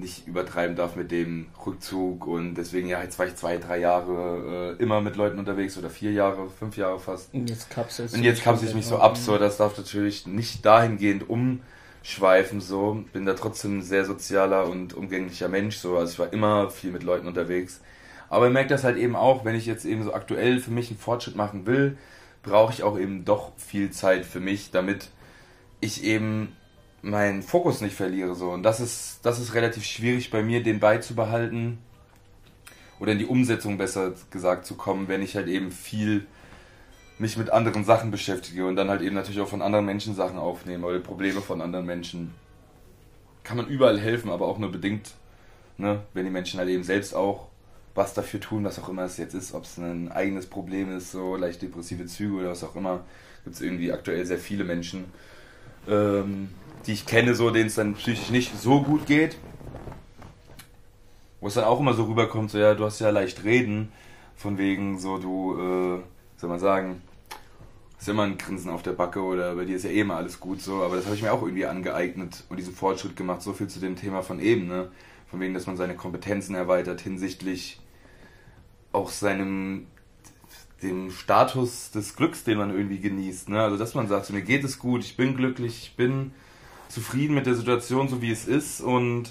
nicht 0.00 0.26
übertreiben 0.26 0.76
darf 0.76 0.96
mit 0.96 1.10
dem 1.10 1.48
Rückzug 1.64 2.26
und 2.26 2.54
deswegen 2.54 2.88
ja 2.88 3.02
jetzt 3.02 3.18
war 3.18 3.26
ich 3.26 3.36
zwei, 3.36 3.58
drei 3.58 3.78
Jahre 3.78 4.76
äh, 4.78 4.82
immer 4.82 5.00
mit 5.00 5.16
Leuten 5.16 5.38
unterwegs 5.38 5.76
oder 5.76 5.90
vier 5.90 6.12
Jahre, 6.12 6.48
fünf 6.48 6.76
Jahre 6.76 6.98
fast. 6.98 7.32
Und 7.34 7.48
jetzt 7.48 7.70
kapselst 7.70 8.14
Und 8.14 8.22
jetzt 8.22 8.42
kapsel 8.42 8.68
ich 8.68 8.74
mich 8.74 8.86
so 8.86 8.98
ab, 8.98 9.16
so 9.18 9.36
das 9.38 9.58
darf 9.58 9.76
natürlich 9.76 10.26
nicht 10.26 10.64
dahingehend 10.64 11.28
umschweifen, 12.00 12.60
so 12.60 13.04
bin 13.12 13.26
da 13.26 13.34
trotzdem 13.34 13.78
ein 13.78 13.82
sehr 13.82 14.04
sozialer 14.04 14.66
und 14.66 14.94
umgänglicher 14.94 15.48
Mensch, 15.48 15.76
so 15.76 15.96
also 15.96 16.12
ich 16.12 16.18
war 16.18 16.32
immer 16.32 16.70
viel 16.70 16.90
mit 16.90 17.02
Leuten 17.02 17.26
unterwegs. 17.26 17.80
Aber 18.28 18.46
ich 18.46 18.52
merke 18.52 18.68
das 18.68 18.84
halt 18.84 18.96
eben 18.96 19.16
auch, 19.16 19.44
wenn 19.44 19.56
ich 19.56 19.66
jetzt 19.66 19.84
eben 19.84 20.04
so 20.04 20.14
aktuell 20.14 20.60
für 20.60 20.70
mich 20.70 20.88
einen 20.88 20.98
Fortschritt 20.98 21.36
machen 21.36 21.66
will, 21.66 21.98
brauche 22.42 22.72
ich 22.72 22.82
auch 22.82 22.98
eben 22.98 23.24
doch 23.24 23.52
viel 23.56 23.90
Zeit 23.90 24.24
für 24.24 24.40
mich, 24.40 24.70
damit 24.70 25.10
ich 25.80 26.04
eben 26.04 26.56
meinen 27.02 27.42
Fokus 27.42 27.80
nicht 27.80 27.94
verliere. 27.94 28.34
So. 28.34 28.50
Und 28.50 28.62
das 28.62 28.80
ist, 28.80 29.20
das 29.22 29.38
ist 29.38 29.54
relativ 29.54 29.84
schwierig 29.84 30.30
bei 30.30 30.42
mir, 30.42 30.62
den 30.62 30.80
beizubehalten 30.80 31.78
oder 32.98 33.12
in 33.12 33.18
die 33.18 33.26
Umsetzung 33.26 33.78
besser 33.78 34.12
gesagt 34.30 34.64
zu 34.64 34.74
kommen, 34.74 35.08
wenn 35.08 35.22
ich 35.22 35.34
halt 35.34 35.48
eben 35.48 35.72
viel 35.72 36.26
mich 37.20 37.36
mit 37.36 37.50
anderen 37.50 37.84
Sachen 37.84 38.10
beschäftige 38.10 38.66
und 38.66 38.76
dann 38.76 38.88
halt 38.88 39.02
eben 39.02 39.14
natürlich 39.14 39.40
auch 39.40 39.48
von 39.48 39.62
anderen 39.62 39.84
Menschen 39.84 40.14
Sachen 40.14 40.38
aufnehme 40.38 40.86
oder 40.86 40.98
Probleme 41.00 41.40
von 41.42 41.60
anderen 41.60 41.86
Menschen. 41.86 42.34
Kann 43.44 43.58
man 43.58 43.68
überall 43.68 44.00
helfen, 44.00 44.30
aber 44.30 44.46
auch 44.46 44.58
nur 44.58 44.72
bedingt, 44.72 45.12
ne? 45.76 46.00
wenn 46.14 46.24
die 46.24 46.30
Menschen 46.30 46.58
halt 46.58 46.70
eben 46.70 46.82
selbst 46.82 47.14
auch 47.14 47.48
was 47.94 48.14
dafür 48.14 48.40
tun, 48.40 48.64
was 48.64 48.78
auch 48.78 48.88
immer 48.88 49.02
es 49.02 49.18
jetzt 49.18 49.34
ist, 49.34 49.52
ob 49.52 49.64
es 49.64 49.76
ein 49.76 50.10
eigenes 50.10 50.46
Problem 50.46 50.96
ist, 50.96 51.12
so 51.12 51.36
leicht 51.36 51.60
depressive 51.60 52.06
Züge 52.06 52.36
oder 52.36 52.50
was 52.50 52.64
auch 52.64 52.76
immer, 52.76 53.00
gibt 53.44 53.56
es 53.56 53.62
irgendwie 53.62 53.92
aktuell 53.92 54.24
sehr 54.24 54.38
viele 54.38 54.64
Menschen. 54.64 55.06
Ähm, 55.88 56.50
die 56.86 56.92
ich 56.92 57.04
kenne, 57.04 57.34
so 57.34 57.50
denen 57.50 57.66
es 57.66 57.74
dann 57.74 57.94
psychisch 57.94 58.30
nicht 58.30 58.58
so 58.58 58.82
gut 58.82 59.06
geht. 59.06 59.36
Wo 61.40 61.48
es 61.48 61.54
dann 61.54 61.64
auch 61.64 61.80
immer 61.80 61.94
so 61.94 62.04
rüberkommt, 62.04 62.50
so 62.50 62.58
ja, 62.58 62.74
du 62.74 62.84
hast 62.84 63.00
ja 63.00 63.10
leicht 63.10 63.44
reden, 63.44 63.92
von 64.36 64.56
wegen 64.56 64.98
so 64.98 65.18
du, 65.18 65.54
äh, 65.54 66.00
soll 66.38 66.48
man 66.48 66.58
sagen, 66.58 67.02
hast 68.00 68.08
immer 68.08 68.22
ein 68.22 68.38
Grinsen 68.38 68.70
auf 68.70 68.82
der 68.82 68.92
Backe 68.92 69.20
oder 69.22 69.54
bei 69.54 69.66
dir 69.66 69.76
ist 69.76 69.84
ja 69.84 69.90
eh 69.90 70.00
immer 70.00 70.16
alles 70.16 70.40
gut 70.40 70.62
so, 70.62 70.82
aber 70.82 70.96
das 70.96 71.04
habe 71.04 71.14
ich 71.14 71.22
mir 71.22 71.34
auch 71.34 71.42
irgendwie 71.42 71.66
angeeignet 71.66 72.44
und 72.48 72.56
diesen 72.56 72.74
Fortschritt 72.74 73.14
gemacht, 73.14 73.42
so 73.42 73.52
viel 73.52 73.68
zu 73.68 73.78
dem 73.78 73.94
Thema 73.94 74.22
von 74.22 74.40
eben, 74.40 74.68
ne? 74.68 74.90
Von 75.30 75.38
wegen, 75.38 75.52
dass 75.52 75.66
man 75.66 75.76
seine 75.76 75.94
Kompetenzen 75.94 76.54
erweitert 76.54 77.02
hinsichtlich 77.02 77.78
auch 78.90 79.10
seinem 79.10 79.86
dem 80.82 81.10
Status 81.10 81.90
des 81.90 82.16
Glücks, 82.16 82.42
den 82.42 82.56
man 82.56 82.70
irgendwie 82.70 83.00
genießt. 83.00 83.50
Ne? 83.50 83.60
Also 83.60 83.76
dass 83.76 83.94
man 83.94 84.08
sagt, 84.08 84.24
so, 84.24 84.32
mir 84.32 84.40
geht 84.40 84.64
es 84.64 84.78
gut, 84.78 85.04
ich 85.04 85.18
bin 85.18 85.36
glücklich, 85.36 85.82
ich 85.82 85.96
bin 85.96 86.32
zufrieden 86.88 87.34
mit 87.34 87.44
der 87.44 87.54
Situation, 87.54 88.08
so 88.08 88.22
wie 88.22 88.30
es 88.30 88.48
ist 88.48 88.80
und 88.80 89.30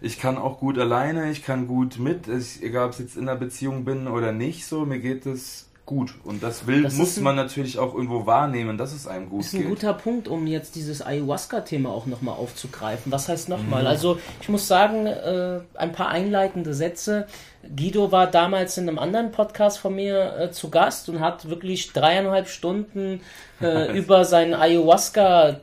ich 0.00 0.18
kann 0.18 0.38
auch 0.38 0.58
gut 0.58 0.76
alleine, 0.76 1.30
ich 1.30 1.44
kann 1.44 1.68
gut 1.68 2.00
mit, 2.00 2.26
ich, 2.26 2.64
egal 2.64 2.86
ob 2.86 2.94
ich 2.94 2.98
jetzt 2.98 3.16
in 3.16 3.28
einer 3.28 3.38
Beziehung 3.38 3.84
bin 3.84 4.08
oder 4.08 4.32
nicht, 4.32 4.66
so 4.66 4.84
mir 4.84 4.98
geht 4.98 5.24
es 5.24 5.67
gut 5.88 6.14
und 6.22 6.42
das 6.42 6.66
will 6.66 6.82
das 6.82 6.94
muss 6.94 7.16
ein, 7.16 7.24
man 7.24 7.34
natürlich 7.34 7.78
auch 7.78 7.94
irgendwo 7.94 8.26
wahrnehmen, 8.26 8.76
dass 8.76 8.92
es 8.92 9.06
einem 9.06 9.30
gut 9.30 9.40
geht. 9.40 9.46
Das 9.46 9.46
ist 9.46 9.54
ein 9.54 9.60
geht. 9.62 9.68
guter 9.70 9.94
Punkt, 9.94 10.28
um 10.28 10.46
jetzt 10.46 10.74
dieses 10.74 11.00
Ayahuasca-Thema 11.04 11.88
auch 11.88 12.04
nochmal 12.04 12.34
aufzugreifen. 12.34 13.10
Was 13.10 13.28
heißt 13.28 13.48
nochmal? 13.48 13.82
Mhm. 13.82 13.88
Also 13.88 14.18
ich 14.42 14.50
muss 14.50 14.68
sagen, 14.68 15.06
äh, 15.06 15.60
ein 15.74 15.92
paar 15.92 16.10
einleitende 16.10 16.74
Sätze. 16.74 17.26
Guido 17.74 18.12
war 18.12 18.26
damals 18.26 18.76
in 18.76 18.86
einem 18.86 18.98
anderen 18.98 19.32
Podcast 19.32 19.78
von 19.78 19.94
mir 19.94 20.36
äh, 20.38 20.50
zu 20.50 20.68
Gast 20.68 21.08
und 21.08 21.20
hat 21.20 21.48
wirklich 21.48 21.94
dreieinhalb 21.94 22.48
Stunden 22.48 23.22
äh, 23.62 23.90
über 23.98 24.26
seinen 24.26 24.52
Ayahuasca 24.52 25.60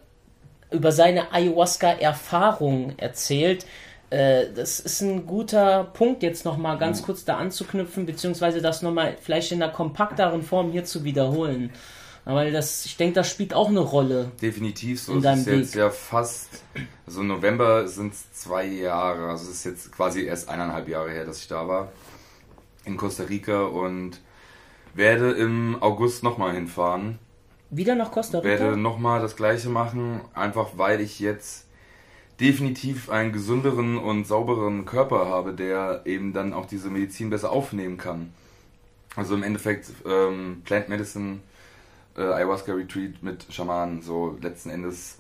über 0.72 0.92
seine 0.92 1.32
Ayahuasca-Erfahrung 1.32 2.94
erzählt. 2.98 3.68
Äh, 4.16 4.54
das 4.54 4.80
ist 4.80 5.02
ein 5.02 5.26
guter 5.26 5.84
Punkt, 5.84 6.24
jetzt 6.24 6.46
nochmal 6.46 6.78
ganz 6.78 7.02
mhm. 7.02 7.06
kurz 7.06 7.26
da 7.26 7.36
anzuknüpfen, 7.36 8.06
beziehungsweise 8.06 8.62
das 8.62 8.82
nochmal 8.82 9.18
vielleicht 9.22 9.52
in 9.52 9.62
einer 9.62 9.74
kompakteren 9.74 10.42
Form 10.42 10.72
hier 10.72 10.86
zu 10.86 11.04
wiederholen. 11.04 11.72
Weil 12.24 12.54
das, 12.54 12.86
ich 12.86 12.96
denke, 12.96 13.16
das 13.16 13.30
spielt 13.30 13.54
auch 13.54 13.68
eine 13.68 13.82
Rolle. 13.82 14.32
Definitiv 14.42 15.02
so. 15.02 15.18
Es 15.18 15.26
ist 15.26 15.46
Weg. 15.48 15.60
jetzt 15.60 15.76
ja 15.76 15.90
fast, 15.90 16.64
also 17.06 17.24
November 17.24 17.90
sind 17.90 18.14
es 18.14 18.32
zwei 18.32 18.66
Jahre, 18.66 19.30
also 19.30 19.44
es 19.44 19.58
ist 19.58 19.66
jetzt 19.66 19.92
quasi 19.92 20.24
erst 20.24 20.48
eineinhalb 20.48 20.88
Jahre 20.88 21.12
her, 21.12 21.26
dass 21.26 21.40
ich 21.40 21.50
da 21.50 21.68
war. 21.68 21.92
In 22.86 22.96
Costa 22.96 23.24
Rica 23.24 23.64
und 23.64 24.22
werde 24.94 25.32
im 25.32 25.78
August 25.82 26.24
nochmal 26.24 26.54
hinfahren. 26.54 27.20
Wieder 27.70 27.96
nach 27.96 28.12
Costa 28.12 28.40
Rica? 28.40 28.50
Werde 28.50 28.78
nochmal 28.78 29.22
das 29.22 29.36
gleiche 29.36 29.68
machen, 29.68 30.22
einfach 30.34 30.70
weil 30.78 31.02
ich 31.02 31.20
jetzt 31.20 31.65
definitiv 32.40 33.10
einen 33.10 33.32
gesünderen 33.32 33.98
und 33.98 34.26
saubereren 34.26 34.86
Körper 34.86 35.28
habe, 35.28 35.54
der 35.54 36.02
eben 36.06 36.34
dann 36.34 36.54
auch 36.54 36.66
diese 36.66 36.90
Medizin 36.90 37.30
besser 37.30 37.52
aufnehmen 37.52 37.98
kann. 37.98 38.34
Also 39.16 39.36
im 39.36 39.44
Endeffekt 39.44 39.92
ähm, 40.06 40.62
Plant 40.66 40.90
Medicine, 40.90 41.40
äh, 42.18 42.22
Ayahuasca 42.22 42.74
Retreat 42.74 43.22
mit 43.24 43.46
Schamanen, 43.50 44.02
so 44.02 44.38
letzten 44.42 44.70
Endes 44.70 45.20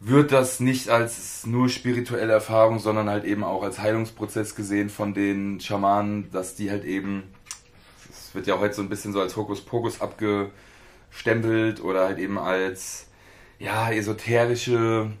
wird 0.00 0.32
das 0.32 0.60
nicht 0.60 0.88
als 0.88 1.46
nur 1.46 1.68
spirituelle 1.68 2.32
Erfahrung, 2.32 2.78
sondern 2.78 3.08
halt 3.08 3.24
eben 3.24 3.44
auch 3.44 3.62
als 3.62 3.78
Heilungsprozess 3.78 4.54
gesehen 4.54 4.90
von 4.90 5.14
den 5.14 5.60
Schamanen, 5.60 6.30
dass 6.32 6.54
die 6.54 6.70
halt 6.70 6.84
eben, 6.84 7.22
es 8.10 8.34
wird 8.34 8.46
ja 8.46 8.58
heute 8.58 8.74
so 8.74 8.82
ein 8.82 8.88
bisschen 8.88 9.12
so 9.12 9.20
als 9.20 9.36
Hokuspokus 9.36 10.00
abgestempelt 10.00 11.82
oder 11.82 12.06
halt 12.06 12.18
eben 12.18 12.38
als 12.38 13.06
ja 13.58 13.90
esoterische 13.90 15.12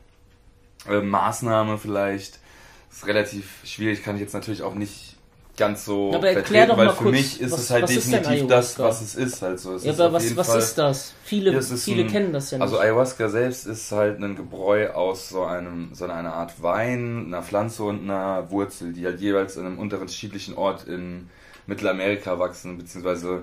äh, 0.88 1.00
Maßnahme 1.00 1.78
vielleicht. 1.78 2.40
Das 2.88 2.98
ist 2.98 3.06
relativ 3.06 3.50
schwierig, 3.64 4.02
kann 4.02 4.16
ich 4.16 4.22
jetzt 4.22 4.32
natürlich 4.32 4.62
auch 4.62 4.74
nicht 4.74 5.16
ganz 5.56 5.84
so 5.84 6.12
aber 6.14 6.30
erklär 6.30 6.66
doch 6.66 6.76
weil 6.76 6.86
mal 6.86 6.94
für 6.94 7.04
kurz, 7.04 7.14
mich 7.14 7.40
ist 7.40 7.52
was, 7.52 7.60
es 7.60 7.70
halt 7.70 7.88
definitiv 7.88 8.46
das, 8.46 8.78
was 8.78 9.00
es 9.00 9.14
ist. 9.14 9.42
Also 9.42 9.74
es 9.74 9.84
ja, 9.84 9.92
ist 9.92 10.00
aber 10.00 10.14
was, 10.14 10.36
was 10.36 10.54
ist 10.54 10.78
das? 10.78 11.14
Viele, 11.24 11.62
viele 11.62 12.02
ein, 12.02 12.10
kennen 12.10 12.32
das 12.32 12.50
ja 12.50 12.58
also 12.58 12.74
nicht. 12.74 12.80
Also 12.80 12.90
Ayahuasca 12.92 13.28
selbst 13.28 13.66
ist 13.66 13.90
halt 13.92 14.22
ein 14.22 14.36
Gebräu 14.36 14.90
aus 14.90 15.28
so 15.28 15.44
einem 15.44 15.94
so 15.94 16.04
einer 16.04 16.34
Art 16.34 16.62
Wein, 16.62 17.26
einer 17.26 17.42
Pflanze 17.42 17.84
und 17.84 18.02
einer 18.02 18.50
Wurzel, 18.50 18.92
die 18.92 19.06
halt 19.06 19.20
jeweils 19.20 19.56
in 19.56 19.66
einem 19.66 19.78
unterschiedlichen 19.78 20.54
Ort 20.54 20.86
in 20.86 21.28
Mittelamerika 21.66 22.38
wachsen, 22.38 22.78
beziehungsweise 22.78 23.42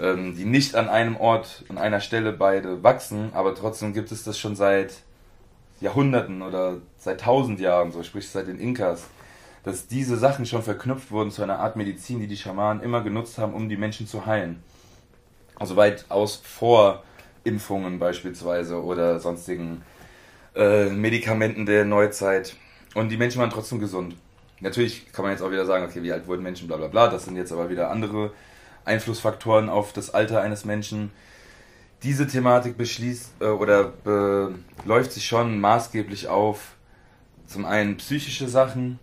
ähm, 0.00 0.36
die 0.36 0.44
nicht 0.44 0.74
an 0.74 0.88
einem 0.88 1.16
Ort, 1.16 1.64
an 1.68 1.78
einer 1.78 2.00
Stelle 2.00 2.32
beide 2.32 2.82
wachsen, 2.82 3.30
aber 3.34 3.54
trotzdem 3.54 3.94
gibt 3.94 4.12
es 4.12 4.22
das 4.22 4.38
schon 4.38 4.54
seit 4.54 4.92
Jahrhunderten 5.80 6.42
oder 6.42 6.78
seit 6.98 7.20
tausend 7.20 7.60
Jahren, 7.60 7.92
so 7.92 8.02
sprich 8.02 8.28
seit 8.28 8.48
den 8.48 8.58
Inkas 8.58 9.04
dass 9.68 9.86
diese 9.86 10.16
Sachen 10.16 10.46
schon 10.46 10.62
verknüpft 10.62 11.10
wurden 11.10 11.30
zu 11.30 11.42
einer 11.42 11.58
Art 11.58 11.76
Medizin, 11.76 12.20
die 12.20 12.26
die 12.26 12.38
Schamanen 12.38 12.82
immer 12.82 13.02
genutzt 13.02 13.36
haben, 13.36 13.52
um 13.52 13.68
die 13.68 13.76
Menschen 13.76 14.06
zu 14.06 14.24
heilen. 14.24 14.62
Also 15.56 15.76
weitaus 15.76 16.36
vor 16.36 17.02
Impfungen 17.44 17.98
beispielsweise 17.98 18.82
oder 18.82 19.20
sonstigen 19.20 19.82
äh, 20.54 20.86
Medikamenten 20.86 21.66
der 21.66 21.84
Neuzeit. 21.84 22.56
Und 22.94 23.10
die 23.10 23.16
Menschen 23.16 23.40
waren 23.40 23.50
trotzdem 23.50 23.78
gesund. 23.78 24.14
Natürlich 24.60 25.12
kann 25.12 25.24
man 25.24 25.32
jetzt 25.32 25.42
auch 25.42 25.50
wieder 25.50 25.66
sagen, 25.66 25.84
okay, 25.84 26.02
wie 26.02 26.12
alt 26.12 26.26
wurden 26.26 26.42
Menschen, 26.42 26.66
bla 26.66 26.76
bla 26.76 26.88
bla. 26.88 27.08
Das 27.08 27.26
sind 27.26 27.36
jetzt 27.36 27.52
aber 27.52 27.68
wieder 27.68 27.90
andere 27.90 28.32
Einflussfaktoren 28.84 29.68
auf 29.68 29.92
das 29.92 30.14
Alter 30.14 30.40
eines 30.40 30.64
Menschen. 30.64 31.10
Diese 32.02 32.26
Thematik 32.26 32.76
beschließt 32.76 33.32
äh, 33.40 33.46
oder 33.46 33.92
beläuft 34.84 35.12
sich 35.12 35.26
schon 35.26 35.60
maßgeblich 35.60 36.28
auf 36.28 36.76
zum 37.46 37.64
einen 37.64 37.96
psychische 37.96 38.48
Sachen, 38.48 38.98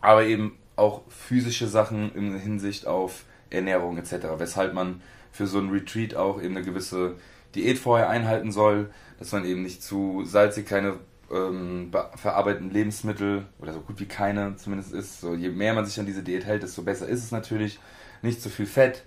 aber 0.00 0.24
eben 0.24 0.58
auch 0.76 1.02
physische 1.08 1.66
Sachen 1.66 2.14
in 2.14 2.38
Hinsicht 2.38 2.86
auf 2.86 3.24
Ernährung 3.50 3.98
etc. 3.98 4.26
Weshalb 4.38 4.74
man 4.74 5.02
für 5.32 5.46
so 5.46 5.58
ein 5.58 5.70
Retreat 5.70 6.14
auch 6.14 6.40
eben 6.40 6.56
eine 6.56 6.64
gewisse 6.64 7.16
Diät 7.54 7.78
vorher 7.78 8.08
einhalten 8.08 8.52
soll, 8.52 8.90
dass 9.18 9.32
man 9.32 9.44
eben 9.44 9.62
nicht 9.62 9.82
zu 9.82 10.24
salzig, 10.24 10.66
keine 10.66 10.96
ähm, 11.30 11.90
verarbeiteten 12.16 12.70
Lebensmittel 12.70 13.46
oder 13.58 13.72
so 13.72 13.80
gut 13.80 14.00
wie 14.00 14.06
keine 14.06 14.56
zumindest 14.56 14.92
ist. 14.92 15.20
So, 15.20 15.34
je 15.34 15.50
mehr 15.50 15.74
man 15.74 15.84
sich 15.84 15.98
an 16.00 16.06
diese 16.06 16.22
Diät 16.22 16.46
hält, 16.46 16.62
desto 16.62 16.82
besser 16.82 17.06
ist 17.08 17.22
es 17.22 17.30
natürlich. 17.30 17.78
Nicht 18.22 18.42
zu 18.42 18.48
viel 18.50 18.66
Fett 18.66 19.04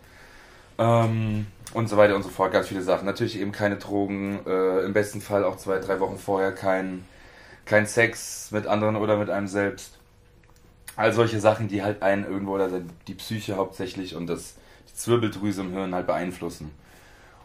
ähm, 0.81 1.47
und 1.73 1.87
so 1.87 1.97
weiter 1.97 2.15
und 2.15 2.23
so 2.23 2.29
fort. 2.29 2.51
Ganz 2.51 2.67
viele 2.67 2.81
Sachen. 2.81 3.05
Natürlich 3.05 3.39
eben 3.39 3.51
keine 3.51 3.77
Drogen, 3.77 4.39
äh, 4.45 4.79
im 4.81 4.93
besten 4.93 5.21
Fall 5.21 5.43
auch 5.43 5.57
zwei, 5.57 5.79
drei 5.79 5.99
Wochen 5.99 6.17
vorher 6.17 6.51
kein, 6.53 7.05
kein 7.65 7.85
Sex 7.85 8.51
mit 8.51 8.67
anderen 8.67 8.95
oder 8.95 9.17
mit 9.17 9.29
einem 9.29 9.47
selbst 9.47 9.97
all 10.95 11.13
solche 11.13 11.39
Sachen, 11.39 11.67
die 11.67 11.83
halt 11.83 12.01
einen 12.01 12.25
irgendwo 12.25 12.53
oder 12.55 12.69
die 13.07 13.13
Psyche 13.13 13.55
hauptsächlich 13.55 14.15
und 14.15 14.27
das, 14.27 14.55
die 14.89 14.95
Zwirbeldrüse 14.95 15.61
im 15.61 15.71
Hirn 15.71 15.95
halt 15.95 16.07
beeinflussen. 16.07 16.71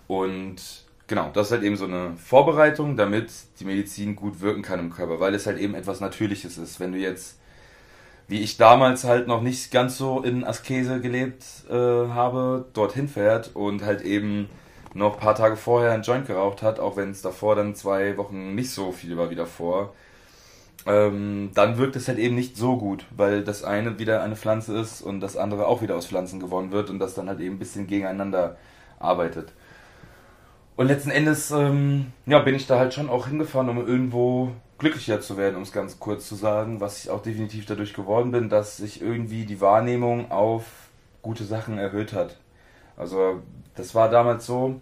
Und 0.08 0.84
genau, 1.06 1.30
das 1.32 1.46
ist 1.46 1.52
halt 1.52 1.62
eben 1.62 1.76
so 1.76 1.84
eine 1.84 2.16
Vorbereitung, 2.16 2.96
damit 2.96 3.30
die 3.60 3.64
Medizin 3.64 4.16
gut 4.16 4.40
wirken 4.40 4.62
kann 4.62 4.80
im 4.80 4.92
Körper, 4.92 5.20
weil 5.20 5.34
es 5.34 5.46
halt 5.46 5.58
eben 5.58 5.74
etwas 5.74 6.00
Natürliches 6.00 6.58
ist. 6.58 6.80
Wenn 6.80 6.92
du 6.92 6.98
jetzt, 6.98 7.38
wie 8.28 8.40
ich 8.40 8.56
damals 8.56 9.04
halt 9.04 9.28
noch 9.28 9.42
nicht 9.42 9.70
ganz 9.70 9.96
so 9.96 10.22
in 10.22 10.44
Askese 10.44 11.00
gelebt 11.00 11.44
äh, 11.70 11.74
habe, 11.74 12.66
dorthin 12.72 13.08
fährt 13.08 13.54
und 13.54 13.84
halt 13.84 14.02
eben 14.02 14.48
noch 14.94 15.14
ein 15.14 15.20
paar 15.20 15.34
Tage 15.34 15.56
vorher 15.56 15.92
ein 15.92 16.02
Joint 16.02 16.26
geraucht 16.26 16.62
hat, 16.62 16.80
auch 16.80 16.96
wenn 16.96 17.10
es 17.10 17.22
davor 17.22 17.54
dann 17.54 17.74
zwei 17.74 18.16
Wochen 18.16 18.54
nicht 18.54 18.70
so 18.70 18.92
viel 18.92 19.16
war 19.16 19.30
wie 19.30 19.34
davor, 19.36 19.92
ähm, 20.86 21.50
dann 21.54 21.78
wirkt 21.78 21.96
es 21.96 22.08
halt 22.08 22.18
eben 22.18 22.34
nicht 22.34 22.56
so 22.56 22.76
gut, 22.76 23.06
weil 23.16 23.44
das 23.44 23.62
eine 23.64 23.98
wieder 23.98 24.22
eine 24.22 24.36
Pflanze 24.36 24.76
ist 24.78 25.02
und 25.02 25.20
das 25.20 25.36
andere 25.36 25.66
auch 25.66 25.82
wieder 25.82 25.96
aus 25.96 26.06
Pflanzen 26.06 26.40
gewonnen 26.40 26.72
wird 26.72 26.90
und 26.90 26.98
das 26.98 27.14
dann 27.14 27.28
halt 27.28 27.40
eben 27.40 27.56
ein 27.56 27.58
bisschen 27.58 27.86
gegeneinander 27.86 28.56
arbeitet. 28.98 29.52
Und 30.76 30.88
letzten 30.88 31.10
Endes 31.10 31.50
ähm, 31.50 32.12
ja, 32.26 32.38
bin 32.40 32.54
ich 32.54 32.66
da 32.66 32.78
halt 32.78 32.92
schon 32.92 33.08
auch 33.08 33.28
hingefahren, 33.28 33.70
um 33.70 33.78
irgendwo 33.78 34.52
glücklicher 34.78 35.22
zu 35.22 35.38
werden, 35.38 35.56
um 35.56 35.62
es 35.62 35.72
ganz 35.72 35.98
kurz 35.98 36.28
zu 36.28 36.34
sagen, 36.34 36.80
was 36.80 37.02
ich 37.02 37.10
auch 37.10 37.22
definitiv 37.22 37.64
dadurch 37.64 37.94
geworden 37.94 38.30
bin, 38.30 38.50
dass 38.50 38.76
sich 38.76 39.00
irgendwie 39.00 39.46
die 39.46 39.62
Wahrnehmung 39.62 40.30
auf 40.30 40.64
gute 41.22 41.44
Sachen 41.44 41.78
erhöht 41.78 42.12
hat. 42.12 42.36
Also 42.96 43.42
das 43.74 43.94
war 43.94 44.10
damals 44.10 44.44
so, 44.44 44.80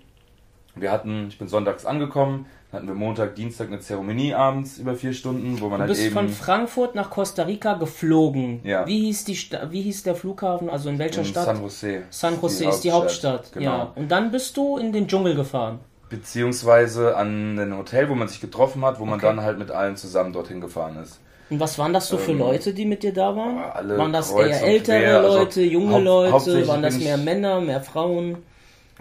wir 0.74 0.90
hatten, 0.90 1.28
ich 1.28 1.38
bin 1.38 1.46
sonntags 1.46 1.86
angekommen, 1.86 2.46
hatten 2.74 2.86
wir 2.86 2.94
Montag, 2.94 3.34
Dienstag 3.36 3.68
eine 3.68 3.80
Zeremonie 3.80 4.34
abends 4.34 4.78
über 4.78 4.94
vier 4.94 5.12
Stunden, 5.14 5.60
wo 5.60 5.68
man 5.68 5.78
du 5.78 5.80
halt 5.82 5.90
bist 5.90 6.02
eben 6.02 6.12
von 6.14 6.28
Frankfurt 6.28 6.94
nach 6.94 7.08
Costa 7.10 7.44
Rica 7.44 7.74
geflogen. 7.74 8.60
Ja. 8.64 8.86
Wie 8.86 9.00
hieß 9.06 9.24
die 9.24 9.36
Sta 9.36 9.70
wie 9.70 9.80
hieß 9.82 10.02
der 10.02 10.14
Flughafen? 10.14 10.68
Also 10.68 10.90
in 10.90 10.98
welcher 10.98 11.20
in 11.20 11.26
Stadt? 11.26 11.46
San 11.46 11.62
Jose. 11.62 12.02
San 12.10 12.40
Jose 12.40 12.66
ist 12.68 12.80
die 12.80 12.92
Hauptstadt. 12.92 13.52
Genau. 13.52 13.64
Ja. 13.70 13.92
Und 13.94 14.10
dann 14.10 14.30
bist 14.30 14.56
du 14.56 14.76
in 14.76 14.92
den 14.92 15.08
Dschungel 15.08 15.34
gefahren. 15.34 15.78
Beziehungsweise 16.10 17.16
an 17.16 17.58
ein 17.58 17.76
Hotel, 17.76 18.08
wo 18.08 18.14
man 18.14 18.28
sich 18.28 18.40
getroffen 18.40 18.84
hat, 18.84 18.98
wo 18.98 19.04
man 19.04 19.14
Okay. 19.18 19.26
dann 19.26 19.40
halt 19.42 19.58
mit 19.58 19.70
allen 19.70 19.96
zusammen 19.96 20.32
dorthin 20.32 20.60
gefahren 20.60 20.96
ist. 21.02 21.20
Und 21.50 21.60
was 21.60 21.78
waren 21.78 21.92
das 21.92 22.08
so 22.08 22.16
für 22.16 22.32
Ähm, 22.32 22.38
Leute, 22.38 22.72
die 22.74 22.86
mit 22.86 23.02
dir 23.02 23.12
da 23.12 23.36
waren? 23.36 23.58
alle 23.58 23.98
waren 23.98 24.12
das 24.12 24.30
kreuz 24.32 24.48
eher 24.48 24.62
ältere 24.62 24.98
quer, 25.00 25.20
also 25.20 25.38
Leute, 25.38 25.62
junge 25.62 26.00
Leute? 26.00 26.66
Waren 26.66 26.82
das 26.82 26.98
mehr 26.98 27.16
Männer, 27.18 27.60
mehr 27.60 27.80
Frauen? 27.82 28.38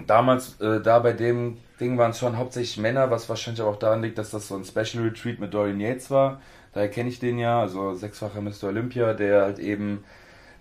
Damals, 0.08 0.60
äh, 0.60 0.82
da 0.82 1.00
bei 1.00 1.14
dem 1.14 1.58
Ding 1.80 1.98
waren 1.98 2.14
schon 2.14 2.38
hauptsächlich 2.38 2.78
Männer, 2.78 3.10
was 3.10 3.30
wahrscheinlich 3.30 3.62
auch 3.62 3.78
daran 3.78 4.02
liegt, 4.02 4.18
dass 4.18 4.30
das 4.30 4.48
so 4.48 4.56
ein 4.56 4.66
Special 4.66 5.04
Retreat 5.04 5.40
mit 5.40 5.54
Dorian 5.54 5.80
Yates 5.80 6.12
war. 6.12 6.42
Daher 6.74 6.90
kenne 6.90 7.10
ich 7.10 7.20
den 7.20 7.38
ja, 7.40 7.62
also 7.62 7.94
sechsfacher 7.94 8.42
Mr. 8.42 8.66
Olympia, 8.66 9.14
der 9.14 9.42
halt 9.44 9.60
eben 9.60 10.04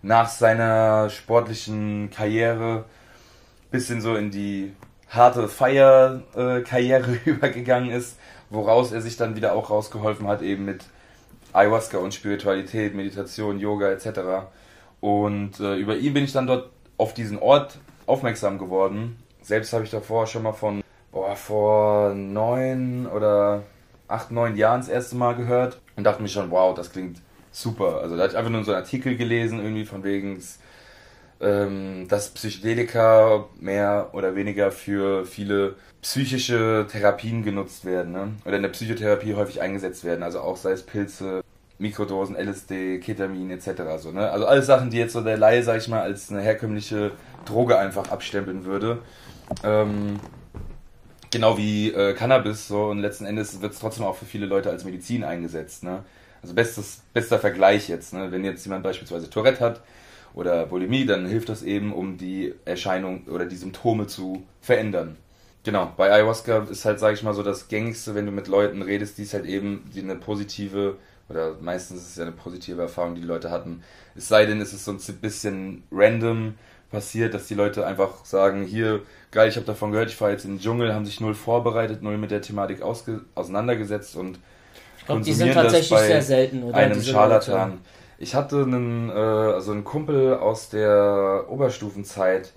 nach 0.03 0.29
seiner 0.29 1.11
sportlichen 1.11 2.11
Karriere 2.11 2.85
bisschen 3.71 4.01
so 4.01 4.15
in 4.15 4.31
die 4.31 4.73
harte 5.09 5.49
Feier-Karriere 5.49 7.19
übergegangen 7.25 7.91
ist, 7.91 8.19
woraus 8.51 8.93
er 8.93 9.01
sich 9.01 9.17
dann 9.17 9.35
wieder 9.35 9.55
auch 9.55 9.71
rausgeholfen 9.71 10.29
hat, 10.29 10.43
eben 10.43 10.65
mit 10.65 10.85
Ayahuasca 11.53 11.99
und 11.99 12.15
Spiritualität, 12.15 12.95
Meditation, 12.95 13.59
Yoga 13.59 13.91
etc. 13.91 14.47
Und 15.01 15.59
äh, 15.61 15.77
über 15.77 15.97
ihn 15.97 16.15
bin 16.15 16.25
ich 16.25 16.33
dann 16.33 16.47
dort 16.47 16.71
auf 16.97 17.15
diesen 17.15 17.39
Ort 17.39 17.79
aufmerksam 18.07 18.59
geworden. 18.59 19.17
Selbst 19.43 19.73
habe 19.73 19.85
ich 19.85 19.91
davor 19.91 20.27
schon 20.27 20.45
mal 20.45 20.53
von, 20.53 20.82
vor 21.37 22.15
neun 22.15 23.07
oder 23.07 23.63
acht, 24.09 24.31
neun 24.31 24.57
Jahren 24.57 24.81
das 24.81 24.89
erste 24.89 25.17
Mal 25.17 25.35
gehört 25.35 25.81
und 25.97 26.05
dachte 26.05 26.23
mir 26.23 26.29
schon, 26.29 26.51
wow, 26.51 26.75
das 26.75 26.93
klingt 26.93 27.21
super. 27.51 28.01
Also 28.03 28.17
da 28.17 28.25
hatte 28.25 28.33
ich 28.33 28.39
einfach 28.39 28.51
nur 28.51 28.65
so 28.65 28.73
einen 28.73 28.83
Artikel 28.83 29.17
gelesen, 29.17 29.61
irgendwie 29.61 29.85
von 29.85 30.05
wegen, 30.05 30.43
ähm, 31.41 32.07
dass 32.09 32.31
Psychedelika 32.31 33.47
mehr 33.61 34.11
oder 34.13 34.35
weniger 34.35 34.71
für 34.71 35.25
viele 35.25 35.77
psychische 36.03 36.87
Therapien 36.91 37.45
genutzt 37.45 37.85
werden, 37.85 38.13
ne? 38.13 38.33
oder 38.45 38.57
in 38.57 38.63
der 38.63 38.71
Psychotherapie 38.71 39.35
häufig 39.35 39.61
eingesetzt 39.61 40.05
werden, 40.05 40.23
also 40.23 40.41
auch 40.41 40.57
sei 40.57 40.73
es 40.73 40.83
Pilze, 40.83 41.43
Mikrodosen, 41.79 42.37
LSD, 42.37 43.01
Ketamin 43.01 43.51
etc. 43.51 43.83
So, 43.99 44.13
ne? 44.13 44.31
Also 44.31 44.47
alles 44.47 44.67
Sachen, 44.67 44.91
die 44.91 44.99
jetzt 44.99 45.13
so 45.13 45.21
der 45.21 45.37
Laie, 45.37 45.63
sag 45.63 45.79
ich 45.79 45.89
mal, 45.89 46.01
als 46.01 46.31
eine 46.31 46.41
herkömmliche 46.41 47.13
Droge 47.45 47.79
einfach 47.79 48.11
abstempeln 48.11 48.65
würde. 48.65 48.99
Ähm, 49.65 50.21
genau 51.33 51.59
wie 51.59 51.91
äh, 51.91 52.15
Cannabis 52.15 52.69
so 52.69 52.85
und 52.85 53.01
letzten 53.01 53.25
Endes 53.25 53.61
wird 53.61 53.73
es 53.73 53.81
trotzdem 53.81 54.05
auch 54.05 54.15
für 54.15 54.27
viele 54.27 54.47
Leute 54.47 54.71
als 54.71 54.85
Medizin 54.85 55.25
eingesetzt. 55.25 55.83
Ne? 55.83 56.05
Also 56.43 56.55
bestes, 56.55 57.01
bester 57.13 57.41
Vergleich 57.41 57.89
jetzt. 57.89 58.13
Ne? 58.13 58.31
Wenn 58.31 58.45
jetzt 58.45 58.65
jemand 58.65 58.85
beispielsweise 58.85 59.29
Tourette 59.29 59.61
hat 59.61 59.81
oder 60.35 60.67
Bulimie, 60.67 61.07
dann 61.07 61.27
hilft 61.27 61.49
das 61.49 61.63
eben, 61.63 61.93
um 61.93 62.19
die 62.19 62.55
Erscheinung 62.65 63.27
oder 63.27 63.47
die 63.47 63.57
Symptome 63.57 64.07
zu 64.07 64.45
verändern. 64.61 65.17
Genau, 65.65 65.93
bei 65.97 66.11
Ayahuasca 66.11 66.67
ist 66.71 66.85
halt, 66.85 66.99
sage 66.99 67.15
ich 67.15 67.23
mal, 67.23 67.35
so 67.35 67.45
das 67.45 67.69
gängigste, 67.69 68.15
wenn 68.17 68.27
du 68.27 68.33
mit 68.33 68.49
Leuten 68.49 68.83
redest, 68.83 69.19
die 69.19 69.23
es 69.23 69.33
halt 69.33 69.47
eben, 69.47 69.89
die 69.95 70.01
eine 70.01 70.17
positive, 70.17 70.97
oder 71.29 71.55
meistens 71.61 72.01
ist 72.01 72.09
es 72.11 72.17
ja 72.17 72.25
eine 72.25 72.33
positive 72.33 72.83
Erfahrung, 72.83 73.15
die 73.15 73.21
die 73.21 73.27
Leute 73.29 73.51
hatten. 73.53 73.85
Es 74.17 74.27
sei 74.27 74.45
denn, 74.45 74.61
es 74.61 74.73
ist 74.73 74.85
so 74.85 74.91
ein 74.91 74.99
bisschen 75.21 75.85
random 75.93 76.55
passiert, 76.93 77.35
dass 77.35 77.47
die 77.47 77.55
Leute 77.55 77.87
einfach 77.87 78.25
sagen, 78.25 78.65
hier, 78.65 79.01
geil, 79.33 79.49
ich 79.49 79.57
habe 79.57 79.67
davon 79.67 79.91
gehört, 79.91 80.11
ich 80.11 80.17
fahre 80.17 80.31
jetzt 80.33 80.45
in 80.45 80.53
den 80.53 80.61
Dschungel, 80.61 80.95
haben 80.95 81.07
sich 81.07 81.21
null 81.21 81.35
vorbereitet, 81.35 82.03
null 82.03 82.19
mit 82.19 82.31
der 82.31 82.43
Thematik 82.43 82.83
auseinandergesetzt 82.83 84.15
und 84.15 84.39
ich 84.99 85.07
glaube, 85.07 85.23
die 85.23 85.33
sind 85.33 85.53
tatsächlich 85.53 85.99
sehr 85.99 86.23
selten, 86.23 86.63
oder? 86.63 86.77
Einem 86.77 87.03
Scharlatan. 87.03 87.81
Ich 88.19 88.37
hatte 88.37 88.63
einen, 88.63 89.11
äh, 89.11 89.13
also 89.13 89.73
einen 89.73 89.83
Kumpel 89.83 90.37
aus 90.37 90.69
der 90.69 91.47
Oberstufenzeit, 91.49 92.53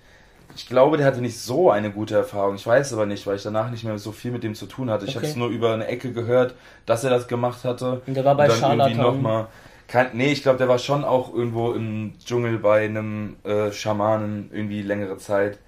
ich 0.55 0.67
glaube, 0.69 0.97
der 0.97 1.05
hatte 1.05 1.21
nicht 1.21 1.37
so 1.37 1.69
eine 1.69 1.91
gute 1.91 2.15
Erfahrung. 2.15 2.55
Ich 2.55 2.65
weiß 2.65 2.93
aber 2.93 3.05
nicht, 3.05 3.27
weil 3.27 3.35
ich 3.35 3.43
danach 3.43 3.69
nicht 3.69 3.83
mehr 3.83 3.97
so 3.97 4.13
viel 4.13 4.31
mit 4.31 4.43
dem 4.43 4.55
zu 4.55 4.67
tun 4.67 4.89
hatte. 4.89 5.05
Ich 5.05 5.11
okay. 5.11 5.17
habe 5.17 5.27
es 5.27 5.35
nur 5.35 5.49
über 5.49 5.73
eine 5.73 5.87
Ecke 5.87 6.13
gehört, 6.13 6.55
dass 6.85 7.03
er 7.03 7.09
das 7.09 7.27
gemacht 7.27 7.65
hatte. 7.65 8.01
Und 8.07 8.13
der 8.13 8.23
war 8.23 8.35
bei 8.35 8.49
Scharlatan. 8.49 8.97
Noch 8.97 9.19
mal, 9.19 9.47
kein, 9.87 10.09
nee, 10.13 10.31
ich 10.31 10.41
glaube, 10.41 10.57
der 10.57 10.67
war 10.67 10.79
schon 10.79 11.03
auch 11.03 11.33
irgendwo 11.33 11.73
im 11.73 12.13
Dschungel 12.23 12.57
bei 12.57 12.85
einem 12.85 13.35
äh, 13.43 13.71
Schamanen 13.71 14.49
irgendwie 14.51 14.81
längere 14.81 15.17
Zeit. 15.17 15.59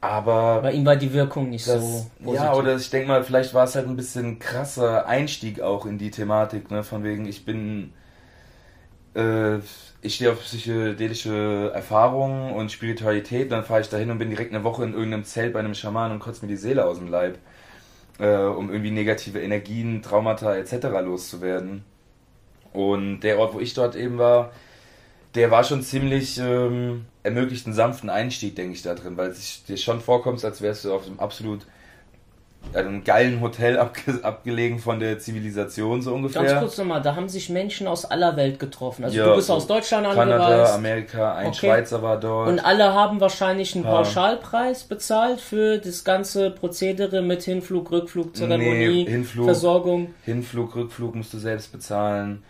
Aber. 0.00 0.62
Bei 0.62 0.72
ihm 0.72 0.86
war 0.86 0.96
die 0.96 1.12
Wirkung 1.12 1.50
nicht 1.50 1.68
das, 1.68 1.80
so. 1.80 2.10
Positiv. 2.22 2.34
Ja, 2.34 2.54
oder 2.54 2.76
ich 2.76 2.90
denke 2.90 3.08
mal, 3.08 3.22
vielleicht 3.22 3.54
war 3.54 3.64
es 3.64 3.74
halt 3.74 3.86
ein 3.86 3.96
bisschen 3.96 4.38
krasser 4.38 5.06
Einstieg 5.06 5.60
auch 5.60 5.86
in 5.86 5.98
die 5.98 6.10
Thematik, 6.10 6.70
ne? 6.70 6.82
Von 6.82 7.04
wegen, 7.04 7.26
ich 7.26 7.44
bin. 7.44 7.92
Äh, 9.14 9.58
ich 10.02 10.14
stehe 10.14 10.32
auf 10.32 10.40
psychedelische 10.40 11.72
Erfahrungen 11.74 12.54
und 12.54 12.72
Spiritualität, 12.72 13.52
dann 13.52 13.64
fahre 13.64 13.82
ich 13.82 13.90
dahin 13.90 14.10
und 14.10 14.18
bin 14.18 14.30
direkt 14.30 14.54
eine 14.54 14.64
Woche 14.64 14.82
in 14.84 14.94
irgendeinem 14.94 15.24
Zelt 15.24 15.52
bei 15.52 15.58
einem 15.58 15.74
Schaman 15.74 16.10
und 16.12 16.20
kotze 16.20 16.46
mir 16.46 16.50
die 16.50 16.56
Seele 16.56 16.86
aus 16.86 16.98
dem 16.98 17.08
Leib, 17.08 17.36
äh, 18.18 18.34
um 18.34 18.70
irgendwie 18.70 18.92
negative 18.92 19.40
Energien, 19.40 20.00
Traumata 20.00 20.56
etc. 20.56 20.86
loszuwerden. 21.04 21.84
Und 22.72 23.20
der 23.20 23.38
Ort, 23.38 23.54
wo 23.54 23.60
ich 23.60 23.74
dort 23.74 23.96
eben 23.96 24.18
war, 24.18 24.52
der 25.34 25.50
war 25.50 25.64
schon 25.64 25.82
ziemlich 25.82 26.38
ähm, 26.38 27.06
ermöglicht 27.22 27.66
einen 27.66 27.74
sanften 27.74 28.10
Einstieg, 28.10 28.56
denke 28.56 28.74
ich, 28.74 28.82
da 28.82 28.94
drin, 28.94 29.16
weil 29.16 29.30
es 29.30 29.64
dir 29.64 29.76
schon 29.76 30.00
vorkommt, 30.00 30.44
als 30.44 30.60
wärst 30.62 30.84
du 30.84 30.92
auf 30.92 31.06
einem 31.06 31.20
absolut 31.20 31.66
einem 32.74 33.04
geilen 33.04 33.40
Hotel 33.40 33.78
abge 33.78 34.22
abgelegen 34.22 34.78
von 34.78 35.00
der 35.00 35.18
Zivilisation 35.18 36.02
so 36.02 36.14
ungefähr. 36.14 36.42
Ganz 36.42 36.60
kurz 36.60 36.78
nochmal, 36.78 37.00
da 37.00 37.16
haben 37.16 37.28
sich 37.28 37.48
Menschen 37.48 37.86
aus 37.86 38.04
aller 38.04 38.36
Welt 38.36 38.58
getroffen. 38.58 39.04
Also 39.04 39.16
ja, 39.16 39.26
du 39.26 39.36
bist 39.36 39.46
so 39.46 39.54
aus 39.54 39.66
Deutschland 39.66 40.06
Kanada, 40.06 40.44
angereist. 40.44 40.74
Amerika, 40.74 41.34
ein 41.34 41.48
okay. 41.48 41.56
Schweizer 41.56 42.02
war 42.02 42.20
dort. 42.20 42.48
Und 42.48 42.58
alle 42.60 42.92
haben 42.92 43.20
wahrscheinlich 43.20 43.74
einen 43.74 43.84
Pauschalpreis 43.84 44.84
bezahlt 44.84 45.40
für 45.40 45.78
das 45.78 46.04
ganze 46.04 46.50
Prozedere 46.50 47.22
mit 47.22 47.42
Hinflug, 47.42 47.90
Rückflug, 47.90 48.36
Zeremonie, 48.36 49.04
nee, 49.04 49.10
Hinflug, 49.10 49.46
Versorgung. 49.46 50.14
Hinflug, 50.24 50.76
Rückflug 50.76 51.14
musst 51.14 51.32
du 51.32 51.38
selbst 51.38 51.72
bezahlen. 51.72 52.42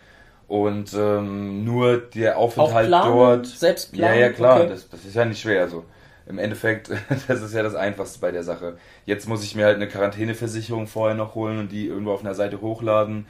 Und 0.51 0.93
ähm, 0.95 1.63
nur 1.63 1.95
der 1.97 2.37
Aufenthalt 2.37 2.87
planen, 2.87 3.13
dort. 3.13 3.47
Selbst 3.47 3.93
planen? 3.93 4.15
Ja, 4.15 4.25
ja, 4.25 4.33
klar, 4.33 4.59
okay. 4.59 4.67
das, 4.67 4.89
das 4.89 5.05
ist 5.05 5.15
ja 5.15 5.23
nicht 5.23 5.39
schwer. 5.39 5.61
Also 5.61 5.85
im 6.25 6.39
Endeffekt, 6.39 6.89
das 7.29 7.41
ist 7.41 7.53
ja 7.53 7.63
das 7.63 7.73
Einfachste 7.73 8.19
bei 8.19 8.31
der 8.31 8.43
Sache. 8.43 8.75
Jetzt 9.05 9.29
muss 9.29 9.45
ich 9.45 9.55
mir 9.55 9.63
halt 9.63 9.77
eine 9.77 9.87
Quarantäneversicherung 9.87 10.87
vorher 10.87 11.15
noch 11.15 11.35
holen 11.35 11.57
und 11.57 11.71
die 11.71 11.87
irgendwo 11.87 12.11
auf 12.11 12.19
einer 12.19 12.33
Seite 12.33 12.59
hochladen, 12.59 13.27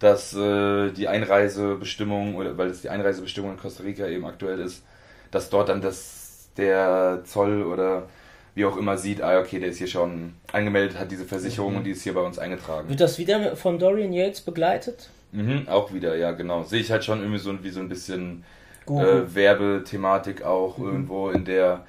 dass 0.00 0.34
äh, 0.34 0.90
die 0.90 1.06
Einreisebestimmung, 1.06 2.34
oder 2.34 2.58
weil 2.58 2.70
es 2.70 2.82
die 2.82 2.88
Einreisebestimmung 2.88 3.52
in 3.52 3.56
Costa 3.56 3.84
Rica 3.84 4.08
eben 4.08 4.26
aktuell 4.26 4.58
ist, 4.58 4.82
dass 5.30 5.50
dort 5.50 5.68
dann 5.68 5.80
das 5.80 6.48
der 6.56 7.20
Zoll 7.22 7.62
oder 7.62 8.08
wie 8.56 8.64
auch 8.64 8.76
immer 8.76 8.98
sieht, 8.98 9.22
ah 9.22 9.38
okay, 9.38 9.60
der 9.60 9.68
ist 9.68 9.78
hier 9.78 9.86
schon 9.86 10.34
angemeldet, 10.52 10.98
hat 10.98 11.12
diese 11.12 11.24
Versicherung 11.24 11.70
mhm. 11.70 11.78
und 11.78 11.84
die 11.84 11.92
ist 11.92 12.02
hier 12.02 12.14
bei 12.14 12.22
uns 12.22 12.40
eingetragen. 12.40 12.88
Wird 12.88 13.00
das 13.00 13.16
wieder 13.20 13.54
von 13.54 13.78
Dorian 13.78 14.12
Yates 14.12 14.40
begleitet? 14.40 15.10
Mhm, 15.34 15.68
auch 15.68 15.92
wieder, 15.92 16.16
ja, 16.16 16.30
genau. 16.30 16.62
Sehe 16.62 16.80
ich 16.80 16.92
halt 16.92 17.04
schon 17.04 17.18
irgendwie 17.18 17.40
so 17.40 17.62
wie 17.64 17.70
so 17.70 17.80
ein 17.80 17.88
bisschen 17.88 18.44
äh, 18.86 19.34
Werbethematik 19.34 20.44
auch 20.44 20.78
mhm. 20.78 20.86
irgendwo 20.86 21.30
in 21.30 21.44
der 21.44 21.84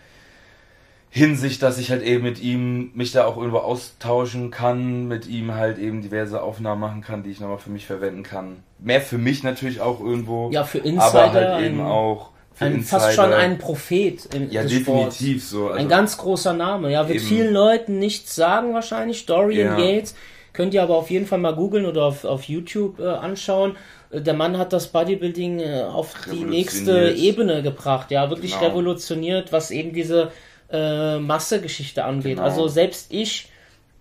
Hinsicht, 1.11 1.61
dass 1.61 1.77
ich 1.77 1.91
halt 1.91 2.01
eben 2.01 2.23
mit 2.23 2.41
ihm 2.41 2.91
mich 2.95 3.11
da 3.11 3.25
auch 3.25 3.37
irgendwo 3.37 3.59
austauschen 3.59 4.49
kann, 4.49 5.07
mit 5.07 5.27
ihm 5.27 5.53
halt 5.53 5.77
eben 5.77 6.01
diverse 6.01 6.41
Aufnahmen 6.41 6.81
machen 6.81 7.01
kann, 7.01 7.23
die 7.23 7.29
ich 7.29 7.39
nochmal 7.39 7.59
für 7.59 7.69
mich 7.69 7.85
verwenden 7.85 8.23
kann. 8.23 8.63
Mehr 8.79 8.99
für 8.99 9.19
mich 9.19 9.43
natürlich 9.43 9.79
auch 9.79 10.01
irgendwo. 10.01 10.49
Ja, 10.51 10.63
für 10.63 10.79
Insider. 10.79 11.03
Aber 11.05 11.33
halt 11.33 11.65
eben 11.65 11.81
auch 11.81 12.31
für 12.53 12.65
ein, 12.65 12.75
Insider. 12.75 12.99
Fast 12.99 13.15
schon 13.15 13.31
ein 13.31 13.59
Prophet 13.59 14.25
im 14.33 14.49
Ja, 14.49 14.63
definitiv 14.63 15.43
Sports. 15.43 15.49
so. 15.49 15.67
Also 15.67 15.79
ein 15.79 15.87
ganz 15.87 16.17
großer 16.17 16.53
Name. 16.53 16.91
Ja, 16.91 17.07
wird 17.07 17.19
eben. 17.19 17.27
vielen 17.27 17.53
Leuten 17.53 17.99
nichts 17.99 18.35
sagen 18.35 18.73
wahrscheinlich. 18.73 19.25
Dorian 19.25 19.79
ja. 19.79 19.85
Yates 19.85 20.15
Könnt 20.55 20.73
ihr 20.73 20.83
aber 20.83 20.95
auf 20.95 21.09
jeden 21.09 21.25
Fall 21.25 21.39
mal 21.39 21.55
googeln 21.55 21.85
oder 21.85 22.05
auf, 22.05 22.23
auf 22.23 22.43
YouTube 22.43 22.99
äh, 22.99 23.07
anschauen. 23.07 23.75
Äh, 24.09 24.21
der 24.21 24.33
Mann 24.33 24.57
hat 24.57 24.73
das 24.73 24.87
Bodybuilding 24.87 25.59
äh, 25.59 25.83
auf 25.83 26.13
die 26.31 26.43
nächste 26.43 27.11
Ebene 27.11 27.61
gebracht, 27.61 28.11
ja, 28.11 28.29
wirklich 28.29 28.53
genau. 28.53 28.71
revolutioniert, 28.71 29.51
was 29.51 29.71
eben 29.71 29.93
diese 29.93 30.31
äh, 30.71 31.19
Massegeschichte 31.19 32.03
angeht. 32.03 32.37
Genau. 32.37 32.43
Also 32.43 32.67
selbst 32.67 33.13
ich 33.13 33.49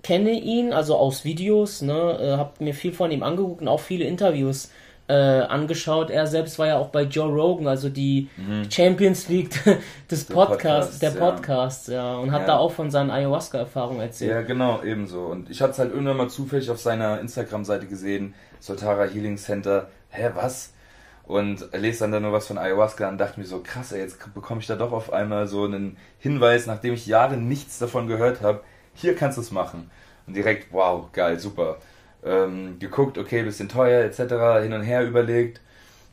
kenne 0.02 0.32
ihn, 0.32 0.72
also 0.72 0.96
aus 0.96 1.24
Videos, 1.24 1.82
ne, 1.82 2.18
äh, 2.20 2.36
hab 2.36 2.60
mir 2.60 2.74
viel 2.74 2.92
von 2.92 3.10
ihm 3.10 3.22
angeguckt 3.22 3.62
und 3.62 3.68
auch 3.68 3.80
viele 3.80 4.04
Interviews 4.04 4.70
äh, 5.06 5.12
angeschaut. 5.12 6.10
Er 6.10 6.26
selbst 6.26 6.58
war 6.58 6.66
ja 6.66 6.78
auch 6.78 6.88
bei 6.88 7.02
Joe 7.02 7.30
Rogan, 7.30 7.66
also 7.66 7.88
die 7.88 8.28
mhm. 8.36 8.70
Champions 8.70 9.28
League 9.28 9.50
des 10.10 10.24
Podcasts, 10.24 10.98
Podcast, 10.98 11.02
der 11.02 11.10
Podcasts, 11.10 11.86
ja. 11.88 11.94
ja, 11.94 12.18
und 12.18 12.32
hat 12.32 12.42
ja. 12.42 12.46
da 12.48 12.56
auch 12.56 12.72
von 12.72 12.90
seinen 12.90 13.10
Ayahuasca-Erfahrungen 13.10 14.00
erzählt. 14.00 14.30
Ja, 14.30 14.42
genau, 14.42 14.82
ebenso. 14.82 15.26
Und 15.26 15.50
ich 15.50 15.60
hatte 15.60 15.72
es 15.72 15.78
halt 15.78 15.92
irgendwann 15.92 16.16
mal 16.16 16.30
zufällig 16.30 16.70
auf 16.70 16.80
seiner 16.80 17.20
Instagram-Seite 17.20 17.86
gesehen, 17.86 18.34
Soltara 18.60 19.04
Healing 19.04 19.36
Center. 19.36 19.88
Hä, 20.08 20.30
was? 20.34 20.72
Und 21.26 21.68
lese 21.72 22.00
dann 22.00 22.12
da 22.12 22.20
nur 22.20 22.32
was 22.32 22.46
von 22.46 22.58
Ayahuasca 22.58 23.08
und 23.08 23.18
dachte 23.18 23.40
mir 23.40 23.46
so, 23.46 23.60
krass, 23.60 23.92
ey, 23.92 24.00
jetzt 24.00 24.18
bekomme 24.34 24.60
ich 24.60 24.66
da 24.66 24.76
doch 24.76 24.92
auf 24.92 25.12
einmal 25.12 25.48
so 25.48 25.64
einen 25.64 25.96
Hinweis, 26.18 26.66
nachdem 26.66 26.94
ich 26.94 27.06
Jahre 27.06 27.36
nichts 27.36 27.78
davon 27.78 28.06
gehört 28.06 28.42
habe. 28.42 28.60
Hier 28.94 29.14
kannst 29.14 29.38
du 29.38 29.42
es 29.42 29.50
machen. 29.50 29.90
Und 30.26 30.36
direkt, 30.36 30.72
wow, 30.72 31.10
geil, 31.12 31.38
super 31.38 31.78
ähm, 32.24 32.78
geguckt, 32.78 33.18
okay, 33.18 33.42
bisschen 33.42 33.68
teuer 33.68 34.04
etc., 34.04 34.62
hin 34.62 34.72
und 34.72 34.82
her 34.82 35.04
überlegt. 35.06 35.60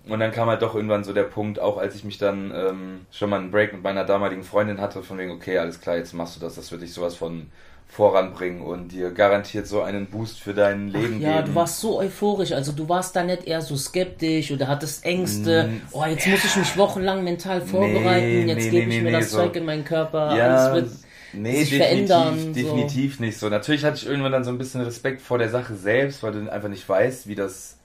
Und 0.08 0.20
dann 0.20 0.32
kam 0.32 0.50
halt 0.50 0.64
doch 0.64 0.74
irgendwann 0.74 1.04
so 1.04 1.14
der 1.14 1.24
Punkt, 1.24 1.60
auch 1.60 1.78
als 1.78 1.94
ich 1.96 2.04
mich 2.04 2.18
dann 2.18 2.52
ähm, 2.56 3.06
schon 3.12 3.30
mal 3.30 3.40
einen 3.40 3.52
Break 3.52 3.72
mit 3.74 3.84
meiner 3.84 4.04
damaligen 4.04 4.44
Freundin 4.44 4.82
hatte, 4.82 5.04
von 5.04 5.18
wegen, 5.18 5.32
okay, 5.32 5.60
alles 5.60 5.80
klar, 5.80 5.98
jetzt 5.98 6.14
machst 6.14 6.36
du 6.36 6.40
das, 6.40 6.56
das 6.56 6.72
wird 6.72 6.82
dich 6.82 6.94
sowas 6.94 7.16
von 7.16 7.48
voranbringen 7.88 8.62
und 8.62 8.94
dir 8.94 9.12
garantiert 9.12 9.68
so 9.68 9.82
einen 9.82 10.06
Boost 10.08 10.40
für 10.40 10.54
dein 10.54 10.88
Leben 10.88 11.18
Ach, 11.18 11.22
ja, 11.22 11.36
geben. 11.38 11.48
du 11.48 11.56
warst 11.56 11.82
so 11.82 12.00
euphorisch, 12.00 12.54
also 12.54 12.72
du 12.72 12.88
warst 12.88 13.18
da 13.18 13.24
nicht 13.24 13.44
eher 13.44 13.62
so 13.62 13.76
skeptisch 13.76 14.50
oder 14.50 14.70
hattest 14.70 15.04
Ängste, 15.06 15.68
mm, 15.68 15.82
oh, 15.92 16.06
jetzt 16.06 16.26
ja. 16.26 16.32
muss 16.32 16.46
ich 16.46 16.56
mich 16.56 16.78
wochenlang 16.78 17.22
mental 17.22 17.60
vorbereiten, 17.60 18.26
nee, 18.26 18.46
jetzt 18.46 18.64
nee, 18.64 18.70
gebe 18.70 18.88
nee, 18.88 18.98
ich 18.98 19.04
mir 19.04 19.12
das 19.12 19.32
so. 19.32 19.40
Zeug 19.40 19.58
in 19.58 19.66
meinen 19.66 19.84
Körper, 19.84 20.36
ja, 20.38 20.56
alles 20.56 20.74
wird 20.74 21.11
nee, 21.34 21.64
sich 21.64 21.70
definitiv, 21.72 22.08
verändern. 22.08 22.54
Definitiv 22.54 23.18
so. 23.18 23.24
nicht 23.24 23.38
so. 23.38 23.50
Natürlich 23.50 23.84
hatte 23.84 23.98
ich 23.98 24.08
irgendwann 24.08 24.32
dann 24.32 24.44
so 24.44 24.52
ein 24.52 24.58
bisschen 24.58 24.82
Respekt 24.82 25.22
vor 25.22 25.38
der 25.38 25.50
Sache 25.50 25.76
selbst, 25.76 26.24
weil 26.24 26.32
du 26.32 26.52
einfach 26.52 26.70
nicht 26.70 26.88
weißt, 26.88 27.28
wie 27.28 27.36
das 27.36 27.78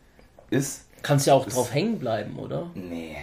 ist. 0.51 0.85
Kannst 1.03 1.27
ja 1.27 1.35
auch 1.35 1.47
ist, 1.47 1.57
drauf 1.57 1.73
hängen 1.73 1.99
bleiben, 1.99 2.39
oder? 2.39 2.71
Nee, 2.75 3.17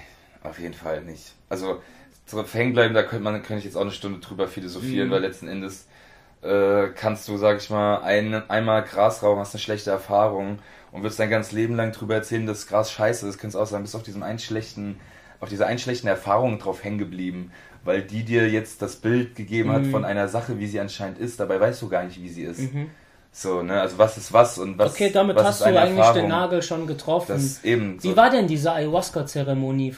auf 0.43 0.59
jeden 0.59 0.73
Fall 0.73 1.01
nicht. 1.01 1.33
Also 1.49 1.81
drauf 2.29 2.53
hängen 2.53 2.73
bleiben, 2.73 2.93
da 2.93 3.03
könnte 3.03 3.23
man, 3.23 3.33
könnte 3.43 3.59
ich 3.59 3.65
jetzt 3.65 3.75
auch 3.75 3.81
eine 3.81 3.91
Stunde 3.91 4.19
drüber 4.19 4.47
philosophieren, 4.47 5.07
mhm. 5.07 5.11
weil 5.11 5.21
letzten 5.21 5.47
Endes 5.47 5.87
äh, 6.41 6.89
kannst 6.95 7.27
du, 7.27 7.37
sag 7.37 7.57
ich 7.57 7.69
mal, 7.69 8.01
ein, 8.01 8.49
einmal 8.49 8.83
Gras 8.83 9.23
rauchen, 9.23 9.39
hast 9.39 9.53
eine 9.53 9.61
schlechte 9.61 9.91
Erfahrung 9.91 10.59
und 10.91 11.03
wirst 11.03 11.19
dein 11.19 11.29
ganzes 11.29 11.51
Leben 11.51 11.75
lang 11.75 11.91
drüber 11.91 12.15
erzählen, 12.15 12.45
dass 12.45 12.67
Gras 12.67 12.91
scheiße 12.91 13.27
ist, 13.27 13.37
kannst 13.37 13.55
auch 13.55 13.65
sagen, 13.65 13.83
bist 13.83 13.95
auf 13.95 14.03
diesem 14.03 14.23
einen 14.23 14.39
schlechten, 14.39 14.99
auf 15.39 15.49
dieser 15.49 15.67
einen 15.67 15.79
schlechten 15.79 16.07
Erfahrung 16.07 16.59
drauf 16.59 16.83
hängen 16.83 16.97
geblieben 16.97 17.51
weil 17.83 18.01
die 18.01 18.23
dir 18.23 18.49
jetzt 18.49 18.81
das 18.81 18.95
Bild 18.95 19.35
gegeben 19.35 19.69
mhm. 19.69 19.73
hat 19.73 19.85
von 19.87 20.05
einer 20.05 20.27
Sache, 20.27 20.59
wie 20.59 20.67
sie 20.67 20.79
anscheinend 20.79 21.19
ist. 21.19 21.39
Dabei 21.39 21.59
weißt 21.59 21.81
du 21.81 21.89
gar 21.89 22.03
nicht, 22.03 22.21
wie 22.21 22.29
sie 22.29 22.43
ist. 22.43 22.59
Mhm. 22.59 22.89
So, 23.31 23.63
ne, 23.63 23.81
also 23.81 23.97
was 23.97 24.17
ist 24.17 24.31
was 24.31 24.59
und 24.59 24.77
was 24.77 24.93
Okay, 24.93 25.09
damit 25.11 25.35
was 25.35 25.45
hast 25.45 25.61
du 25.61 25.65
eigentlich 25.65 25.97
Erfahrung, 25.97 26.21
den 26.21 26.27
Nagel 26.29 26.61
schon 26.61 26.85
getroffen. 26.85 27.33
Das 27.33 27.63
eben 27.63 28.01
wie 28.01 28.09
so. 28.09 28.15
war 28.15 28.29
denn 28.29 28.47
diese 28.47 28.71
Ayahuasca-Zeremonie? 28.71 29.95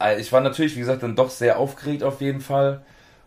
Äh, 0.00 0.20
ich 0.20 0.32
war 0.32 0.40
natürlich, 0.40 0.76
wie 0.76 0.80
gesagt, 0.80 1.02
dann 1.02 1.16
doch 1.16 1.30
sehr 1.30 1.58
aufgeregt 1.58 2.04
auf 2.04 2.20
jeden 2.20 2.40
Fall. 2.40 2.82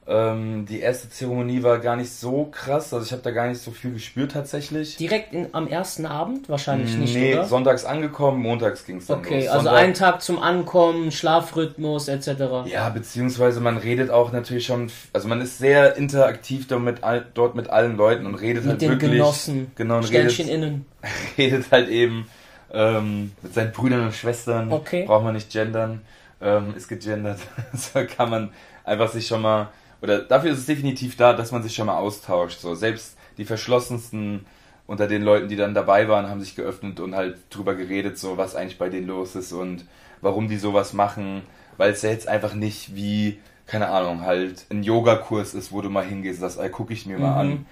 Ähm, 0.08 0.68
die 0.68 0.82
erste 0.82 1.10
Zeremonie 1.10 1.64
war 1.64 1.80
gar 1.80 1.96
nicht 1.96 2.12
so 2.12 2.46
krass, 2.52 2.94
also 2.94 3.04
ich 3.04 3.12
habe 3.12 3.24
da 3.24 3.32
gar 3.32 3.48
nicht 3.48 3.60
so 3.60 3.72
viel 3.72 3.92
gespürt 3.92 4.34
tatsächlich. 4.34 4.98
Direkt 4.98 5.34
in, 5.34 5.48
am 5.54 5.68
ersten 5.68 6.06
Abend? 6.06 6.48
Wahrscheinlich 6.48 6.96
nicht, 6.96 7.16
nee, 7.16 7.34
oder? 7.34 7.46
sonntags 7.46 7.86
angekommen, 7.86 8.40
montags 8.40 8.86
ging 8.86 8.98
es 8.98 9.08
dann 9.08 9.20
Okay, 9.20 9.46
los. 9.46 9.48
also 9.48 9.66
Sonntag, 9.66 9.84
ein 9.84 9.94
Tag 9.96 10.22
zum 10.22 10.38
Ankommen, 10.38 11.12
Schlafrhythmus 11.12 12.08
etc. 12.08 12.68
Ja, 12.68 12.90
beziehungsweise 12.90 13.62
man 13.62 13.78
redet 13.78 14.12
auch 14.12 14.32
natürlich 14.32 14.68
schon, 14.68 14.92
also 15.12 15.28
man 15.28 15.42
ist 15.42 15.58
sehr 15.58 15.98
interaktiv 15.98 16.68
dort 16.68 16.84
mit, 16.84 17.02
dort 17.34 17.56
mit 17.56 17.72
allen 17.72 17.98
Leuten 17.98 18.28
und 18.28 18.36
redet 18.36 18.64
mit 18.64 18.74
halt 18.74 18.82
den 18.84 18.92
wirklich... 18.92 19.12
Genossen, 19.12 19.72
genau, 19.74 19.98
und 19.98 20.06
Ständchen 20.06 20.46
redet, 20.46 20.64
innen. 20.64 20.86
redet 21.40 21.72
halt 21.72 21.90
eben 21.90 22.28
ähm, 22.72 23.32
mit 23.42 23.56
seinen 23.56 23.72
Brüdern 23.72 24.06
und 24.06 24.14
Schwestern, 24.14 24.72
okay. 24.72 25.06
braucht 25.08 25.24
man 25.24 25.34
nicht 25.34 25.52
gendern, 25.52 26.02
ähm, 26.42 26.76
ist 26.78 26.90
gegendert, 26.90 27.40
so 27.74 28.02
kann 28.06 28.30
man 28.30 28.52
einfach 28.84 29.10
sich 29.10 29.26
schon 29.26 29.42
mal 29.42 29.70
oder 30.02 30.20
dafür 30.20 30.52
ist 30.52 30.60
es 30.60 30.66
definitiv 30.66 31.16
da, 31.18 31.34
dass 31.34 31.52
man 31.52 31.64
sich 31.64 31.74
schon 31.74 31.88
mal 31.88 31.98
austauscht. 31.98 32.60
So, 32.60 32.76
selbst 32.76 33.18
die 33.38 33.46
verschlossensten 33.46 34.46
unter 34.88 35.08
den 35.08 35.24
Leuten, 35.24 35.48
die 35.48 35.56
dann 35.56 35.74
dabei 35.74 36.08
waren, 36.08 36.30
haben 36.30 36.42
sich 36.42 36.56
geöffnet 36.56 37.00
und 37.00 37.16
halt 37.16 37.38
drüber 37.50 37.76
geredet, 37.76 38.18
so 38.20 38.38
was 38.38 38.56
eigentlich 38.56 38.78
bei 38.78 38.90
denen 38.90 39.08
los 39.08 39.36
ist 39.36 39.52
und 39.52 39.86
warum 40.22 40.48
die 40.48 40.58
sowas 40.58 40.94
machen, 40.94 41.42
weil 41.78 41.92
es 41.92 42.02
ja 42.02 42.12
jetzt 42.12 42.28
einfach 42.28 42.54
nicht 42.54 42.96
wie, 42.96 43.40
keine 43.66 43.88
Ahnung, 43.88 44.22
halt 44.22 44.66
ein 44.70 44.84
Yogakurs 44.84 45.54
ist, 45.54 45.72
wo 45.72 45.82
du 45.82 45.90
mal 45.90 46.06
hingehst, 46.06 46.42
das 46.42 46.60
gucke 46.72 46.94
ich 46.94 47.06
mir 47.06 47.18
mal 47.18 47.32
mhm. 47.32 47.52
an. 47.52 47.66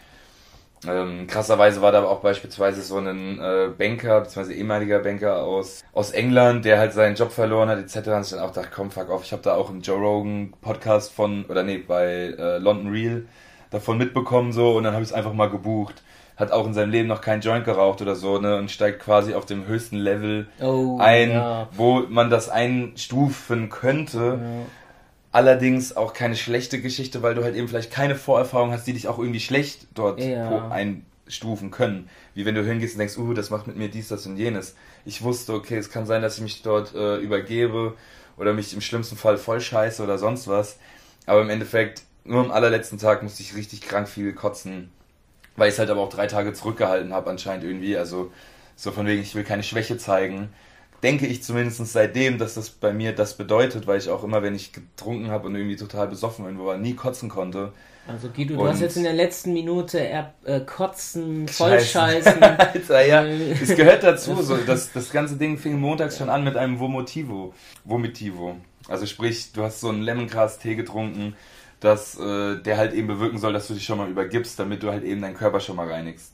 Ähm, 0.87 1.27
krasserweise 1.27 1.81
war 1.81 1.91
da 1.91 2.03
auch 2.03 2.21
beispielsweise 2.21 2.81
so 2.81 2.97
ein 2.97 3.39
äh, 3.39 3.69
Banker, 3.77 4.21
beziehungsweise 4.21 4.53
ehemaliger 4.53 4.99
Banker 4.99 5.43
aus, 5.43 5.83
aus 5.93 6.11
England, 6.11 6.65
der 6.65 6.79
halt 6.79 6.93
seinen 6.93 7.15
Job 7.15 7.31
verloren 7.31 7.69
hat, 7.69 7.79
etc. 7.79 8.07
Und 8.09 8.21
ich 8.21 8.29
dann 8.29 8.39
auch 8.39 8.51
dachte, 8.51 8.69
komm, 8.73 8.91
fuck 8.91 9.09
off, 9.09 9.23
ich 9.23 9.31
habe 9.31 9.41
da 9.41 9.55
auch 9.55 9.69
im 9.69 9.81
Joe 9.81 9.99
Rogan 9.99 10.53
Podcast 10.61 11.13
von, 11.13 11.45
oder 11.45 11.63
nee, 11.63 11.77
bei 11.77 12.33
äh, 12.37 12.57
London 12.57 12.91
Real 12.91 13.25
davon 13.69 13.97
mitbekommen 13.97 14.51
so 14.51 14.77
und 14.77 14.83
dann 14.83 14.93
habe 14.93 15.03
ich 15.03 15.09
es 15.09 15.15
einfach 15.15 15.33
mal 15.33 15.49
gebucht 15.49 16.03
hat 16.35 16.51
auch 16.51 16.65
in 16.65 16.73
seinem 16.73 16.91
Leben 16.91 17.07
noch 17.07 17.21
keinen 17.21 17.41
Joint 17.41 17.65
geraucht 17.65 18.01
oder 18.01 18.15
so, 18.15 18.39
ne, 18.39 18.57
und 18.57 18.71
steigt 18.71 18.99
quasi 18.99 19.33
auf 19.33 19.45
dem 19.45 19.67
höchsten 19.67 19.97
Level 19.97 20.47
oh, 20.61 20.97
ein, 20.99 21.31
ja. 21.31 21.67
wo 21.73 22.01
man 22.09 22.29
das 22.29 22.49
einstufen 22.49 23.69
könnte. 23.69 24.39
Ja. 24.41 24.65
Allerdings 25.33 25.97
auch 25.97 26.13
keine 26.13 26.37
schlechte 26.37 26.79
Geschichte, 26.79 27.21
weil 27.21 27.35
du 27.35 27.43
halt 27.43 27.55
eben 27.55 27.67
vielleicht 27.67 27.91
keine 27.91 28.15
Vorerfahrung 28.15 28.71
hast, 28.71 28.87
die 28.87 28.93
dich 28.93 29.09
auch 29.09 29.19
irgendwie 29.19 29.41
schlecht 29.41 29.87
dort 29.93 30.21
ja. 30.21 30.69
einstufen 30.69 31.69
können. 31.71 32.09
Wie 32.33 32.45
wenn 32.45 32.55
du 32.55 32.63
hingehst 32.63 32.93
und 32.93 32.99
denkst, 32.99 33.17
uh, 33.17 33.33
das 33.33 33.49
macht 33.49 33.67
mit 33.67 33.75
mir 33.75 33.89
dies, 33.89 34.07
das 34.07 34.25
und 34.25 34.37
jenes. 34.37 34.75
Ich 35.03 35.23
wusste, 35.23 35.53
okay, 35.53 35.77
es 35.77 35.89
kann 35.89 36.05
sein, 36.05 36.21
dass 36.21 36.37
ich 36.37 36.43
mich 36.43 36.61
dort 36.61 36.95
äh, 36.95 37.17
übergebe 37.17 37.95
oder 38.37 38.53
mich 38.53 38.73
im 38.73 38.79
schlimmsten 38.79 39.17
Fall 39.17 39.37
voll 39.37 39.59
scheiße 39.59 40.01
oder 40.01 40.17
sonst 40.17 40.47
was. 40.47 40.77
Aber 41.25 41.41
im 41.41 41.49
Endeffekt, 41.49 42.03
nur 42.23 42.41
am 42.41 42.51
allerletzten 42.51 42.97
Tag 42.97 43.23
musste 43.23 43.43
ich 43.43 43.55
richtig 43.55 43.81
krank 43.81 44.07
viel 44.07 44.31
kotzen 44.33 44.89
weil 45.55 45.69
ich 45.69 45.73
es 45.73 45.79
halt 45.79 45.89
aber 45.89 46.01
auch 46.01 46.09
drei 46.09 46.27
Tage 46.27 46.53
zurückgehalten 46.53 47.13
habe 47.13 47.29
anscheinend 47.29 47.63
irgendwie. 47.63 47.97
Also 47.97 48.31
so 48.75 48.91
von 48.91 49.05
wegen, 49.05 49.21
ich 49.21 49.35
will 49.35 49.43
keine 49.43 49.63
Schwäche 49.63 49.97
zeigen. 49.97 50.49
Denke 51.03 51.27
ich 51.27 51.43
zumindest 51.43 51.85
seitdem, 51.87 52.37
dass 52.37 52.53
das 52.53 52.69
bei 52.69 52.93
mir 52.93 53.13
das 53.13 53.35
bedeutet, 53.35 53.85
weil 53.87 53.97
ich 53.99 54.09
auch 54.09 54.23
immer, 54.23 54.41
wenn 54.41 54.55
ich 54.55 54.71
getrunken 54.71 55.29
habe 55.29 55.47
und 55.47 55.55
irgendwie 55.55 55.75
total 55.75 56.07
besoffen 56.07 56.45
irgendwo 56.45 56.65
war, 56.65 56.77
nie 56.77 56.95
kotzen 56.95 57.29
konnte. 57.29 57.73
Also 58.07 58.29
Guido, 58.29 58.55
du 58.55 58.67
hast 58.67 58.81
jetzt 58.81 58.97
in 58.97 59.03
der 59.03 59.13
letzten 59.13 59.53
Minute 59.53 59.97
eher 59.97 60.33
äh, 60.43 60.59
kotzen, 60.61 61.47
vollscheißen. 61.47 62.43
Alter, 62.43 63.05
ja, 63.05 63.23
es 63.23 63.75
gehört 63.75 64.03
dazu. 64.03 64.33
So, 64.43 64.57
das, 64.57 64.91
das 64.91 65.11
ganze 65.11 65.37
Ding 65.37 65.57
fing 65.57 65.79
montags 65.79 66.17
schon 66.17 66.29
an 66.29 66.43
mit 66.43 66.57
einem 66.57 66.79
Vomitivo. 66.79 67.53
Vomitivo. 67.85 68.57
Also 68.89 69.05
sprich, 69.05 69.53
du 69.53 69.63
hast 69.63 69.79
so 69.79 69.89
einen 69.89 70.01
Lemongras-Tee 70.01 70.75
getrunken, 70.75 71.35
dass 71.79 72.19
äh, 72.19 72.57
der 72.57 72.77
halt 72.77 72.93
eben 72.93 73.07
bewirken 73.07 73.37
soll, 73.37 73.53
dass 73.53 73.67
du 73.67 73.73
dich 73.73 73.85
schon 73.85 73.97
mal 73.97 74.09
übergibst, 74.09 74.59
damit 74.59 74.83
du 74.83 74.91
halt 74.91 75.03
eben 75.03 75.21
deinen 75.21 75.35
Körper 75.35 75.61
schon 75.61 75.77
mal 75.77 75.89
reinigst. 75.89 76.33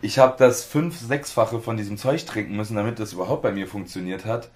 Ich 0.00 0.18
habe 0.18 0.36
das 0.38 0.64
fünf, 0.64 0.98
sechsfache 0.98 1.60
von 1.60 1.76
diesem 1.76 1.96
Zeug 1.96 2.24
trinken 2.24 2.56
müssen, 2.56 2.76
damit 2.76 2.98
das 3.00 3.12
überhaupt 3.12 3.42
bei 3.42 3.50
mir 3.50 3.66
funktioniert 3.66 4.24
hat. 4.24 4.48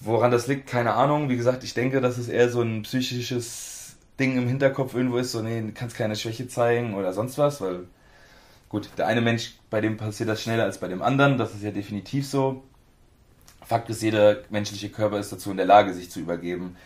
Woran 0.00 0.30
das 0.30 0.46
liegt, 0.48 0.66
keine 0.66 0.94
Ahnung. 0.94 1.28
Wie 1.28 1.36
gesagt, 1.36 1.62
ich 1.64 1.74
denke, 1.74 2.00
dass 2.00 2.18
es 2.18 2.28
eher 2.28 2.48
so 2.48 2.62
ein 2.62 2.82
psychisches 2.82 3.96
Ding 4.18 4.36
im 4.36 4.48
Hinterkopf 4.48 4.94
irgendwo 4.94 5.18
ist, 5.18 5.32
so, 5.32 5.42
nee, 5.42 5.60
du 5.60 5.72
kannst 5.72 5.96
keine 5.96 6.16
Schwäche 6.16 6.48
zeigen 6.48 6.94
oder 6.94 7.12
sonst 7.12 7.38
was, 7.38 7.60
weil, 7.60 7.84
gut, 8.68 8.88
der 8.98 9.06
eine 9.06 9.20
Mensch, 9.20 9.54
bei 9.70 9.80
dem 9.80 9.96
passiert 9.96 10.28
das 10.28 10.42
schneller 10.42 10.64
als 10.64 10.78
bei 10.78 10.88
dem 10.88 11.02
anderen, 11.02 11.38
das 11.38 11.54
ist 11.54 11.62
ja 11.62 11.70
definitiv 11.70 12.26
so. 12.26 12.64
Fakt 13.64 13.90
ist, 13.90 14.02
jeder 14.02 14.38
menschliche 14.50 14.88
Körper 14.88 15.18
ist 15.20 15.30
dazu 15.30 15.50
in 15.50 15.56
der 15.56 15.66
Lage, 15.66 15.94
sich 15.94 16.10
zu 16.10 16.20
übergeben. 16.20 16.76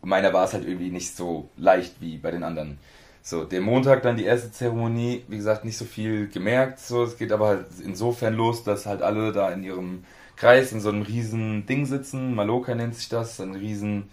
Und 0.00 0.08
meiner 0.08 0.32
war 0.32 0.44
es 0.44 0.54
halt 0.54 0.66
irgendwie 0.66 0.90
nicht 0.90 1.14
so 1.14 1.48
leicht 1.56 2.00
wie 2.00 2.16
bei 2.16 2.32
den 2.32 2.42
anderen. 2.42 2.78
So, 3.24 3.44
der 3.44 3.60
Montag 3.60 4.02
dann 4.02 4.16
die 4.16 4.24
erste 4.24 4.50
Zeremonie, 4.50 5.22
wie 5.28 5.36
gesagt, 5.36 5.64
nicht 5.64 5.78
so 5.78 5.84
viel 5.84 6.28
gemerkt. 6.28 6.80
So, 6.80 7.04
es 7.04 7.16
geht 7.16 7.30
aber 7.30 7.48
halt 7.48 7.66
insofern 7.84 8.34
los, 8.34 8.64
dass 8.64 8.84
halt 8.84 9.00
alle 9.00 9.30
da 9.30 9.50
in 9.50 9.62
ihrem 9.62 10.04
Kreis 10.36 10.72
in 10.72 10.80
so 10.80 10.88
einem 10.88 11.02
riesen 11.02 11.64
Ding 11.66 11.86
sitzen. 11.86 12.34
Maloka 12.34 12.74
nennt 12.74 12.96
sich 12.96 13.08
das, 13.08 13.40
ein 13.40 13.54
riesen, 13.54 14.08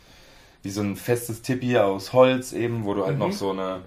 wie 0.61 0.69
so 0.69 0.81
ein 0.81 0.95
festes 0.95 1.41
Tipi 1.41 1.75
aus 1.79 2.13
Holz 2.13 2.53
eben, 2.53 2.85
wo 2.85 2.93
du 2.93 3.03
halt 3.03 3.15
mhm. 3.15 3.19
noch 3.19 3.31
so 3.31 3.49
eine, 3.49 3.79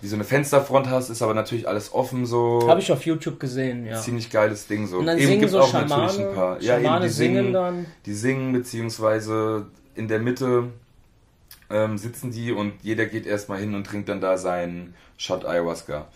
wie 0.00 0.08
so 0.08 0.16
eine 0.16 0.24
Fensterfront 0.24 0.90
hast, 0.90 1.08
ist 1.08 1.22
aber 1.22 1.34
natürlich 1.34 1.68
alles 1.68 1.94
offen 1.94 2.26
so. 2.26 2.66
Habe 2.66 2.80
ich 2.80 2.90
auf 2.90 3.06
YouTube 3.06 3.38
gesehen, 3.38 3.86
ja. 3.86 4.00
Ziemlich 4.00 4.28
geiles 4.28 4.66
Ding 4.66 4.88
so. 4.88 4.98
Und 4.98 5.06
dann 5.06 5.18
eben 5.18 5.28
singen 5.28 5.40
gibt 5.40 5.52
so 5.52 5.60
auch 5.60 5.70
Schamane, 5.70 5.88
natürlich 5.88 6.26
ein 6.26 6.34
paar. 6.34 6.60
Ja, 6.60 6.78
eben 6.80 7.02
die 7.02 7.08
singen, 7.08 7.52
dann. 7.52 7.86
die 8.06 8.14
singen 8.14 8.52
beziehungsweise 8.52 9.66
in 9.94 10.08
der 10.08 10.18
Mitte 10.18 10.64
ähm, 11.72 11.98
sitzen 11.98 12.30
die 12.30 12.52
und 12.52 12.74
jeder 12.82 13.06
geht 13.06 13.26
erstmal 13.26 13.58
hin 13.58 13.74
und 13.74 13.86
trinkt 13.86 14.08
dann 14.08 14.20
da 14.20 14.36
seinen 14.36 14.94
Shot 15.16 15.44
Ayahuasca. 15.44 16.06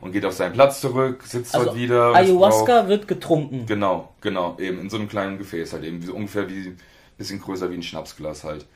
Und 0.00 0.12
geht 0.12 0.24
auf 0.24 0.34
seinen 0.34 0.52
Platz 0.52 0.80
zurück, 0.80 1.22
sitzt 1.24 1.54
also 1.54 1.66
dort 1.66 1.76
wieder. 1.78 2.14
Ayahuasca 2.14 2.88
wird 2.88 3.08
getrunken. 3.08 3.64
Genau, 3.66 4.12
genau, 4.20 4.56
eben 4.58 4.80
in 4.80 4.90
so 4.90 4.96
einem 4.96 5.08
kleinen 5.08 5.38
Gefäß 5.38 5.72
halt 5.72 5.84
eben, 5.84 6.02
so 6.02 6.14
ungefähr 6.14 6.48
wie, 6.48 6.68
ein 6.68 6.78
bisschen 7.16 7.40
größer 7.40 7.70
wie 7.70 7.74
ein 7.74 7.82
Schnapsglas 7.82 8.44
halt. 8.44 8.66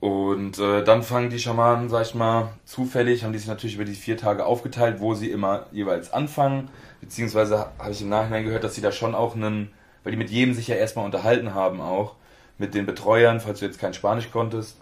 Und 0.00 0.58
äh, 0.58 0.82
dann 0.82 1.02
fangen 1.02 1.28
die 1.28 1.38
Schamanen, 1.38 1.90
sag 1.90 2.06
ich 2.06 2.14
mal, 2.14 2.54
zufällig, 2.64 3.22
haben 3.22 3.32
die 3.32 3.38
sich 3.38 3.48
natürlich 3.48 3.76
über 3.76 3.84
die 3.84 3.94
vier 3.94 4.16
Tage 4.16 4.46
aufgeteilt, 4.46 5.00
wo 5.00 5.14
sie 5.14 5.30
immer 5.30 5.66
jeweils 5.72 6.12
anfangen. 6.12 6.70
Beziehungsweise 7.02 7.66
habe 7.78 7.90
ich 7.90 8.00
im 8.00 8.08
Nachhinein 8.08 8.44
gehört, 8.44 8.64
dass 8.64 8.74
sie 8.74 8.80
da 8.80 8.92
schon 8.92 9.14
auch 9.14 9.34
einen, 9.34 9.70
weil 10.02 10.12
die 10.12 10.18
mit 10.18 10.30
jedem 10.30 10.54
sich 10.54 10.68
ja 10.68 10.76
erstmal 10.76 11.04
unterhalten 11.04 11.54
haben 11.54 11.82
auch, 11.82 12.16
mit 12.56 12.74
den 12.74 12.86
Betreuern, 12.86 13.40
falls 13.40 13.60
du 13.60 13.66
jetzt 13.66 13.78
kein 13.78 13.92
Spanisch 13.92 14.30
konntest, 14.30 14.78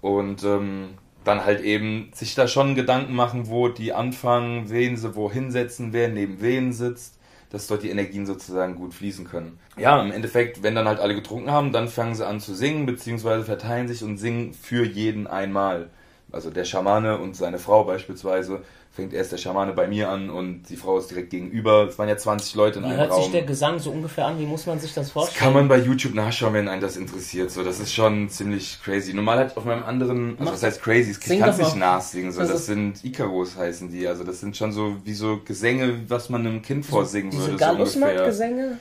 und 0.00 0.42
ähm, 0.44 0.90
dann 1.24 1.44
halt 1.44 1.60
eben 1.60 2.10
sich 2.14 2.34
da 2.34 2.48
schon 2.48 2.74
Gedanken 2.74 3.14
machen, 3.14 3.48
wo 3.48 3.68
die 3.68 3.92
anfangen, 3.92 4.70
wen 4.70 4.96
sie 4.96 5.14
wo 5.14 5.30
hinsetzen, 5.30 5.92
wer 5.92 6.08
neben 6.08 6.40
wen 6.40 6.72
sitzt, 6.72 7.18
dass 7.50 7.66
dort 7.66 7.82
die 7.82 7.90
Energien 7.90 8.26
sozusagen 8.26 8.76
gut 8.76 8.94
fließen 8.94 9.26
können. 9.26 9.58
Ja, 9.76 10.00
im 10.00 10.12
Endeffekt, 10.12 10.62
wenn 10.62 10.74
dann 10.74 10.88
halt 10.88 11.00
alle 11.00 11.14
getrunken 11.14 11.50
haben, 11.50 11.72
dann 11.72 11.88
fangen 11.88 12.14
sie 12.14 12.26
an 12.26 12.40
zu 12.40 12.54
singen, 12.54 12.86
beziehungsweise 12.86 13.44
verteilen 13.44 13.88
sich 13.88 14.02
und 14.02 14.18
singen 14.18 14.54
für 14.54 14.84
jeden 14.84 15.26
einmal. 15.26 15.90
Also 16.32 16.50
der 16.50 16.64
Schamane 16.64 17.18
und 17.18 17.36
seine 17.36 17.58
Frau 17.58 17.84
beispielsweise 17.84 18.62
fängt 18.92 19.12
erst 19.12 19.30
der 19.30 19.38
Schamane 19.38 19.72
bei 19.72 19.86
mir 19.86 20.08
an 20.08 20.30
und 20.30 20.64
die 20.68 20.76
Frau 20.76 20.98
ist 20.98 21.10
direkt 21.10 21.30
gegenüber. 21.30 21.88
Es 21.88 21.98
waren 21.98 22.08
ja 22.08 22.16
20 22.16 22.54
Leute 22.56 22.78
in 22.80 22.84
wie 22.84 22.88
einem 22.88 22.98
Raum. 22.98 23.08
Wie 23.08 23.12
hört 23.12 23.22
sich 23.22 23.32
der 23.32 23.42
Gesang 23.42 23.78
so 23.78 23.90
ungefähr 23.90 24.26
an? 24.26 24.38
Wie 24.38 24.46
muss 24.46 24.66
man 24.66 24.80
sich 24.80 24.92
das 24.92 25.10
vorstellen? 25.10 25.34
Das 25.34 25.42
kann 25.44 25.52
man 25.54 25.68
bei 25.68 25.78
YouTube 25.78 26.14
nachschauen, 26.14 26.54
wenn 26.54 26.68
einen 26.68 26.82
das 26.82 26.96
interessiert. 26.96 27.50
So, 27.50 27.62
das 27.62 27.78
ist 27.78 27.94
schon 27.94 28.28
ziemlich 28.28 28.80
crazy. 28.82 29.14
Normal 29.14 29.38
halt 29.38 29.56
auf 29.56 29.64
meinem 29.64 29.84
anderen, 29.84 30.36
also 30.40 30.52
was 30.52 30.62
heißt 30.62 30.82
crazy? 30.82 31.12
Ich 31.12 31.38
kann 31.38 31.50
es 31.50 31.58
nicht 31.58 31.76
nachsingen. 31.76 32.32
So, 32.32 32.40
das, 32.40 32.50
das 32.50 32.66
sind 32.66 33.04
Icaros 33.04 33.56
heißen 33.56 33.90
die. 33.90 34.08
Also 34.08 34.24
das 34.24 34.40
sind 34.40 34.56
schon 34.56 34.72
so 34.72 34.96
wie 35.04 35.14
so 35.14 35.40
Gesänge, 35.44 36.00
was 36.08 36.28
man 36.28 36.46
einem 36.46 36.62
Kind 36.62 36.84
vorsingen 36.84 37.30
diese 37.30 37.46
würde. 37.46 37.56
Gallusmarkt-Gesänge? 37.58 38.78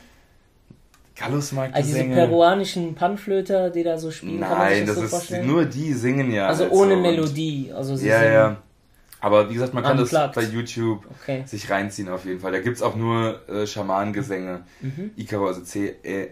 Gallusmarkt-Gesänge? 1.16 1.98
Also 1.98 2.04
diese 2.04 2.16
peruanischen 2.16 2.96
Panflöter, 2.96 3.70
die 3.70 3.84
da 3.84 3.98
so 3.98 4.12
spielen. 4.12 4.40
Nein, 4.40 4.86
das, 4.86 4.96
das 4.96 4.96
so 4.96 5.04
ist 5.04 5.10
vorstellen? 5.12 5.48
nur 5.48 5.66
die 5.66 5.94
singen 5.94 6.32
ja. 6.32 6.48
Also 6.48 6.70
ohne 6.70 6.96
Melodie. 6.96 7.72
Also 7.76 7.96
sie 7.96 8.08
ja, 8.08 8.24
ja. 8.24 8.58
Aber 9.22 9.50
wie 9.50 9.56
gesagt, 9.56 9.74
man 9.74 9.84
kann 9.84 10.00
Unplugged. 10.00 10.14
das 10.14 10.34
bei 10.34 10.44
YouTube 10.44 11.06
okay. 11.22 11.44
sich 11.46 11.70
reinziehen 11.70 12.08
auf 12.08 12.24
jeden 12.24 12.40
Fall. 12.40 12.54
Da 12.54 12.62
gibt 12.62 12.78
es 12.78 12.82
auch 12.82 12.96
nur 12.96 13.42
äh, 13.50 13.68
Schamanengesänge. 13.68 14.62
Mhm. 14.80 15.12
Icaro, 15.18 15.48
also 15.48 15.60
C-I-C-A-R-O. 15.62 16.32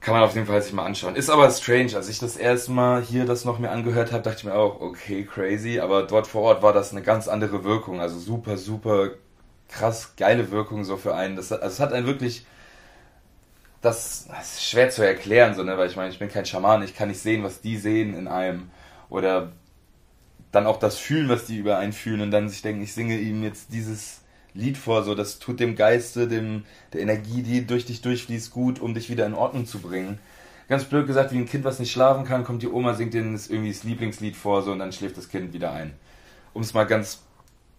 Kann 0.00 0.14
man 0.14 0.22
auf 0.22 0.36
jeden 0.36 0.46
Fall 0.46 0.62
sich 0.62 0.72
mal 0.72 0.84
anschauen. 0.84 1.16
Ist 1.16 1.28
aber 1.28 1.50
strange. 1.50 1.96
Als 1.96 2.08
ich 2.08 2.20
das 2.20 2.36
erste 2.36 2.70
Mal 2.70 3.02
hier 3.02 3.24
das 3.24 3.44
noch 3.44 3.58
mir 3.58 3.70
angehört 3.70 4.12
habe, 4.12 4.22
dachte 4.22 4.36
ich 4.38 4.44
mir 4.44 4.54
auch, 4.54 4.80
okay, 4.80 5.24
crazy. 5.24 5.80
Aber 5.80 6.04
dort 6.04 6.28
vor 6.28 6.42
Ort 6.42 6.62
war 6.62 6.72
das 6.72 6.92
eine 6.92 7.02
ganz 7.02 7.26
andere 7.26 7.64
Wirkung. 7.64 8.00
Also 8.00 8.20
super, 8.20 8.56
super 8.56 9.10
krass 9.68 10.14
geile 10.16 10.52
Wirkung 10.52 10.84
so 10.84 10.96
für 10.96 11.16
einen. 11.16 11.34
Das, 11.36 11.50
also 11.52 11.66
es 11.66 11.80
hat 11.80 11.92
einen 11.92 12.06
wirklich 12.06 12.46
das, 13.80 14.26
das, 14.28 14.54
ist 14.54 14.64
schwer 14.64 14.90
zu 14.90 15.06
erklären, 15.06 15.54
so, 15.54 15.62
ne? 15.62 15.78
weil 15.78 15.88
ich 15.88 15.96
meine, 15.96 16.10
ich 16.10 16.18
bin 16.18 16.28
kein 16.28 16.46
Schaman, 16.46 16.82
ich 16.82 16.96
kann 16.96 17.08
nicht 17.08 17.20
sehen, 17.20 17.42
was 17.44 17.60
die 17.60 17.76
sehen 17.76 18.14
in 18.14 18.28
einem. 18.28 18.70
Oder 19.08 19.52
dann 20.52 20.66
auch 20.66 20.78
das 20.78 20.98
fühlen, 20.98 21.28
was 21.28 21.46
die 21.46 21.58
über 21.58 21.78
einen 21.78 21.92
fühlen 21.92 22.20
und 22.20 22.30
dann 22.30 22.48
sich 22.48 22.62
denken, 22.62 22.82
ich 22.82 22.92
singe 22.92 23.18
ihm 23.18 23.42
jetzt 23.42 23.72
dieses 23.72 24.22
Lied 24.54 24.76
vor, 24.76 25.04
so 25.04 25.14
das 25.14 25.38
tut 25.38 25.60
dem 25.60 25.76
Geiste, 25.76 26.26
dem 26.26 26.64
der 26.92 27.02
Energie, 27.02 27.42
die 27.42 27.66
durch 27.66 27.86
dich 27.86 28.00
durchfließt, 28.02 28.50
gut, 28.50 28.80
um 28.80 28.94
dich 28.94 29.10
wieder 29.10 29.26
in 29.26 29.34
Ordnung 29.34 29.66
zu 29.66 29.78
bringen. 29.78 30.18
Ganz 30.68 30.84
blöd 30.84 31.06
gesagt, 31.06 31.32
wie 31.32 31.38
ein 31.38 31.46
Kind, 31.46 31.64
was 31.64 31.78
nicht 31.78 31.92
schlafen 31.92 32.24
kann, 32.24 32.44
kommt 32.44 32.62
die 32.62 32.68
Oma, 32.68 32.94
singt 32.94 33.14
denen 33.14 33.40
irgendwie 33.48 33.72
das 33.72 33.84
Lieblingslied 33.84 34.36
vor, 34.36 34.62
so 34.62 34.72
und 34.72 34.80
dann 34.80 34.92
schläft 34.92 35.16
das 35.16 35.28
Kind 35.28 35.52
wieder 35.52 35.72
ein. 35.72 35.94
Um 36.52 36.62
es 36.62 36.74
mal 36.74 36.84
ganz 36.84 37.22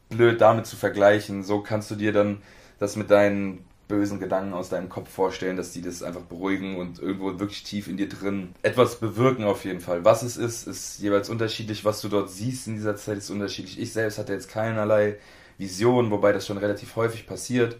blöd 0.10 0.42
damit 0.42 0.66
zu 0.66 0.76
vergleichen, 0.76 1.44
so 1.44 1.62
kannst 1.62 1.92
du 1.92 1.96
dir 1.96 2.14
dann 2.14 2.42
das 2.80 2.96
mit 2.96 3.12
deinen 3.12 3.66
bösen 3.90 4.20
Gedanken 4.20 4.54
aus 4.54 4.70
deinem 4.70 4.88
Kopf 4.88 5.10
vorstellen, 5.10 5.58
dass 5.58 5.72
die 5.72 5.82
das 5.82 6.04
einfach 6.04 6.22
beruhigen 6.22 6.78
und 6.78 7.00
irgendwo 7.00 7.40
wirklich 7.40 7.64
tief 7.64 7.88
in 7.88 7.98
dir 7.98 8.08
drin 8.08 8.54
etwas 8.62 9.00
bewirken 9.00 9.44
auf 9.44 9.66
jeden 9.66 9.82
Fall. 9.82 10.06
Was 10.06 10.22
es 10.22 10.38
ist, 10.38 10.68
ist 10.68 11.00
jeweils 11.00 11.28
unterschiedlich. 11.28 11.84
Was 11.84 12.00
du 12.00 12.08
dort 12.08 12.30
siehst 12.30 12.68
in 12.68 12.76
dieser 12.76 12.96
Zeit 12.96 13.18
ist 13.18 13.32
unterschiedlich. 13.32 13.80
Ich 13.80 13.92
selbst 13.92 14.20
hatte 14.20 14.32
jetzt 14.32 14.48
keinerlei 14.48 15.18
Vision, 15.58 16.12
wobei 16.12 16.32
das 16.32 16.46
schon 16.46 16.60
relativ 16.60 16.96
häufig 16.96 17.26
passiert, 17.26 17.78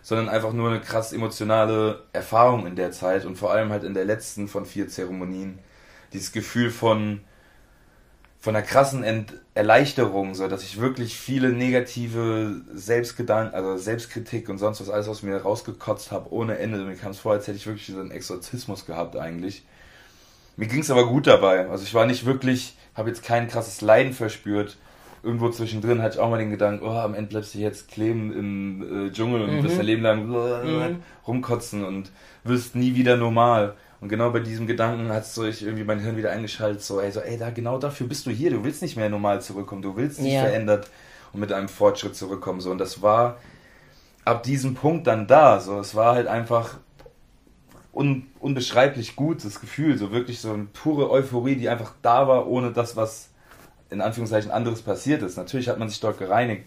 sondern 0.00 0.28
einfach 0.28 0.52
nur 0.52 0.70
eine 0.70 0.80
krass 0.80 1.12
emotionale 1.12 2.04
Erfahrung 2.12 2.66
in 2.66 2.76
der 2.76 2.92
Zeit 2.92 3.24
und 3.24 3.36
vor 3.36 3.52
allem 3.52 3.70
halt 3.70 3.82
in 3.82 3.94
der 3.94 4.04
letzten 4.04 4.46
von 4.46 4.64
vier 4.64 4.88
Zeremonien. 4.88 5.58
Dieses 6.12 6.32
Gefühl 6.32 6.70
von 6.70 7.20
von 8.40 8.54
einer 8.54 8.64
krassen 8.64 9.02
Ent 9.02 9.34
Erleichterung, 9.58 10.36
so 10.36 10.46
dass 10.46 10.62
ich 10.62 10.80
wirklich 10.80 11.18
viele 11.18 11.50
negative 11.50 12.62
Selbstgedanken, 12.72 13.56
also 13.56 13.76
Selbstkritik 13.76 14.48
und 14.48 14.58
sonst 14.58 14.80
was 14.80 14.88
alles 14.88 15.08
aus 15.08 15.24
mir 15.24 15.36
rausgekotzt 15.36 16.12
habe 16.12 16.32
ohne 16.32 16.58
Ende. 16.58 16.78
Mir 16.78 16.94
kam 16.94 17.10
es 17.10 17.18
vor, 17.18 17.32
als 17.32 17.48
hätte 17.48 17.56
ich 17.56 17.66
wirklich 17.66 17.88
so 17.88 17.98
einen 17.98 18.12
Exorzismus 18.12 18.86
gehabt 18.86 19.16
eigentlich. 19.16 19.64
Mir 20.56 20.68
ging 20.68 20.80
es 20.80 20.92
aber 20.92 21.08
gut 21.08 21.26
dabei. 21.26 21.68
Also 21.68 21.82
ich 21.82 21.92
war 21.92 22.06
nicht 22.06 22.24
wirklich, 22.24 22.76
habe 22.94 23.08
jetzt 23.08 23.24
kein 23.24 23.48
krasses 23.48 23.80
Leiden 23.80 24.12
verspürt. 24.12 24.76
Irgendwo 25.24 25.50
zwischendrin 25.50 26.02
hatte 26.02 26.14
ich 26.14 26.20
auch 26.20 26.30
mal 26.30 26.38
den 26.38 26.50
Gedanken, 26.50 26.86
oh, 26.86 26.90
am 26.90 27.14
Ende 27.14 27.30
bleibst 27.30 27.54
du 27.54 27.58
jetzt 27.58 27.88
kleben 27.88 28.32
im 28.32 29.08
äh, 29.08 29.10
Dschungel 29.10 29.42
und 29.42 29.56
mhm. 29.56 29.64
wirst 29.64 29.76
dein 29.76 29.86
Leben 29.86 30.02
lang 30.02 30.28
mhm. 30.28 31.02
rumkotzen 31.26 31.84
und 31.84 32.12
wirst 32.44 32.76
nie 32.76 32.94
wieder 32.94 33.16
normal. 33.16 33.74
Und 34.00 34.08
genau 34.08 34.30
bei 34.30 34.40
diesem 34.40 34.66
Gedanken 34.66 35.08
hat 35.12 35.26
so 35.26 35.44
ich 35.44 35.62
irgendwie 35.62 35.84
mein 35.84 35.98
Hirn 35.98 36.16
wieder 36.16 36.30
eingeschaltet, 36.30 36.82
so, 36.82 37.00
ey, 37.00 37.10
so, 37.10 37.20
ey, 37.20 37.36
da, 37.36 37.50
genau 37.50 37.78
dafür 37.78 38.06
bist 38.06 38.26
du 38.26 38.30
hier. 38.30 38.50
Du 38.50 38.62
willst 38.62 38.80
nicht 38.80 38.96
mehr 38.96 39.08
normal 39.08 39.42
zurückkommen, 39.42 39.82
du 39.82 39.96
willst 39.96 40.20
nicht 40.20 40.34
ja. 40.34 40.42
verändert 40.42 40.88
und 41.32 41.40
mit 41.40 41.52
einem 41.52 41.68
Fortschritt 41.68 42.14
zurückkommen. 42.14 42.60
So. 42.60 42.70
Und 42.70 42.78
das 42.78 43.02
war 43.02 43.38
ab 44.24 44.44
diesem 44.44 44.74
Punkt 44.74 45.06
dann 45.08 45.26
da. 45.26 45.58
So, 45.58 45.80
es 45.80 45.96
war 45.96 46.14
halt 46.14 46.28
einfach 46.28 46.76
un, 47.92 48.26
unbeschreiblich 48.38 49.16
gut, 49.16 49.44
das 49.44 49.60
Gefühl, 49.60 49.98
so 49.98 50.12
wirklich 50.12 50.40
so 50.40 50.52
eine 50.52 50.64
pure 50.66 51.10
Euphorie, 51.10 51.56
die 51.56 51.68
einfach 51.68 51.94
da 52.00 52.28
war, 52.28 52.46
ohne 52.46 52.72
das, 52.72 52.94
was 52.94 53.30
in 53.90 54.00
Anführungszeichen 54.00 54.52
anderes 54.52 54.82
passiert 54.82 55.22
ist. 55.22 55.36
Natürlich 55.36 55.68
hat 55.68 55.78
man 55.78 55.88
sich 55.88 55.98
dort 55.98 56.18
gereinigt 56.18 56.66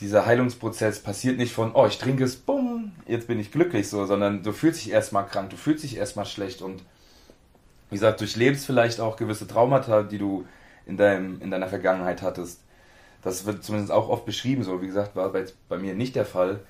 dieser 0.00 0.24
Heilungsprozess 0.26 1.00
passiert 1.00 1.36
nicht 1.36 1.52
von, 1.52 1.72
oh, 1.74 1.86
ich 1.86 1.98
trinke 1.98 2.24
es, 2.24 2.36
bumm, 2.36 2.92
jetzt 3.06 3.26
bin 3.26 3.38
ich 3.38 3.52
glücklich 3.52 3.88
so, 3.88 4.06
sondern 4.06 4.42
du 4.42 4.52
fühlst 4.52 4.84
dich 4.84 4.92
erstmal 4.92 5.26
krank, 5.26 5.50
du 5.50 5.56
fühlst 5.56 5.84
dich 5.84 5.96
erstmal 5.96 6.26
schlecht 6.26 6.62
und 6.62 6.82
wie 7.90 7.96
gesagt, 7.96 8.20
durchlebst 8.20 8.64
vielleicht 8.64 9.00
auch 9.00 9.16
gewisse 9.16 9.46
Traumata, 9.46 10.02
die 10.02 10.18
du 10.18 10.46
in, 10.86 10.96
deinem, 10.96 11.42
in 11.42 11.50
deiner 11.50 11.68
Vergangenheit 11.68 12.22
hattest. 12.22 12.60
Das 13.22 13.44
wird 13.44 13.62
zumindest 13.62 13.92
auch 13.92 14.08
oft 14.08 14.24
beschrieben, 14.24 14.62
so 14.62 14.80
wie 14.80 14.86
gesagt, 14.86 15.16
war 15.16 15.34
jetzt 15.36 15.56
bei 15.68 15.76
mir 15.76 15.94
nicht 15.94 16.16
der 16.16 16.24
Fall. 16.24 16.60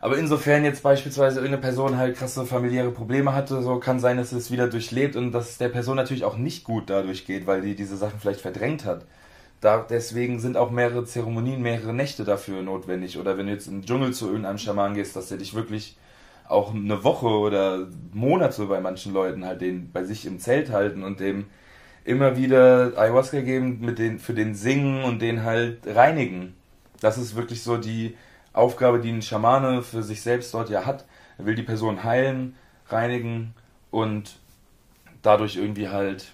Aber 0.00 0.18
insofern 0.18 0.64
jetzt 0.64 0.82
beispielsweise 0.82 1.38
irgendeine 1.38 1.62
Person 1.62 1.96
halt 1.96 2.16
krasse 2.16 2.44
familiäre 2.44 2.90
Probleme 2.90 3.34
hatte, 3.34 3.62
so 3.62 3.78
kann 3.78 4.00
sein, 4.00 4.16
dass 4.16 4.32
es 4.32 4.50
wieder 4.50 4.68
durchlebt 4.68 5.14
und 5.16 5.32
dass 5.32 5.58
der 5.58 5.68
Person 5.68 5.96
natürlich 5.96 6.24
auch 6.24 6.36
nicht 6.36 6.64
gut 6.64 6.90
dadurch 6.90 7.24
geht, 7.24 7.46
weil 7.46 7.62
die 7.62 7.76
diese 7.76 7.96
Sachen 7.96 8.18
vielleicht 8.18 8.40
verdrängt 8.40 8.84
hat 8.84 9.06
da, 9.62 9.86
deswegen 9.88 10.40
sind 10.40 10.56
auch 10.56 10.72
mehrere 10.72 11.04
Zeremonien, 11.04 11.62
mehrere 11.62 11.94
Nächte 11.94 12.24
dafür 12.24 12.62
notwendig. 12.62 13.16
Oder 13.16 13.38
wenn 13.38 13.46
du 13.46 13.52
jetzt 13.52 13.68
im 13.68 13.86
Dschungel 13.86 14.12
zu 14.12 14.26
irgendeinem 14.26 14.58
Schaman 14.58 14.94
gehst, 14.94 15.14
dass 15.14 15.28
der 15.28 15.38
dich 15.38 15.54
wirklich 15.54 15.96
auch 16.48 16.74
eine 16.74 17.04
Woche 17.04 17.28
oder 17.28 17.86
Monate 18.12 18.66
bei 18.66 18.80
manchen 18.80 19.12
Leuten 19.12 19.46
halt 19.46 19.60
den 19.60 19.92
bei 19.92 20.02
sich 20.02 20.26
im 20.26 20.40
Zelt 20.40 20.70
halten 20.70 21.04
und 21.04 21.20
dem 21.20 21.46
immer 22.04 22.36
wieder 22.36 22.92
Ayahuasca 22.96 23.40
geben, 23.40 23.78
mit 23.80 24.00
den, 24.00 24.18
für 24.18 24.34
den 24.34 24.56
singen 24.56 25.04
und 25.04 25.22
den 25.22 25.44
halt 25.44 25.86
reinigen. 25.86 26.54
Das 27.00 27.16
ist 27.16 27.36
wirklich 27.36 27.62
so 27.62 27.76
die 27.76 28.16
Aufgabe, 28.52 28.98
die 28.98 29.12
ein 29.12 29.22
Schamane 29.22 29.82
für 29.82 30.02
sich 30.02 30.22
selbst 30.22 30.52
dort 30.54 30.70
ja 30.70 30.86
hat. 30.86 31.04
Er 31.38 31.46
will 31.46 31.54
die 31.54 31.62
Person 31.62 32.02
heilen, 32.02 32.56
reinigen 32.88 33.54
und 33.92 34.40
dadurch 35.22 35.54
irgendwie 35.54 35.88
halt 35.88 36.32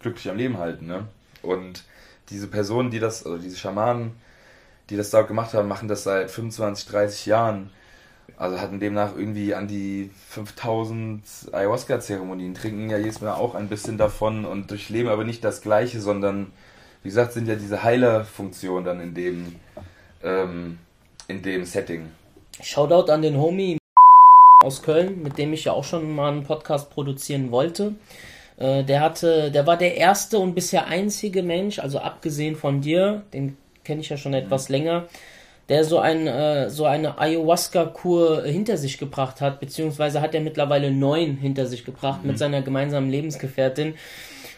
glücklich 0.00 0.30
am 0.30 0.38
Leben 0.38 0.56
halten. 0.56 0.86
Ne? 0.86 1.04
Und 1.42 1.84
diese 2.30 2.48
Personen, 2.48 2.90
die 2.90 2.98
das, 2.98 3.24
also 3.24 3.38
diese 3.38 3.56
Schamanen, 3.56 4.12
die 4.90 4.96
das 4.96 5.10
da 5.10 5.22
gemacht 5.22 5.54
haben, 5.54 5.68
machen 5.68 5.88
das 5.88 6.04
seit 6.04 6.30
25, 6.30 6.86
30 6.86 7.26
Jahren. 7.26 7.70
Also 8.36 8.60
hatten 8.60 8.80
demnach 8.80 9.14
irgendwie 9.16 9.54
an 9.54 9.68
die 9.68 10.10
5000 10.28 11.22
Ayahuasca-Zeremonien, 11.52 12.54
trinken 12.54 12.90
ja 12.90 12.98
jedes 12.98 13.20
Mal 13.20 13.34
auch 13.34 13.54
ein 13.54 13.68
bisschen 13.68 13.96
davon 13.96 14.44
und 14.44 14.70
durchleben 14.70 15.10
aber 15.10 15.24
nicht 15.24 15.44
das 15.44 15.60
Gleiche, 15.60 16.00
sondern 16.00 16.52
wie 17.02 17.08
gesagt, 17.08 17.32
sind 17.32 17.46
ja 17.46 17.54
diese 17.54 17.82
Heilerfunktionen 17.82 18.84
dann 18.84 19.00
in 19.00 19.14
dem, 19.14 19.56
ähm, 20.22 20.78
in 21.28 21.42
dem 21.42 21.64
Setting. 21.64 22.10
Shoutout 22.60 23.12
an 23.12 23.22
den 23.22 23.36
Homie 23.36 23.78
aus 24.64 24.82
Köln, 24.82 25.22
mit 25.22 25.36
dem 25.36 25.52
ich 25.52 25.64
ja 25.64 25.72
auch 25.72 25.84
schon 25.84 26.14
mal 26.14 26.32
einen 26.32 26.44
Podcast 26.44 26.90
produzieren 26.90 27.50
wollte. 27.50 27.94
Äh, 28.56 28.84
der 28.84 29.00
hatte, 29.00 29.50
der 29.50 29.66
war 29.66 29.76
der 29.76 29.96
erste 29.96 30.38
und 30.38 30.54
bisher 30.54 30.86
einzige 30.86 31.42
Mensch, 31.42 31.78
also 31.78 31.98
abgesehen 31.98 32.56
von 32.56 32.80
dir, 32.80 33.22
den 33.32 33.56
kenne 33.84 34.00
ich 34.00 34.08
ja 34.08 34.16
schon 34.16 34.34
etwas 34.34 34.68
länger, 34.68 35.06
der 35.68 35.84
so, 35.84 35.98
ein, 35.98 36.26
äh, 36.26 36.68
so 36.70 36.84
eine 36.84 37.18
Ayahuasca-Kur 37.18 38.44
hinter 38.44 38.76
sich 38.76 38.98
gebracht 38.98 39.40
hat, 39.40 39.60
beziehungsweise 39.60 40.20
hat 40.20 40.34
er 40.34 40.40
mittlerweile 40.40 40.90
neun 40.90 41.36
hinter 41.36 41.66
sich 41.66 41.84
gebracht 41.84 42.22
mhm. 42.22 42.30
mit 42.30 42.38
seiner 42.38 42.62
gemeinsamen 42.62 43.10
Lebensgefährtin. 43.10 43.94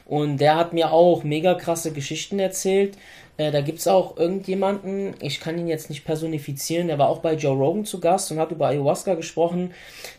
Und 0.05 0.39
der 0.39 0.57
hat 0.57 0.73
mir 0.73 0.93
auch 0.93 1.25
mega 1.25 1.55
krasse 1.55 1.93
Geschichten 1.93 2.39
erzählt. 2.39 2.97
Äh, 3.37 3.51
da 3.51 3.61
es 3.61 3.87
auch 3.87 4.17
irgendjemanden, 4.17 5.15
ich 5.21 5.41
kann 5.41 5.59
ihn 5.59 5.69
jetzt 5.69 5.91
nicht 5.91 6.05
personifizieren, 6.05 6.89
der 6.89 6.99
war 6.99 7.09
auch 7.09 7.19
bei 7.19 7.35
Joe 7.35 7.57
Rogan 7.57 7.85
zu 7.85 8.01
Gast 8.01 8.31
und 8.33 8.39
hat 8.39 8.51
über 8.51 8.69
Ayahuasca 8.69 9.15
gesprochen. 9.15 9.75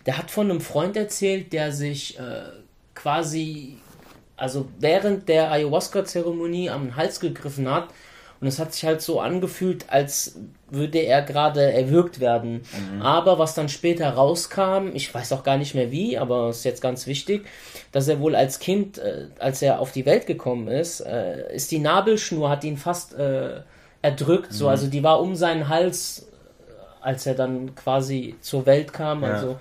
Der 0.05 0.17
hat 0.17 0.31
von 0.31 0.49
einem 0.49 0.61
Freund 0.61 0.95
erzählt, 0.95 1.51
der 1.51 1.71
sich 1.71 2.17
äh, 2.19 2.21
quasi, 2.97 3.77
also 4.35 4.67
während 4.79 5.29
der 5.29 5.51
Ayahuasca-Zeremonie 5.51 6.69
am 6.69 6.95
Hals 6.95 7.19
gegriffen 7.19 7.69
hat. 7.69 7.89
Und 8.39 8.45
es 8.45 8.59
hat 8.59 8.73
sich 8.73 8.85
halt 8.85 9.01
so 9.01 9.19
angefühlt, 9.19 9.85
als 9.89 10.35
würde 10.69 10.99
er 10.99 11.23
gerade 11.23 11.71
erwürgt 11.71 12.19
werden. 12.19 12.61
Mhm. 12.91 13.01
Aber 13.01 13.39
was 13.39 13.55
dann 13.55 13.67
später 13.67 14.07
rauskam, 14.11 14.89
ich 14.93 15.11
weiß 15.11 15.33
auch 15.33 15.43
gar 15.43 15.57
nicht 15.57 15.73
mehr 15.73 15.91
wie, 15.91 16.19
aber 16.19 16.49
ist 16.49 16.63
jetzt 16.63 16.81
ganz 16.81 17.07
wichtig, 17.07 17.47
dass 17.91 18.07
er 18.07 18.19
wohl 18.19 18.35
als 18.35 18.59
Kind, 18.59 18.99
äh, 18.99 19.27
als 19.39 19.63
er 19.63 19.79
auf 19.79 19.91
die 19.91 20.05
Welt 20.05 20.27
gekommen 20.27 20.67
ist, 20.67 20.99
äh, 20.99 21.51
ist 21.55 21.71
die 21.71 21.79
Nabelschnur, 21.79 22.49
hat 22.49 22.63
ihn 22.63 22.77
fast 22.77 23.15
äh, 23.15 23.61
erdrückt. 24.03 24.51
Mhm. 24.51 24.55
So, 24.55 24.67
also 24.67 24.85
die 24.85 25.01
war 25.01 25.19
um 25.19 25.35
seinen 25.35 25.67
Hals, 25.67 26.27
als 27.01 27.25
er 27.25 27.33
dann 27.33 27.73
quasi 27.73 28.35
zur 28.41 28.67
Welt 28.67 28.93
kam, 28.93 29.23
ja. 29.23 29.33
also 29.33 29.57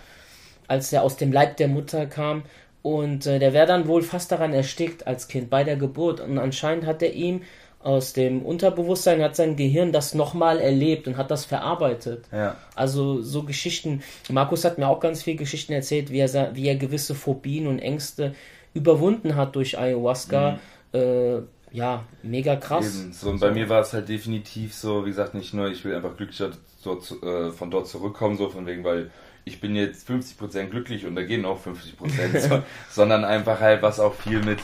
als 0.68 0.92
er 0.92 1.02
aus 1.02 1.16
dem 1.16 1.32
Leib 1.32 1.56
der 1.56 1.68
Mutter 1.68 2.04
kam. 2.06 2.42
Und 2.86 3.26
äh, 3.26 3.40
der 3.40 3.52
wäre 3.52 3.66
dann 3.66 3.88
wohl 3.88 4.02
fast 4.02 4.30
daran 4.30 4.52
erstickt 4.52 5.08
als 5.08 5.26
Kind 5.26 5.50
bei 5.50 5.64
der 5.64 5.74
Geburt. 5.74 6.20
Und 6.20 6.38
anscheinend 6.38 6.86
hat 6.86 7.02
er 7.02 7.14
ihm 7.14 7.42
aus 7.80 8.12
dem 8.12 8.42
Unterbewusstsein, 8.42 9.20
hat 9.22 9.34
sein 9.34 9.56
Gehirn 9.56 9.90
das 9.90 10.14
nochmal 10.14 10.60
erlebt 10.60 11.08
und 11.08 11.16
hat 11.16 11.32
das 11.32 11.44
verarbeitet. 11.44 12.26
Ja. 12.30 12.54
Also 12.76 13.22
so 13.22 13.42
Geschichten. 13.42 14.04
Markus 14.30 14.64
hat 14.64 14.78
mir 14.78 14.86
auch 14.86 15.00
ganz 15.00 15.24
viele 15.24 15.36
Geschichten 15.36 15.72
erzählt, 15.72 16.12
wie 16.12 16.20
er, 16.20 16.54
wie 16.54 16.68
er 16.68 16.76
gewisse 16.76 17.16
Phobien 17.16 17.66
und 17.66 17.80
Ängste 17.80 18.36
überwunden 18.72 19.34
hat 19.34 19.56
durch 19.56 19.76
Ayahuasca. 19.76 20.60
Mhm. 20.92 20.98
Äh, 21.00 21.38
ja, 21.72 22.04
mega 22.22 22.54
krass. 22.54 23.00
Eben. 23.00 23.12
So, 23.12 23.30
und 23.30 23.40
bei 23.40 23.50
mir 23.50 23.68
war 23.68 23.80
es 23.80 23.92
halt 23.94 24.08
definitiv 24.08 24.72
so, 24.72 25.04
wie 25.04 25.10
gesagt, 25.10 25.34
nicht 25.34 25.54
nur, 25.54 25.68
ich 25.72 25.84
will 25.84 25.96
einfach 25.96 26.16
glücklicher 26.16 26.52
dort, 26.84 27.10
äh, 27.20 27.50
von 27.50 27.68
dort 27.68 27.88
zurückkommen, 27.88 28.36
so 28.36 28.48
von 28.48 28.64
wegen, 28.64 28.84
weil 28.84 29.10
ich 29.46 29.60
bin 29.60 29.76
jetzt 29.76 30.10
50% 30.10 30.66
glücklich 30.66 31.06
und 31.06 31.14
da 31.14 31.22
gehen 31.22 31.44
auch 31.46 31.60
50%, 31.64 32.38
so, 32.40 32.62
sondern 32.90 33.24
einfach 33.24 33.60
halt 33.60 33.80
was 33.80 34.00
auch 34.00 34.14
viel 34.14 34.42
mit 34.44 34.58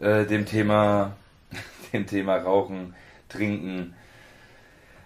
äh, 0.00 0.24
dem 0.24 0.46
Thema, 0.46 1.16
dem 1.92 2.06
Thema 2.06 2.36
Rauchen, 2.36 2.94
Trinken, 3.28 3.94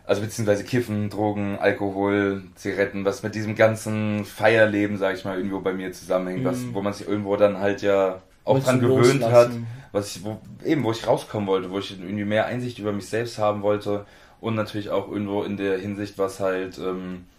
also 0.05 0.21
beziehungsweise 0.21 0.63
Kiffen, 0.65 1.09
Drogen, 1.09 1.59
Alkohol, 1.59 2.43
Zigaretten, 2.55 3.07
was 3.07 3.23
mit 3.23 3.35
diesem 3.35 3.55
ganzen 3.55 4.27
Feierleben, 4.27 4.99
sag 4.99 5.17
ich 5.17 5.25
mal, 5.25 5.39
irgendwo 5.39 5.61
bei 5.61 5.73
mir 5.73 5.91
zusammenhängt, 5.93 6.45
was, 6.45 6.59
mhm. 6.59 6.75
wo 6.75 6.83
man 6.83 6.93
sich 6.93 7.09
irgendwo 7.09 7.37
dann 7.37 7.59
halt 7.59 7.81
ja 7.81 8.21
auch 8.45 8.57
Willst 8.57 8.69
dran 8.69 8.81
gewöhnt 8.81 9.21
loslassen? 9.21 9.33
hat, 9.33 9.51
was 9.93 10.17
ich, 10.17 10.25
wo, 10.25 10.39
eben, 10.65 10.85
wo 10.85 10.93
ich 10.93 11.07
rauskommen 11.07 11.49
wollte, 11.49 11.71
wo 11.71 11.79
ich 11.79 11.99
irgendwie 11.99 12.25
mehr 12.25 12.45
Einsicht 12.45 12.79
über 12.79 12.93
mich 12.93 13.09
selbst 13.09 13.39
haben 13.39 13.63
wollte 13.63 14.05
und 14.41 14.55
natürlich 14.55 14.91
auch 14.91 15.11
irgendwo 15.11 15.45
in 15.45 15.57
der 15.57 15.79
Hinsicht, 15.79 16.19
was 16.19 16.41
halt, 16.41 16.79
ähm, 16.79 17.25
äh, 17.25 17.38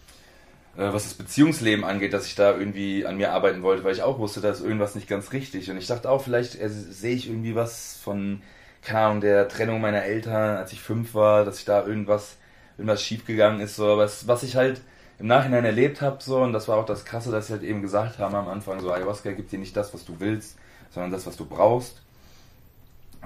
was 0.82 1.04
das 1.04 1.14
Beziehungsleben 1.16 1.84
angeht, 1.84 2.14
dass 2.14 2.26
ich 2.26 2.36
da 2.36 2.58
irgendwie 2.58 3.06
an 3.06 3.18
mir 3.18 3.34
arbeiten 3.34 3.64
wollte, 3.64 3.84
weil 3.84 3.94
ich 3.94 4.02
auch 4.02 4.20
wusste, 4.20 4.40
da 4.40 4.50
ist 4.50 4.62
irgendwas 4.62 4.96
nicht 4.96 5.08
ganz 5.08 5.34
richtig. 5.34 5.70
Und 5.70 5.78
ich 5.78 5.88
dachte 5.88 6.10
auch, 6.10 6.24
vielleicht 6.24 6.60
äh, 6.60 6.70
sehe 6.70 7.16
ich 7.16 7.28
irgendwie 7.28 7.56
was 7.56 8.00
von, 8.02 8.42
keine 8.82 9.00
Ahnung, 9.00 9.22
der 9.22 9.50
Trennung 9.50 9.82
meiner 9.82 10.04
Eltern, 10.04 10.58
als 10.58 10.72
ich 10.72 10.82
fünf 10.82 11.14
war, 11.14 11.44
dass 11.44 11.60
ich 11.60 11.66
da 11.66 11.86
irgendwas, 11.86 12.38
irgendwas 12.78 13.04
schiefgegangen 13.04 13.60
ist. 13.60 13.76
So. 13.76 13.86
Aber 13.86 13.98
was, 13.98 14.28
was 14.28 14.44
ich 14.44 14.56
halt 14.56 14.82
im 15.20 15.28
Nachhinein 15.28 15.66
erlebt 15.66 16.02
habe, 16.02 16.24
so, 16.24 16.38
und 16.38 16.54
das 16.54 16.70
war 16.70 16.78
auch 16.78 16.86
das 16.86 17.04
Krasse, 17.04 17.30
dass 17.30 17.48
sie 17.48 17.54
halt 17.54 17.64
eben 17.64 17.82
gesagt 17.82 18.20
haben 18.20 18.36
am 18.36 18.48
Anfang, 18.48 18.80
so 18.80 18.92
Ayahuasca 18.92 19.32
gibt 19.34 19.52
dir 19.52 19.60
nicht 19.60 19.76
das, 19.76 19.94
was 19.94 20.06
du 20.06 20.16
willst, 20.20 20.58
sondern 20.92 21.12
das, 21.12 21.28
was 21.28 21.36
du 21.36 21.46
brauchst. 21.46 22.02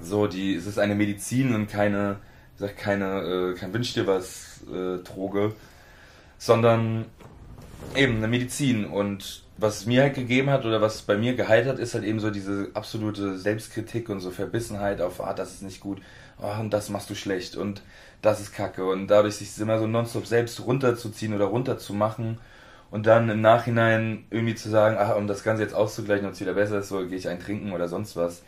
So, 0.01 0.25
die, 0.25 0.55
es 0.55 0.65
ist 0.65 0.79
eine 0.79 0.95
Medizin 0.95 1.53
und 1.53 1.69
keine, 1.69 2.17
ich 2.55 2.61
sag 2.61 2.77
keine, 2.77 3.53
äh, 3.53 3.53
kein 3.53 3.71
Wünsch 3.73 3.93
dir 3.93 4.07
was 4.07 4.61
äh, 4.73 5.03
Droge, 5.03 5.53
sondern 6.39 7.05
Eben, 7.95 8.17
eine 8.17 8.27
Medizin. 8.27 8.85
Und 8.85 9.43
was 9.57 9.77
es 9.77 9.85
mir 9.85 10.01
halt 10.01 10.15
gegeben 10.15 10.49
hat 10.49 10.65
oder 10.65 10.81
was 10.81 11.03
bei 11.03 11.17
mir 11.17 11.35
geheilt 11.35 11.67
hat, 11.67 11.79
ist 11.79 11.93
halt 11.93 12.03
eben 12.03 12.19
so 12.19 12.31
diese 12.31 12.69
absolute 12.73 13.37
Selbstkritik 13.37 14.09
und 14.09 14.19
so 14.19 14.31
Verbissenheit 14.31 14.99
auf, 15.01 15.23
ah, 15.23 15.33
das 15.33 15.53
ist 15.53 15.61
nicht 15.61 15.79
gut, 15.79 16.01
oh, 16.41 16.59
und 16.59 16.73
das 16.73 16.89
machst 16.89 17.09
du 17.09 17.15
schlecht 17.15 17.55
und 17.55 17.81
das 18.21 18.41
ist 18.41 18.53
kacke. 18.53 18.85
Und 18.85 19.07
dadurch 19.07 19.35
sich 19.35 19.57
immer 19.59 19.79
so 19.79 19.87
nonstop 19.87 20.25
selbst 20.25 20.65
runterzuziehen 20.65 21.33
oder 21.33 21.45
runterzumachen 21.45 22.39
und 22.89 23.05
dann 23.05 23.29
im 23.29 23.41
Nachhinein 23.41 24.25
irgendwie 24.31 24.55
zu 24.55 24.69
sagen, 24.69 24.97
ach, 24.99 25.15
um 25.15 25.27
das 25.27 25.43
Ganze 25.43 25.63
jetzt 25.63 25.75
auszugleichen 25.75 26.25
und 26.25 26.33
es 26.33 26.41
wieder 26.41 26.53
besser 26.53 26.79
ist, 26.79 26.89
so 26.89 27.05
gehe 27.07 27.17
ich 27.17 27.27
ein 27.27 27.39
trinken 27.39 27.73
oder 27.73 27.87
sonst 27.87 28.15
was. 28.15 28.43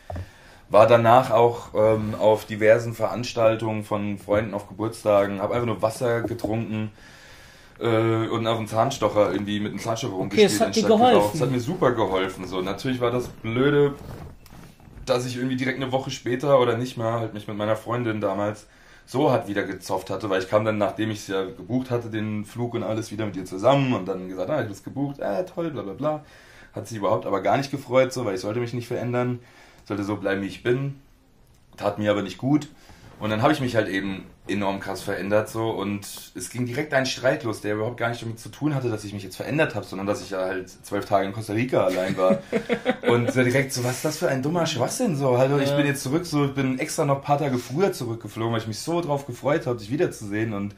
war 0.68 0.86
danach 0.88 1.30
auch 1.30 1.74
ähm, 1.74 2.14
auf 2.16 2.44
diversen 2.46 2.94
Veranstaltungen 2.94 3.84
von 3.84 4.18
Freunden 4.18 4.54
auf 4.54 4.68
Geburtstagen, 4.68 5.40
habe 5.40 5.54
einfach 5.54 5.66
nur 5.66 5.82
Wasser 5.82 6.22
getrunken 6.22 6.90
äh, 7.78 8.28
und 8.28 8.46
auf 8.46 8.58
einen 8.58 8.68
Zahnstocher 8.68 9.32
irgendwie 9.32 9.60
mit 9.60 9.72
einem 9.72 9.80
Zahnstocher 9.80 10.14
rumgespielt. 10.14 10.50
Okay, 10.50 10.58
das 10.58 10.66
hat 10.66 10.76
dir 10.76 10.86
geholfen. 10.86 11.30
Das 11.32 11.40
hat 11.42 11.50
mir 11.50 11.60
super 11.60 11.92
geholfen. 11.92 12.46
So, 12.46 12.62
natürlich 12.62 13.00
war 13.00 13.10
das 13.10 13.28
blöde, 13.28 13.94
dass 15.04 15.26
ich 15.26 15.36
irgendwie 15.36 15.56
direkt 15.56 15.80
eine 15.80 15.92
Woche 15.92 16.10
später 16.10 16.60
oder 16.60 16.76
nicht 16.76 16.96
mehr 16.96 17.12
halt 17.12 17.34
mich 17.34 17.46
mit 17.46 17.56
meiner 17.56 17.76
Freundin 17.76 18.20
damals 18.20 18.66
so 19.06 19.30
hat 19.30 19.46
wieder 19.46 19.62
gezofft 19.62 20.10
hatte, 20.10 20.28
weil 20.28 20.42
ich 20.42 20.48
kam 20.48 20.64
dann, 20.64 20.78
nachdem 20.78 21.12
ich 21.12 21.20
es 21.20 21.28
ja 21.28 21.44
gebucht 21.44 21.90
hatte, 21.90 22.10
den 22.10 22.44
Flug 22.44 22.74
und 22.74 22.82
alles 22.82 23.12
wieder 23.12 23.24
mit 23.24 23.36
ihr 23.36 23.44
zusammen 23.44 23.92
und 23.94 24.06
dann 24.06 24.28
gesagt, 24.28 24.50
ah, 24.50 24.56
ich 24.56 24.64
habe 24.64 24.72
es 24.72 24.82
gebucht, 24.82 25.20
äh, 25.20 25.44
toll, 25.44 25.70
bla 25.70 25.82
bla 25.82 25.92
bla. 25.92 26.24
Hat 26.74 26.88
sich 26.88 26.98
überhaupt 26.98 27.24
aber 27.24 27.40
gar 27.40 27.56
nicht 27.56 27.70
gefreut, 27.70 28.12
so, 28.12 28.24
weil 28.24 28.34
ich 28.34 28.40
sollte 28.40 28.58
mich 28.60 28.74
nicht 28.74 28.88
verändern, 28.88 29.38
sollte 29.84 30.02
so 30.02 30.16
bleiben, 30.16 30.42
wie 30.42 30.48
ich 30.48 30.62
bin. 30.64 31.00
Tat 31.76 31.98
mir 31.98 32.10
aber 32.10 32.22
nicht 32.22 32.36
gut. 32.36 32.68
Und 33.20 33.30
dann 33.30 33.42
habe 33.42 33.52
ich 33.52 33.60
mich 33.60 33.76
halt 33.76 33.88
eben 33.88 34.24
enorm 34.48 34.80
krass 34.80 35.02
verändert 35.02 35.48
so. 35.48 35.70
Und 35.70 36.06
es 36.34 36.50
ging 36.50 36.66
direkt 36.66 36.94
ein 36.94 37.06
Streit 37.06 37.44
los, 37.44 37.60
der 37.60 37.74
überhaupt 37.74 37.96
gar 37.96 38.08
nicht 38.08 38.22
damit 38.22 38.38
zu 38.38 38.48
tun 38.48 38.74
hatte, 38.74 38.88
dass 38.88 39.04
ich 39.04 39.12
mich 39.12 39.22
jetzt 39.22 39.36
verändert 39.36 39.74
habe, 39.74 39.86
sondern 39.86 40.06
dass 40.06 40.22
ich 40.22 40.30
ja 40.30 40.38
halt 40.38 40.68
zwölf 40.68 41.04
Tage 41.04 41.26
in 41.26 41.32
Costa 41.32 41.52
Rica 41.52 41.84
allein 41.84 42.16
war. 42.16 42.38
Und 43.08 43.32
so 43.32 43.42
direkt 43.42 43.72
so, 43.72 43.84
was 43.84 43.96
ist 43.96 44.04
das 44.04 44.18
für 44.18 44.28
ein 44.28 44.42
dummer 44.42 44.66
Schwachsinn 44.66 45.16
so, 45.16 45.38
hallo, 45.38 45.58
ich 45.58 45.74
bin 45.74 45.86
jetzt 45.86 46.02
zurück, 46.02 46.26
so, 46.26 46.46
ich 46.46 46.54
bin 46.54 46.78
extra 46.78 47.04
noch 47.04 47.16
ein 47.16 47.22
paar 47.22 47.38
Tage 47.38 47.58
früher 47.58 47.92
zurückgeflogen, 47.92 48.52
weil 48.52 48.60
ich 48.60 48.68
mich 48.68 48.78
so 48.78 49.00
drauf 49.00 49.26
gefreut 49.26 49.66
habe, 49.66 49.78
dich 49.78 49.90
wiederzusehen. 49.90 50.52
Und 50.52 50.74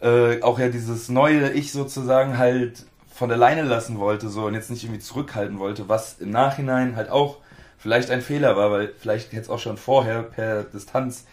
äh, 0.00 0.42
auch 0.42 0.58
ja 0.58 0.68
dieses 0.68 1.08
neue 1.08 1.50
Ich 1.52 1.72
sozusagen 1.72 2.38
halt 2.38 2.86
von 3.12 3.28
der 3.28 3.38
Leine 3.38 3.62
lassen 3.62 3.98
wollte 3.98 4.28
so 4.28 4.46
und 4.46 4.54
jetzt 4.54 4.70
nicht 4.70 4.84
irgendwie 4.84 5.00
zurückhalten 5.00 5.58
wollte, 5.58 5.88
was 5.88 6.18
im 6.18 6.30
Nachhinein 6.30 6.96
halt 6.96 7.10
auch 7.10 7.38
vielleicht 7.78 8.10
ein 8.10 8.22
Fehler 8.22 8.56
war, 8.56 8.70
weil 8.70 8.92
vielleicht 8.98 9.32
hätte 9.32 9.42
es 9.42 9.50
auch 9.50 9.58
schon 9.58 9.76
vorher 9.76 10.22
per 10.22 10.62
Distanz 10.62 11.26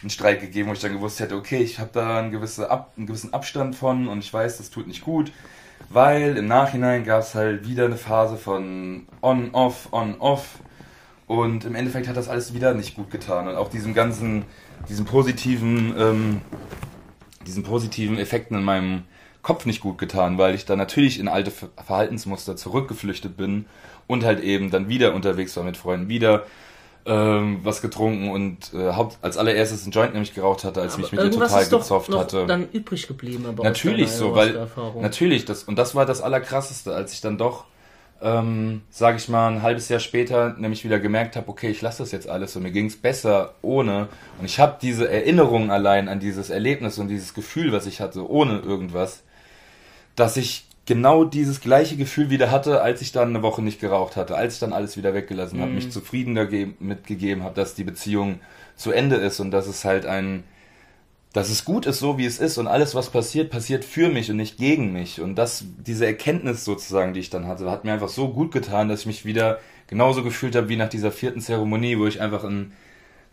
einen 0.00 0.10
Streit 0.10 0.40
gegeben, 0.40 0.68
wo 0.68 0.72
ich 0.72 0.80
dann 0.80 0.92
gewusst 0.92 1.20
hätte, 1.20 1.36
okay, 1.36 1.58
ich 1.58 1.78
habe 1.78 1.90
da 1.92 2.18
einen, 2.18 2.30
gewisse 2.30 2.70
Ab, 2.70 2.92
einen 2.96 3.06
gewissen 3.06 3.32
Abstand 3.32 3.74
von 3.74 4.08
und 4.08 4.18
ich 4.18 4.32
weiß, 4.32 4.58
das 4.58 4.70
tut 4.70 4.86
nicht 4.86 5.04
gut, 5.04 5.32
weil 5.88 6.36
im 6.36 6.46
Nachhinein 6.46 7.04
gab 7.04 7.22
es 7.22 7.34
halt 7.34 7.66
wieder 7.66 7.86
eine 7.86 7.96
Phase 7.96 8.36
von 8.36 9.06
on-off, 9.22 9.92
on-off 9.92 10.58
und 11.26 11.64
im 11.64 11.74
Endeffekt 11.74 12.08
hat 12.08 12.16
das 12.16 12.28
alles 12.28 12.54
wieder 12.54 12.74
nicht 12.74 12.96
gut 12.96 13.10
getan. 13.10 13.48
Und 13.48 13.56
auch 13.56 13.70
diesem 13.70 13.94
ganzen, 13.94 14.44
diesen 14.88 15.04
positiven, 15.06 15.94
ähm, 15.98 16.40
diesen 17.46 17.62
positiven 17.62 18.18
Effekten 18.18 18.58
in 18.58 18.64
meinem 18.64 19.02
Kopf 19.42 19.66
nicht 19.66 19.80
gut 19.80 19.98
getan, 19.98 20.38
weil 20.38 20.54
ich 20.54 20.64
dann 20.64 20.78
natürlich 20.78 21.18
in 21.18 21.28
alte 21.28 21.50
Verhaltensmuster 21.50 22.56
zurückgeflüchtet 22.56 23.36
bin 23.36 23.66
und 24.06 24.24
halt 24.24 24.40
eben 24.40 24.70
dann 24.70 24.88
wieder 24.88 25.14
unterwegs 25.14 25.56
war 25.56 25.64
mit 25.64 25.76
Freunden, 25.76 26.08
wieder 26.08 26.44
ähm, 27.06 27.60
was 27.62 27.82
getrunken 27.82 28.30
und 28.30 28.72
äh, 28.72 28.92
haupt, 28.92 29.18
als 29.22 29.36
allererstes 29.36 29.82
einen 29.82 29.92
Joint 29.92 30.12
nämlich 30.12 30.34
geraucht 30.34 30.64
hatte, 30.64 30.80
als 30.80 30.94
ich 30.94 31.02
mich 31.02 31.12
mit 31.12 31.24
ihr 31.24 31.30
total 31.30 31.66
gezofft 31.66 32.08
noch 32.08 32.20
hatte. 32.20 32.46
dann 32.46 32.68
übrig 32.70 33.06
geblieben, 33.06 33.46
aber 33.46 33.62
natürlich 33.62 34.10
so, 34.10 34.34
weil 34.34 34.68
natürlich 35.00 35.44
das 35.44 35.64
und 35.64 35.76
das 35.76 35.94
war 35.94 36.06
das 36.06 36.22
allerkrasseste, 36.22 36.94
als 36.94 37.12
ich 37.12 37.20
dann 37.20 37.36
doch 37.36 37.64
ähm, 38.22 38.82
sage 38.90 39.18
ich 39.18 39.28
mal, 39.28 39.48
ein 39.48 39.62
halbes 39.62 39.90
Jahr 39.90 40.00
später 40.00 40.54
nämlich 40.56 40.82
wieder 40.82 40.98
gemerkt 40.98 41.36
habe, 41.36 41.48
okay, 41.48 41.68
ich 41.68 41.82
lasse 41.82 42.02
das 42.02 42.10
jetzt 42.10 42.28
alles 42.28 42.56
und 42.56 42.62
mir 42.62 42.70
ging 42.70 42.86
es 42.86 42.96
besser 42.96 43.54
ohne. 43.60 44.08
Und 44.38 44.46
ich 44.46 44.58
habe 44.58 44.78
diese 44.80 45.10
Erinnerung 45.10 45.70
allein 45.70 46.08
an 46.08 46.20
dieses 46.20 46.48
Erlebnis 46.48 46.98
und 46.98 47.08
dieses 47.08 47.34
Gefühl, 47.34 47.72
was 47.72 47.86
ich 47.86 48.00
hatte, 48.00 48.26
ohne 48.28 48.60
irgendwas, 48.60 49.22
dass 50.16 50.38
ich 50.38 50.66
genau 50.86 51.24
dieses 51.24 51.60
gleiche 51.60 51.96
Gefühl 51.96 52.30
wieder 52.30 52.50
hatte, 52.50 52.82
als 52.82 53.00
ich 53.00 53.12
dann 53.12 53.30
eine 53.30 53.42
Woche 53.42 53.62
nicht 53.62 53.80
geraucht 53.80 54.16
hatte, 54.16 54.36
als 54.36 54.54
ich 54.54 54.60
dann 54.60 54.72
alles 54.72 54.96
wieder 54.96 55.14
weggelassen 55.14 55.58
mhm. 55.58 55.62
habe, 55.62 55.72
mich 55.72 55.90
zufrieden 55.90 56.76
mitgegeben 56.78 57.42
habe, 57.42 57.54
dass 57.54 57.74
die 57.74 57.84
Beziehung 57.84 58.40
zu 58.76 58.92
Ende 58.92 59.16
ist 59.16 59.40
und 59.40 59.50
dass 59.50 59.66
es 59.66 59.84
halt 59.84 60.04
ein, 60.04 60.44
dass 61.32 61.48
es 61.48 61.64
gut 61.64 61.86
ist, 61.86 61.98
so 61.98 62.18
wie 62.18 62.26
es 62.26 62.38
ist 62.38 62.58
und 62.58 62.66
alles, 62.66 62.94
was 62.94 63.10
passiert, 63.10 63.50
passiert 63.50 63.84
für 63.84 64.08
mich 64.08 64.30
und 64.30 64.36
nicht 64.36 64.58
gegen 64.58 64.92
mich. 64.92 65.20
Und 65.20 65.36
das, 65.36 65.64
diese 65.84 66.06
Erkenntnis 66.06 66.64
sozusagen, 66.64 67.14
die 67.14 67.20
ich 67.20 67.30
dann 67.30 67.46
hatte, 67.46 67.70
hat 67.70 67.84
mir 67.84 67.92
einfach 67.92 68.08
so 68.08 68.28
gut 68.28 68.52
getan, 68.52 68.88
dass 68.88 69.00
ich 69.00 69.06
mich 69.06 69.24
wieder 69.24 69.58
genauso 69.86 70.22
gefühlt 70.22 70.54
habe 70.54 70.68
wie 70.68 70.76
nach 70.76 70.88
dieser 70.88 71.12
vierten 71.12 71.40
Zeremonie, 71.40 71.98
wo 71.98 72.06
ich 72.06 72.20
einfach 72.20 72.44
ein 72.44 72.72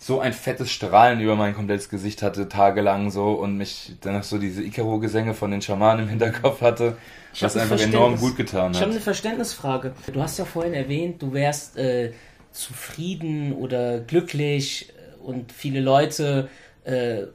so 0.04 0.20
ein 0.20 0.34
fettes 0.34 0.72
Strahlen 0.72 1.20
über 1.20 1.36
mein 1.36 1.54
komplettes 1.54 1.88
Gesicht 1.88 2.24
hatte, 2.24 2.50
tagelang 2.50 3.12
so 3.12 3.34
und 3.34 3.56
mich 3.56 3.94
dann 4.02 4.14
noch 4.14 4.24
so 4.24 4.40
diese 4.40 4.64
Ikaro-Gesänge 4.64 5.36
von 5.36 5.52
den 5.52 5.62
Schamanen 5.62 6.06
im 6.06 6.10
Hinterkopf 6.10 6.62
hatte, 6.62 6.98
ich 7.32 7.44
was 7.44 7.56
einfach 7.56 7.80
enorm 7.80 8.18
gut 8.18 8.36
getan 8.36 8.70
hat. 8.70 8.76
Ich 8.78 8.82
habe 8.82 8.92
eine 8.92 9.00
Verständnisfrage. 9.00 9.94
Du 10.12 10.20
hast 10.24 10.40
ja 10.40 10.46
vorhin 10.46 10.74
erwähnt, 10.74 11.22
du 11.22 11.34
wärst 11.34 11.78
äh, 11.78 12.14
zufrieden 12.52 13.54
oder 13.54 14.00
glücklich 14.00 14.92
und 15.24 15.52
viele 15.52 15.82
Leute, 15.82 16.50
äh, 16.84 17.28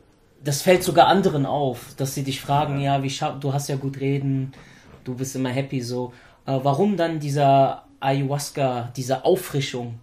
das 0.43 0.63
fällt 0.63 0.83
sogar 0.83 1.07
anderen 1.07 1.47
auf, 1.47 1.95
dass 1.97 2.17
sie 2.17 2.25
dich 2.25 2.41
fragen, 2.41 2.81
ja, 2.81 3.01
wie 3.05 3.13
du 3.41 3.53
hast 3.53 3.69
ja 3.69 3.77
gut 3.77 4.01
reden, 4.01 4.53
du 5.05 5.15
bist 5.15 5.37
immer 5.37 5.51
happy 5.51 5.81
so. 5.81 6.13
Äh, 6.47 6.59
warum 6.65 6.97
dann 6.97 7.21
dieser 7.21 7.85
Ayahuasca, 8.01 8.93
diese 8.97 9.25
Auffrischung? 9.25 10.01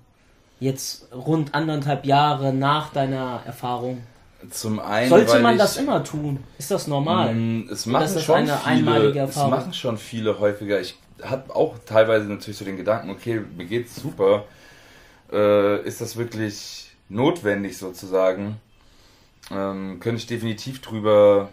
Jetzt 0.64 1.08
rund 1.14 1.54
anderthalb 1.54 2.06
Jahre 2.06 2.54
nach 2.54 2.92
deiner 2.92 3.42
Erfahrung? 3.46 4.02
Zum 4.50 4.80
einen. 4.80 5.10
Sollte 5.10 5.40
man 5.40 5.54
ich, 5.54 5.62
das 5.62 5.78
immer 5.78 6.04
tun? 6.04 6.44
Ist 6.58 6.72
das 6.72 6.88
normal? 6.88 7.34
Mm, 7.34 7.70
es 7.72 7.86
machen 7.86 8.20
schon 8.20 8.36
eine 8.36 8.48
viele, 8.48 8.66
einmalige 8.66 9.20
Erfahrung? 9.20 9.54
Es 9.54 9.60
machen 9.60 9.74
schon 9.74 9.98
viele 9.98 10.40
häufiger. 10.40 10.82
Ich 10.82 10.98
habe 11.22 11.56
auch 11.56 11.78
teilweise 11.86 12.28
natürlich 12.28 12.58
so 12.58 12.66
den 12.66 12.78
Gedanken, 12.78 13.10
okay, 13.10 13.42
mir 13.56 13.66
geht's 13.66 13.96
super. 13.96 14.46
Äh, 15.32 15.82
ist 15.88 16.02
das 16.02 16.18
wirklich 16.18 16.92
notwendig 17.08 17.78
sozusagen? 17.78 18.58
Ähm, 19.52 20.00
könnte 20.00 20.18
ich 20.18 20.28
definitiv 20.28 20.82
drüber 20.82 21.50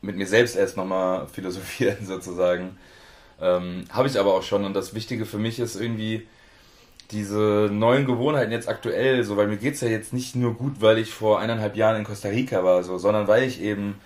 mit 0.00 0.16
mir 0.16 0.26
selbst 0.26 0.56
erst 0.56 0.76
nochmal 0.76 1.26
philosophieren 1.32 2.06
sozusagen. 2.06 2.78
Ähm, 3.40 3.84
habe 3.90 4.08
ich 4.08 4.18
aber 4.18 4.34
auch 4.34 4.42
schon 4.42 4.64
und 4.64 4.74
das 4.74 4.94
Wichtige 4.94 5.26
für 5.26 5.38
mich 5.38 5.58
ist 5.58 5.76
irgendwie, 5.76 6.26
diese 7.10 7.68
neuen 7.70 8.06
Gewohnheiten 8.06 8.52
jetzt 8.52 8.68
aktuell, 8.68 9.24
so, 9.24 9.36
weil 9.36 9.48
mir 9.48 9.56
geht's 9.56 9.80
ja 9.80 9.88
jetzt 9.88 10.12
nicht 10.12 10.36
nur 10.36 10.54
gut, 10.54 10.80
weil 10.80 10.98
ich 10.98 11.12
vor 11.12 11.40
eineinhalb 11.40 11.76
Jahren 11.76 11.96
in 11.96 12.04
Costa 12.04 12.28
Rica 12.28 12.64
war, 12.64 12.82
so, 12.82 12.98
sondern 12.98 13.28
weil 13.28 13.42
ich 13.42 13.60
eben, 13.60 13.96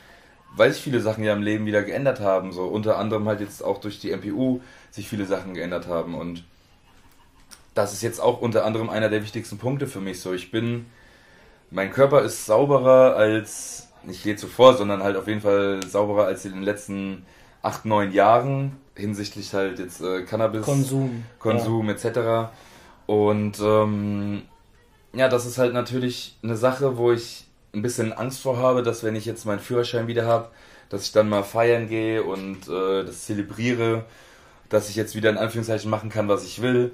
weil 0.56 0.72
sich 0.72 0.82
viele 0.82 1.00
Sachen 1.00 1.24
ja 1.24 1.32
im 1.32 1.42
Leben 1.42 1.66
wieder 1.66 1.82
geändert 1.82 2.20
haben, 2.20 2.52
so, 2.52 2.64
unter 2.64 2.98
anderem 2.98 3.28
halt 3.28 3.40
jetzt 3.40 3.62
auch 3.62 3.80
durch 3.80 4.00
die 4.00 4.14
MPU 4.14 4.60
sich 4.90 5.08
viele 5.08 5.26
Sachen 5.26 5.54
geändert 5.54 5.86
haben 5.86 6.14
und 6.14 6.44
das 7.74 7.92
ist 7.92 8.02
jetzt 8.02 8.20
auch 8.20 8.40
unter 8.40 8.64
anderem 8.64 8.90
einer 8.90 9.08
der 9.08 9.22
wichtigsten 9.22 9.58
Punkte 9.58 9.86
für 9.86 10.00
mich, 10.00 10.20
so, 10.20 10.32
ich 10.32 10.50
bin, 10.50 10.86
mein 11.70 11.92
Körper 11.92 12.22
ist 12.22 12.46
sauberer 12.46 13.14
als, 13.16 13.88
nicht 14.02 14.24
je 14.24 14.36
zuvor, 14.36 14.76
sondern 14.76 15.02
halt 15.02 15.16
auf 15.16 15.28
jeden 15.28 15.40
Fall 15.40 15.80
sauberer 15.86 16.26
als 16.26 16.44
in 16.44 16.52
den 16.52 16.62
letzten 16.62 17.24
acht, 17.62 17.84
neun 17.84 18.12
Jahren 18.12 18.76
hinsichtlich 18.94 19.54
halt 19.54 19.78
jetzt 19.78 20.00
äh, 20.00 20.22
Cannabis, 20.22 20.62
Konsum, 20.62 21.24
Konsum 21.38 21.88
ja. 21.88 21.94
etc. 21.94 22.50
Und 23.08 23.58
ähm, 23.62 24.42
ja, 25.14 25.30
das 25.30 25.46
ist 25.46 25.56
halt 25.56 25.72
natürlich 25.72 26.36
eine 26.42 26.56
Sache, 26.58 26.98
wo 26.98 27.10
ich 27.10 27.46
ein 27.72 27.80
bisschen 27.80 28.12
Angst 28.12 28.42
vor 28.42 28.58
habe, 28.58 28.82
dass 28.82 29.02
wenn 29.02 29.16
ich 29.16 29.24
jetzt 29.24 29.46
meinen 29.46 29.60
Führerschein 29.60 30.08
wieder 30.08 30.26
habe, 30.26 30.50
dass 30.90 31.04
ich 31.04 31.12
dann 31.12 31.30
mal 31.30 31.42
feiern 31.42 31.88
gehe 31.88 32.22
und 32.22 32.68
äh, 32.68 33.04
das 33.04 33.24
zelebriere, 33.24 34.04
dass 34.68 34.90
ich 34.90 34.96
jetzt 34.96 35.14
wieder 35.14 35.30
in 35.30 35.38
Anführungszeichen 35.38 35.90
machen 35.90 36.10
kann, 36.10 36.28
was 36.28 36.44
ich 36.44 36.60
will. 36.60 36.92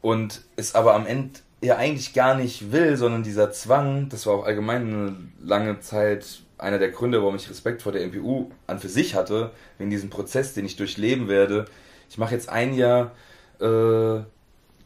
Und 0.00 0.40
es 0.56 0.74
aber 0.74 0.94
am 0.94 1.04
Ende 1.06 1.40
ja 1.60 1.76
eigentlich 1.76 2.14
gar 2.14 2.34
nicht 2.36 2.72
will, 2.72 2.96
sondern 2.96 3.22
dieser 3.22 3.52
Zwang, 3.52 4.08
das 4.08 4.24
war 4.24 4.32
auch 4.32 4.46
allgemein 4.46 4.82
eine 4.82 5.16
lange 5.46 5.80
Zeit 5.80 6.40
einer 6.56 6.78
der 6.78 6.88
Gründe, 6.88 7.20
warum 7.20 7.36
ich 7.36 7.50
Respekt 7.50 7.82
vor 7.82 7.92
der 7.92 8.06
MPU 8.06 8.50
an 8.66 8.78
für 8.78 8.88
sich 8.88 9.14
hatte, 9.14 9.50
wegen 9.76 9.90
diesem 9.90 10.08
Prozess, 10.08 10.54
den 10.54 10.64
ich 10.64 10.76
durchleben 10.76 11.28
werde. 11.28 11.66
Ich 12.08 12.16
mache 12.16 12.34
jetzt 12.34 12.48
ein 12.48 12.72
Jahr 12.72 13.10
äh, 13.60 14.20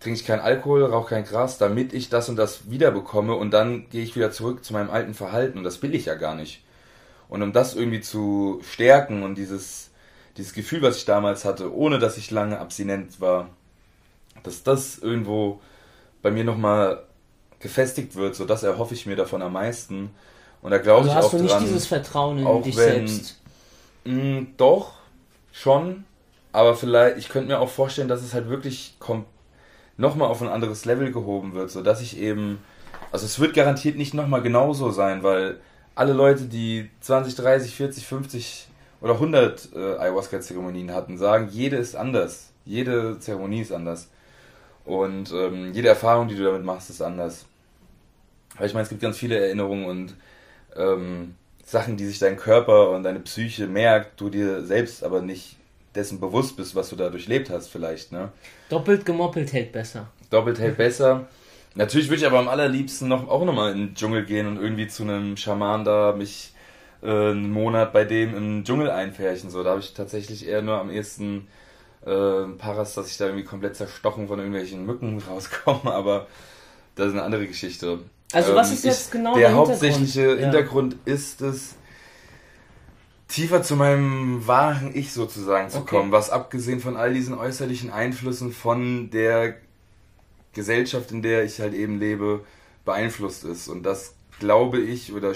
trinke 0.04 0.20
ich 0.20 0.26
keinen 0.26 0.40
Alkohol, 0.40 0.84
rauche 0.84 1.14
kein 1.14 1.24
Gras, 1.24 1.56
damit 1.56 1.94
ich 1.94 2.10
das 2.10 2.28
und 2.28 2.36
das 2.36 2.70
wiederbekomme 2.70 3.34
und 3.34 3.52
dann 3.52 3.88
gehe 3.88 4.02
ich 4.02 4.14
wieder 4.14 4.30
zurück 4.30 4.62
zu 4.62 4.74
meinem 4.74 4.90
alten 4.90 5.14
Verhalten 5.14 5.56
und 5.56 5.64
das 5.64 5.82
will 5.82 5.94
ich 5.94 6.04
ja 6.04 6.14
gar 6.14 6.34
nicht. 6.34 6.62
Und 7.30 7.42
um 7.42 7.54
das 7.54 7.74
irgendwie 7.74 8.02
zu 8.02 8.60
stärken 8.70 9.22
und 9.22 9.36
dieses, 9.36 9.90
dieses 10.36 10.52
Gefühl, 10.52 10.82
was 10.82 10.98
ich 10.98 11.06
damals 11.06 11.46
hatte, 11.46 11.74
ohne 11.74 11.98
dass 11.98 12.18
ich 12.18 12.30
lange 12.30 12.58
abstinent 12.58 13.18
war, 13.22 13.48
dass 14.42 14.62
das 14.62 14.98
irgendwo 14.98 15.60
bei 16.20 16.30
mir 16.30 16.44
nochmal 16.44 17.04
gefestigt 17.58 18.14
wird, 18.14 18.34
so 18.34 18.44
das 18.44 18.62
erhoffe 18.62 18.92
ich 18.92 19.06
mir 19.06 19.16
davon 19.16 19.40
am 19.40 19.54
meisten. 19.54 20.10
Und 20.60 20.70
da 20.70 20.76
glaube 20.76 20.98
also 20.98 21.10
ich 21.10 21.16
hast 21.16 21.24
auch 21.24 21.30
du 21.30 21.38
nicht 21.38 21.50
dran, 21.50 21.64
dieses 21.64 21.86
Vertrauen 21.86 22.46
in 22.46 22.62
dich 22.62 22.76
wenn, 22.76 23.08
selbst? 23.08 23.40
Mh, 24.04 24.40
mm, 24.40 24.46
doch, 24.58 24.92
schon. 25.50 26.04
Aber 26.52 26.76
vielleicht, 26.76 27.16
ich 27.16 27.30
könnte 27.30 27.48
mir 27.48 27.58
auch 27.58 27.70
vorstellen, 27.70 28.08
dass 28.08 28.22
es 28.22 28.34
halt 28.34 28.50
wirklich 28.50 28.96
kommt 28.98 29.24
nochmal 29.96 30.28
auf 30.28 30.42
ein 30.42 30.48
anderes 30.48 30.84
Level 30.84 31.12
gehoben 31.12 31.54
wird, 31.54 31.70
sodass 31.70 32.00
ich 32.00 32.18
eben, 32.18 32.58
also 33.12 33.26
es 33.26 33.38
wird 33.38 33.54
garantiert 33.54 33.96
nicht 33.96 34.14
nochmal 34.14 34.42
genauso 34.42 34.90
sein, 34.90 35.22
weil 35.22 35.60
alle 35.94 36.12
Leute, 36.12 36.44
die 36.44 36.90
20, 37.00 37.36
30, 37.36 37.74
40, 37.74 38.06
50 38.06 38.68
oder 39.00 39.14
100 39.14 39.68
äh, 39.74 39.78
Ayahuasca-Zeremonien 39.98 40.92
hatten, 40.92 41.18
sagen, 41.18 41.48
jede 41.50 41.76
ist 41.76 41.94
anders. 41.94 42.50
Jede 42.64 43.18
Zeremonie 43.20 43.60
ist 43.60 43.72
anders. 43.72 44.08
Und 44.84 45.32
ähm, 45.32 45.72
jede 45.72 45.88
Erfahrung, 45.88 46.28
die 46.28 46.34
du 46.34 46.44
damit 46.44 46.64
machst, 46.64 46.90
ist 46.90 47.02
anders. 47.02 47.46
Weil 48.56 48.66
ich 48.66 48.74
meine, 48.74 48.84
es 48.84 48.88
gibt 48.88 49.02
ganz 49.02 49.16
viele 49.16 49.38
Erinnerungen 49.38 49.84
und 49.84 50.14
ähm, 50.76 51.34
Sachen, 51.64 51.96
die 51.96 52.06
sich 52.06 52.18
dein 52.18 52.36
Körper 52.36 52.90
und 52.90 53.02
deine 53.02 53.20
Psyche 53.20 53.66
merkt, 53.66 54.20
du 54.20 54.28
dir 54.28 54.64
selbst 54.64 55.02
aber 55.04 55.22
nicht 55.22 55.56
dessen 55.94 56.20
bewusst 56.20 56.56
bist, 56.56 56.74
was 56.74 56.90
du 56.90 56.96
da 56.96 57.08
durchlebt 57.10 57.50
hast, 57.50 57.68
vielleicht. 57.68 58.12
Ne? 58.12 58.30
Doppelt 58.68 59.04
gemoppelt 59.04 59.52
hält 59.52 59.72
besser. 59.72 60.08
Doppelt 60.30 60.58
hält 60.58 60.76
besser. 60.76 61.26
Natürlich 61.74 62.08
würde 62.08 62.20
ich 62.20 62.26
aber 62.26 62.38
am 62.38 62.48
allerliebsten 62.48 63.08
noch, 63.08 63.28
auch 63.28 63.44
nochmal 63.44 63.72
in 63.72 63.78
den 63.78 63.94
Dschungel 63.94 64.24
gehen 64.24 64.46
und 64.46 64.60
irgendwie 64.60 64.86
zu 64.86 65.02
einem 65.02 65.36
Schaman 65.36 65.84
da 65.84 66.14
mich 66.16 66.52
äh, 67.02 67.08
einen 67.08 67.50
Monat 67.50 67.92
bei 67.92 68.04
dem 68.04 68.36
im 68.36 68.64
Dschungel 68.64 68.90
einfärchen. 68.90 69.50
So, 69.50 69.62
da 69.62 69.70
habe 69.70 69.80
ich 69.80 69.92
tatsächlich 69.92 70.46
eher 70.46 70.62
nur 70.62 70.78
am 70.78 70.90
ehesten 70.90 71.48
äh, 72.06 72.44
Paras, 72.58 72.94
dass 72.94 73.10
ich 73.10 73.16
da 73.16 73.26
irgendwie 73.26 73.44
komplett 73.44 73.76
zerstochen 73.76 74.28
von 74.28 74.38
irgendwelchen 74.38 74.86
Mücken 74.86 75.22
rauskomme, 75.28 75.92
aber 75.92 76.26
das 76.94 77.08
ist 77.08 77.12
eine 77.14 77.22
andere 77.22 77.46
Geschichte. 77.46 78.00
Also 78.32 78.54
was 78.54 78.68
ähm, 78.68 78.74
ist 78.74 78.84
jetzt 78.84 79.06
ich, 79.06 79.12
genau 79.12 79.34
der, 79.34 79.48
der 79.48 79.56
hauptsächliche 79.56 80.34
ja. 80.34 80.36
Hintergrund 80.36 80.96
ist 81.04 81.40
es, 81.40 81.76
tiefer 83.28 83.62
zu 83.62 83.76
meinem 83.76 84.46
wahren 84.46 84.90
Ich 84.94 85.12
sozusagen 85.12 85.70
zu 85.70 85.78
okay. 85.78 85.96
kommen, 85.96 86.12
was 86.12 86.30
abgesehen 86.30 86.80
von 86.80 86.96
all 86.96 87.14
diesen 87.14 87.36
äußerlichen 87.36 87.90
Einflüssen 87.90 88.52
von 88.52 89.10
der 89.10 89.56
Gesellschaft, 90.52 91.10
in 91.10 91.22
der 91.22 91.44
ich 91.44 91.60
halt 91.60 91.74
eben 91.74 91.98
lebe, 91.98 92.44
beeinflusst 92.84 93.44
ist. 93.44 93.68
Und 93.68 93.82
das 93.82 94.14
glaube 94.38 94.78
ich 94.78 95.12
oder 95.12 95.32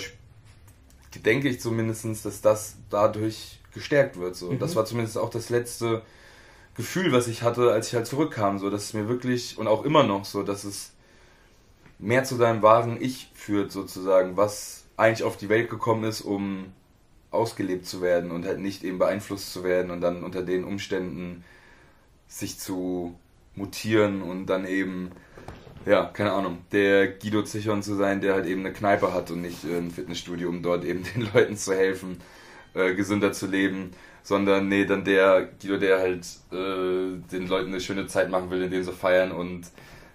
denke 1.25 1.49
ich 1.49 1.61
zumindest, 1.61 2.05
dass 2.25 2.41
das 2.41 2.77
dadurch 2.91 3.59
gestärkt 3.73 4.19
wird. 4.19 4.37
So. 4.37 4.53
Mhm. 4.53 4.59
Das 4.59 4.77
war 4.77 4.85
zumindest 4.85 5.19
auch 5.19 5.31
das 5.31 5.51
letzte 5.51 6.03
Gefühl, 6.77 7.13
was 7.13 7.27
ich 7.27 7.43
hatte, 7.43 7.73
als 7.73 7.89
ich 7.89 7.95
halt 7.95 8.07
zurückkam. 8.07 8.59
So, 8.59 8.71
dass 8.71 8.85
es 8.85 8.95
mir 8.95 9.09
wirklich 9.09 9.59
und 9.59 9.67
auch 9.67 9.85
immer 9.85 10.03
noch 10.03 10.25
so, 10.25 10.43
dass 10.43 10.65
es 10.65 10.93
mehr 11.99 12.25
zu 12.25 12.37
deinem 12.37 12.63
wahren 12.63 12.99
Ich 13.01 13.31
führt, 13.35 13.73
sozusagen, 13.73 14.37
was 14.37 14.85
eigentlich 14.97 15.25
auf 15.25 15.37
die 15.37 15.49
Welt 15.49 15.71
gekommen 15.71 16.05
ist, 16.05 16.21
um 16.21 16.73
ausgelebt 17.31 17.87
zu 17.87 18.01
werden 18.01 18.31
und 18.31 18.47
halt 18.47 18.59
nicht 18.59 18.85
eben 18.85 18.99
beeinflusst 18.99 19.53
zu 19.53 19.65
werden 19.65 19.91
und 19.91 20.01
dann 20.01 20.23
unter 20.25 20.43
den 20.43 20.65
Umständen 20.65 21.45
sich 22.27 22.59
zu 22.59 23.19
mutieren 23.55 24.23
und 24.23 24.47
dann 24.47 24.67
eben, 24.67 25.11
ja, 25.85 26.05
keine 26.07 26.33
Ahnung, 26.33 26.59
der 26.73 27.09
Guido 27.09 27.43
Zichon 27.43 27.83
zu 27.83 27.95
sein, 27.95 28.21
der 28.21 28.35
halt 28.35 28.47
eben 28.47 28.61
eine 28.61 28.73
Kneipe 28.73 29.13
hat 29.13 29.31
und 29.31 29.43
nicht 29.43 29.65
ein 29.65 29.91
Fitnessstudio, 29.91 30.49
um 30.49 30.63
dort 30.63 30.85
eben 30.85 31.03
den 31.15 31.29
Leuten 31.33 31.57
zu 31.57 31.75
helfen, 31.75 32.21
äh, 32.75 32.95
gesünder 32.95 33.33
zu 33.33 33.47
leben, 33.47 33.91
sondern 34.23 34.69
nee, 34.69 34.85
dann 34.85 35.05
der 35.05 35.49
Guido, 35.61 35.79
der 35.79 35.99
halt 35.99 36.27
äh, 36.53 37.19
den 37.33 37.49
Leuten 37.49 37.69
eine 37.69 37.81
schöne 37.81 38.07
Zeit 38.07 38.31
machen 38.31 38.51
will, 38.51 38.63
indem 38.63 38.83
sie 38.83 38.93
feiern 38.93 39.33
und 39.33 39.67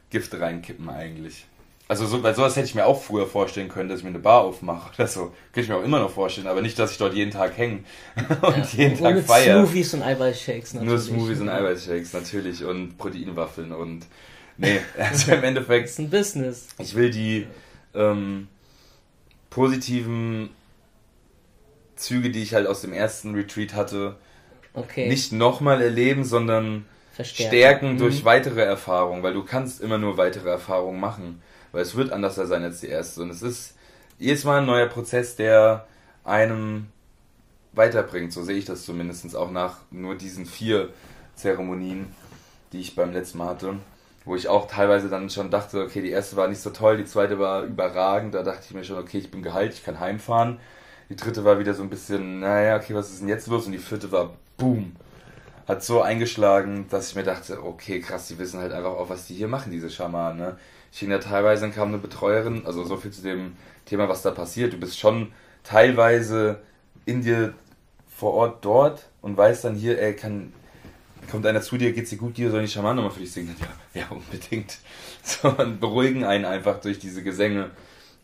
Gift 0.09 0.39
reinkippen 0.39 0.89
eigentlich. 0.89 1.47
Also 1.93 2.07
so, 2.07 2.23
weil 2.23 2.33
sowas 2.33 2.55
hätte 2.55 2.65
ich 2.65 2.73
mir 2.73 2.87
auch 2.87 2.99
früher 2.99 3.27
vorstellen 3.27 3.69
können, 3.69 3.87
dass 3.87 3.99
ich 3.99 4.03
mir 4.03 4.09
eine 4.09 4.17
Bar 4.17 4.41
aufmache 4.41 4.91
oder 4.95 5.07
so. 5.07 5.25
Könnte 5.53 5.61
ich 5.61 5.69
mir 5.69 5.75
auch 5.75 5.83
immer 5.83 5.99
noch 5.99 6.09
vorstellen, 6.09 6.47
aber 6.47 6.63
nicht, 6.63 6.79
dass 6.79 6.91
ich 6.91 6.97
dort 6.97 7.13
jeden 7.13 7.29
Tag 7.29 7.55
hänge 7.55 7.83
und 8.41 8.73
ja, 8.73 8.85
jeden 8.85 8.97
Tag 8.97 9.19
feiere. 9.19 9.57
Nur 9.57 9.67
Smoothies 9.67 9.93
und 9.93 10.01
Eiweißshakes 10.01 10.73
natürlich. 10.73 10.89
Nur 10.89 10.99
Smoothies 10.99 11.41
und 11.41 11.49
Eiweißshakes 11.49 12.13
natürlich 12.13 12.65
und 12.65 12.97
Proteinwaffeln 12.97 13.73
und 13.73 14.07
nee, 14.57 14.79
also 14.97 15.33
im 15.33 15.43
Endeffekt. 15.43 15.83
Das 15.83 15.91
ist 15.91 15.99
ein 15.99 16.09
Business. 16.09 16.67
Ich 16.79 16.95
will 16.95 17.11
die 17.11 17.45
ähm, 17.93 18.47
positiven 19.51 20.49
Züge, 21.95 22.31
die 22.31 22.41
ich 22.41 22.55
halt 22.55 22.65
aus 22.65 22.81
dem 22.81 22.91
ersten 22.91 23.35
Retreat 23.35 23.75
hatte, 23.75 24.15
okay. 24.73 25.09
nicht 25.09 25.31
nochmal 25.31 25.79
erleben, 25.79 26.23
sondern 26.23 26.85
Verstärken. 27.11 27.55
stärken 27.55 27.97
durch 27.99 28.21
mhm. 28.21 28.25
weitere 28.25 28.61
Erfahrungen, 28.61 29.21
weil 29.21 29.35
du 29.35 29.43
kannst 29.43 29.79
immer 29.79 29.99
nur 29.99 30.17
weitere 30.17 30.49
Erfahrungen 30.49 30.99
machen 30.99 31.39
weil 31.73 31.81
es 31.81 31.95
wird 31.95 32.13
anders 32.13 32.35
sein 32.35 32.63
als 32.63 32.79
die 32.79 32.87
erste. 32.87 33.21
Und 33.21 33.31
es 33.31 33.41
ist 33.41 33.75
jedes 34.17 34.45
Mal 34.45 34.59
ein 34.59 34.65
neuer 34.65 34.87
Prozess, 34.87 35.35
der 35.35 35.85
einem 36.23 36.87
weiterbringt. 37.73 38.31
So 38.31 38.43
sehe 38.43 38.55
ich 38.55 38.65
das 38.65 38.85
zumindest 38.85 39.35
auch 39.35 39.51
nach 39.51 39.79
nur 39.91 40.15
diesen 40.15 40.45
vier 40.45 40.89
Zeremonien, 41.35 42.13
die 42.71 42.79
ich 42.79 42.95
beim 42.95 43.11
letzten 43.11 43.39
Mal 43.39 43.49
hatte. 43.49 43.75
Wo 44.23 44.37
ich 44.37 44.47
auch 44.47 44.67
teilweise 44.67 45.09
dann 45.09 45.29
schon 45.29 45.51
dachte, 45.51 45.81
okay, 45.81 46.01
die 46.01 46.11
erste 46.11 46.37
war 46.37 46.47
nicht 46.47 46.61
so 46.61 46.69
toll, 46.69 46.95
die 46.95 47.05
zweite 47.05 47.39
war 47.39 47.63
überragend. 47.63 48.35
Da 48.35 48.43
dachte 48.43 48.61
ich 48.69 48.73
mir 48.73 48.85
schon, 48.85 48.99
okay, 48.99 49.17
ich 49.17 49.31
bin 49.31 49.41
geheilt, 49.41 49.73
ich 49.73 49.83
kann 49.83 49.99
heimfahren. 49.99 50.59
Die 51.09 51.17
dritte 51.17 51.43
war 51.43 51.59
wieder 51.59 51.73
so 51.73 51.83
ein 51.83 51.89
bisschen, 51.89 52.39
naja, 52.39 52.77
okay, 52.77 52.95
was 52.95 53.09
ist 53.09 53.19
denn 53.19 53.27
jetzt 53.27 53.47
los? 53.47 53.65
Und 53.65 53.73
die 53.73 53.79
vierte 53.79 54.11
war, 54.11 54.37
boom, 54.57 54.95
hat 55.67 55.83
so 55.83 56.01
eingeschlagen, 56.01 56.85
dass 56.89 57.09
ich 57.09 57.15
mir 57.15 57.23
dachte, 57.23 57.63
okay, 57.63 57.99
krass, 57.99 58.27
die 58.27 58.37
wissen 58.37 58.59
halt 58.59 58.71
einfach 58.71 58.91
auch, 58.91 59.09
was 59.09 59.27
die 59.27 59.33
hier 59.33 59.47
machen, 59.47 59.71
diese 59.71 59.89
Schamanen. 59.89 60.37
Ne? 60.37 60.57
Ich 60.93 60.99
ging 60.99 61.09
da 61.09 61.17
teilweise, 61.17 61.63
dann 61.63 61.73
kam 61.73 61.87
eine 61.87 61.97
Betreuerin, 61.97 62.67
also 62.67 62.83
so 62.85 62.97
viel 62.97 63.09
zu 63.09 63.23
dem 63.23 63.53
Thema, 63.85 64.07
was 64.07 64.21
da 64.21 64.29
passiert. 64.29 64.73
Du 64.73 64.77
bist 64.77 64.99
schon 64.99 65.31
teilweise 65.63 66.59
in 67.05 67.23
dir 67.23 67.55
vor 68.15 68.33
Ort 68.35 68.63
dort 68.63 69.09
und 69.23 69.35
weißt 69.35 69.63
dann 69.63 69.73
hier, 69.73 69.99
ey, 69.99 70.15
kann, 70.15 70.53
kommt 71.31 71.47
einer 71.47 71.63
zu 71.63 71.77
dir, 71.77 71.93
geht's 71.93 72.11
dir 72.11 72.17
gut, 72.17 72.37
dir 72.37 72.51
soll 72.51 72.63
die 72.63 72.77
nochmal 72.77 73.09
für 73.09 73.21
dich 73.21 73.31
singen? 73.31 73.55
Ja, 73.59 74.01
ja, 74.01 74.07
unbedingt. 74.09 74.77
So, 75.25 75.47
und 75.47 75.79
beruhigen 75.79 76.25
einen 76.25 76.43
einfach 76.43 76.81
durch 76.81 76.99
diese 76.99 77.23
Gesänge. 77.23 77.71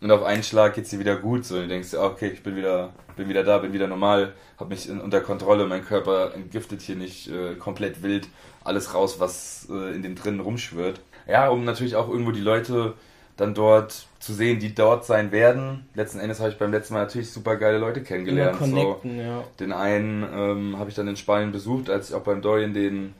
Und 0.01 0.11
auf 0.11 0.21
einen 0.21 0.43
Schlag 0.43 0.75
geht's 0.75 0.89
dir 0.89 0.99
wieder 0.99 1.15
gut, 1.15 1.45
so, 1.45 1.55
und 1.55 1.61
du 1.61 1.67
denkst, 1.69 1.93
okay, 1.93 2.27
ich 2.27 2.43
bin 2.43 2.57
wieder, 2.57 2.93
bin 3.15 3.29
wieder 3.29 3.45
da, 3.45 3.57
bin 3.57 3.71
wieder 3.71 3.87
normal, 3.87 4.33
hab 4.57 4.67
mich 4.67 4.89
in, 4.89 4.99
unter 4.99 5.21
Kontrolle, 5.21 5.65
mein 5.65 5.85
Körper 5.85 6.35
entgiftet 6.35 6.81
hier 6.81 6.97
nicht 6.97 7.29
äh, 7.29 7.55
komplett 7.55 8.03
wild 8.03 8.27
alles 8.65 8.93
raus, 8.93 9.19
was 9.19 9.67
äh, 9.71 9.95
in 9.95 10.03
dem 10.03 10.15
drinnen 10.15 10.41
rumschwirrt. 10.41 10.99
Ja, 11.29 11.49
um 11.49 11.63
natürlich 11.63 11.95
auch 11.95 12.09
irgendwo 12.09 12.31
die 12.31 12.41
Leute 12.41 12.95
dann 13.37 13.53
dort 13.53 14.07
zu 14.19 14.33
sehen, 14.33 14.59
die 14.59 14.75
dort 14.75 15.05
sein 15.05 15.31
werden. 15.31 15.87
Letzten 15.93 16.19
Endes 16.19 16.39
habe 16.39 16.49
ich 16.49 16.57
beim 16.57 16.71
letzten 16.71 16.93
Mal 16.93 17.01
natürlich 17.01 17.31
super 17.31 17.55
geile 17.55 17.77
Leute 17.77 18.03
kennengelernt. 18.03 18.59
So, 18.59 19.01
ja. 19.03 19.43
Den 19.59 19.71
einen 19.71 20.23
ähm, 20.23 20.77
habe 20.77 20.89
ich 20.89 20.95
dann 20.95 21.07
in 21.07 21.15
Spanien 21.15 21.51
besucht, 21.51 21.89
als 21.89 22.09
ich 22.09 22.15
auch 22.15 22.23
beim 22.23 22.41
Dorian 22.41 22.73
den 22.73 23.13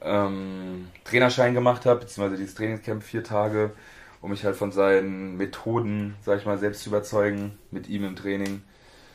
ähm, 0.00 0.88
Trainerschein 1.04 1.54
gemacht 1.54 1.86
habe, 1.86 2.00
beziehungsweise 2.00 2.36
dieses 2.36 2.54
Trainingscamp 2.54 3.02
vier 3.02 3.24
Tage, 3.24 3.72
um 4.20 4.30
mich 4.30 4.44
halt 4.44 4.54
von 4.54 4.70
seinen 4.70 5.36
Methoden, 5.36 6.14
sag 6.24 6.38
ich 6.38 6.46
mal, 6.46 6.58
selbst 6.58 6.82
zu 6.82 6.90
überzeugen 6.90 7.58
mit 7.72 7.88
ihm 7.88 8.04
im 8.04 8.14
Training. 8.14 8.62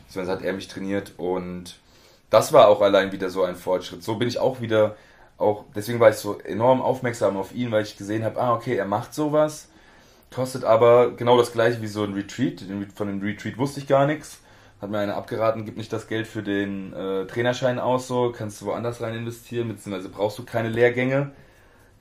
Beziehungsweise 0.08 0.38
hat 0.38 0.44
er 0.44 0.54
mich 0.54 0.68
trainiert 0.68 1.14
und 1.18 1.78
das 2.30 2.52
war 2.52 2.68
auch 2.68 2.82
allein 2.82 3.12
wieder 3.12 3.30
so 3.30 3.44
ein 3.44 3.56
Fortschritt. 3.56 4.04
So 4.04 4.16
bin 4.16 4.28
ich 4.28 4.40
auch 4.40 4.60
wieder 4.60 4.98
auch, 5.38 5.66
deswegen 5.76 6.00
war 6.00 6.10
ich 6.10 6.16
so 6.16 6.40
enorm 6.40 6.82
aufmerksam 6.82 7.38
auf 7.38 7.54
ihn, 7.54 7.72
weil 7.72 7.84
ich 7.84 7.98
gesehen 7.98 8.24
habe, 8.24 8.40
ah, 8.40 8.54
okay, 8.54 8.76
er 8.76 8.86
macht 8.86 9.14
sowas, 9.14 9.70
kostet 10.34 10.64
aber 10.64 11.12
genau 11.12 11.38
das 11.38 11.52
gleiche 11.52 11.82
wie 11.82 11.88
so 11.88 12.04
ein 12.04 12.14
Retreat. 12.14 12.64
Von 12.96 13.08
dem 13.08 13.22
Retreat 13.22 13.58
wusste 13.58 13.80
ich 13.80 13.88
gar 13.88 14.06
nichts. 14.06 14.40
Hat 14.82 14.90
mir 14.90 15.00
einer 15.00 15.16
abgeraten, 15.16 15.66
gib 15.66 15.78
nicht 15.78 15.94
das 15.94 16.08
Geld 16.08 16.28
für 16.28 16.44
den 16.44 16.92
äh, 16.94 17.26
Trainerschein 17.26 17.80
aus, 17.80 18.08
so 18.08 18.34
kannst 18.36 18.62
du 18.62 18.66
woanders 18.66 19.02
rein 19.02 19.16
investieren, 19.16 19.70
beziehungsweise 19.70 20.10
brauchst 20.10 20.38
du 20.40 20.44
keine 20.44 20.70
Lehrgänge. 20.70 21.32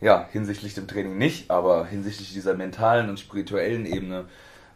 Ja, 0.00 0.26
hinsichtlich 0.32 0.74
dem 0.74 0.88
Training 0.88 1.16
nicht, 1.16 1.48
aber 1.48 1.86
hinsichtlich 1.86 2.32
dieser 2.32 2.54
mentalen 2.54 3.08
und 3.08 3.20
spirituellen 3.20 3.86
Ebene 3.86 4.24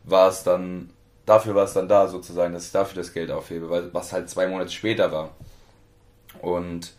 war 0.04 0.28
es 0.28 0.44
dann, 0.44 0.90
dafür 1.24 1.56
war 1.56 1.64
es 1.64 1.72
dann 1.72 1.88
da 1.88 2.06
sozusagen, 2.06 2.54
dass 2.54 2.66
ich 2.66 2.72
dafür 2.72 3.02
das 3.02 3.12
Geld 3.12 3.32
aufhebe, 3.32 3.68
weil 3.68 3.92
was 3.92 4.12
halt 4.12 4.30
zwei 4.30 4.46
Monate 4.46 4.70
später 4.70 5.10
war. 5.10 5.30
Und 6.42 6.92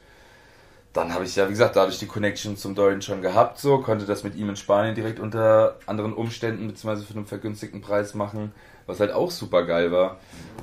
dann 0.98 1.14
habe 1.14 1.26
ich 1.26 1.36
ja, 1.36 1.45
wie 1.45 1.52
gesagt, 1.52 1.76
dadurch 1.76 2.00
die 2.00 2.08
Connection 2.08 2.58
zum 2.58 2.74
Dorian 2.74 3.02
schon 3.02 3.22
gehabt, 3.22 3.60
so, 3.60 3.78
konnte 3.80 4.06
das 4.06 4.24
mit 4.24 4.36
ihm 4.36 4.50
in 4.50 4.56
Spanien 4.56 4.95
direkt 4.95 5.20
unter 5.20 5.76
anderen 5.86 6.14
Umständen 6.14 6.68
beziehungsweise 6.68 7.06
für 7.06 7.14
einen 7.14 7.28
vergünstigten 7.28 7.82
Preis 7.82 8.16
machen, 8.16 8.52
was 8.88 9.00
halt 9.00 9.12
auch 9.12 9.30
super 9.30 9.66
geil 9.66 9.91
war. 9.91 10.18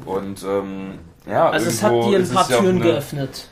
Und 0.04 0.42
ähm, 0.42 0.98
ja, 1.26 1.50
also 1.50 1.68
es 1.68 1.82
hat 1.82 1.92
dir 1.92 2.18
ein 2.18 2.28
paar 2.28 2.48
Türen 2.48 2.76
eine, 2.76 2.84
geöffnet. 2.84 3.48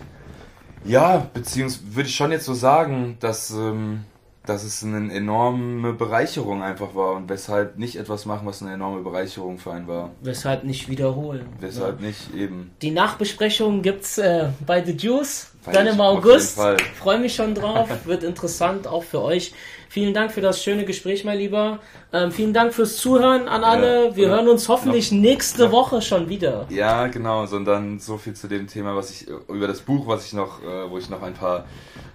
Ja, 0.84 1.26
beziehungsweise 1.32 1.94
würde 1.94 2.08
ich 2.08 2.16
schon 2.16 2.32
jetzt 2.32 2.46
so 2.46 2.54
sagen, 2.54 3.16
dass 3.20 3.50
ähm, 3.50 4.04
dass 4.46 4.64
es 4.64 4.82
eine 4.82 5.12
enorme 5.12 5.92
Bereicherung 5.92 6.62
einfach 6.62 6.94
war 6.94 7.12
und 7.12 7.28
weshalb 7.28 7.78
nicht 7.78 7.96
etwas 7.96 8.26
machen, 8.26 8.46
was 8.46 8.60
eine 8.62 8.72
enorme 8.72 9.02
Bereicherung 9.02 9.58
für 9.58 9.72
einen 9.72 9.86
war. 9.86 10.10
Weshalb 10.20 10.64
nicht 10.64 10.88
wiederholen. 10.88 11.46
Weshalb 11.60 12.00
ja. 12.00 12.08
nicht 12.08 12.34
eben. 12.34 12.72
Die 12.82 12.90
Nachbesprechung 12.90 13.82
gibt's 13.82 14.18
äh, 14.18 14.48
bei 14.66 14.84
The 14.84 14.92
Juice 14.92 15.51
dann 15.70 15.86
im 15.86 16.00
August. 16.00 16.58
Freue 16.98 17.18
mich 17.18 17.34
schon 17.34 17.54
drauf. 17.54 17.88
Wird 18.04 18.22
interessant 18.24 18.86
auch 18.86 19.04
für 19.04 19.22
euch. 19.22 19.52
Vielen 19.88 20.14
Dank 20.14 20.32
für 20.32 20.40
das 20.40 20.62
schöne 20.62 20.86
Gespräch, 20.86 21.22
mein 21.24 21.36
Lieber. 21.36 21.78
Ähm, 22.14 22.32
vielen 22.32 22.54
Dank 22.54 22.72
fürs 22.72 22.96
Zuhören 22.96 23.46
an 23.46 23.62
alle. 23.62 24.06
Ja, 24.08 24.16
Wir 24.16 24.28
hören 24.28 24.48
uns 24.48 24.68
hoffentlich 24.68 25.12
noch, 25.12 25.20
nächste 25.20 25.64
noch, 25.64 25.72
Woche 25.72 26.00
schon 26.00 26.30
wieder. 26.30 26.66
Ja, 26.70 27.08
genau. 27.08 27.44
Sondern 27.44 27.98
so 27.98 28.16
viel 28.16 28.32
zu 28.32 28.48
dem 28.48 28.68
Thema, 28.68 28.96
was 28.96 29.10
ich 29.10 29.28
über 29.28 29.66
das 29.66 29.82
Buch, 29.82 30.06
was 30.06 30.24
ich 30.24 30.32
noch, 30.32 30.62
äh, 30.62 30.90
wo 30.90 30.96
ich 30.96 31.10
noch 31.10 31.22
ein 31.22 31.34
paar 31.34 31.66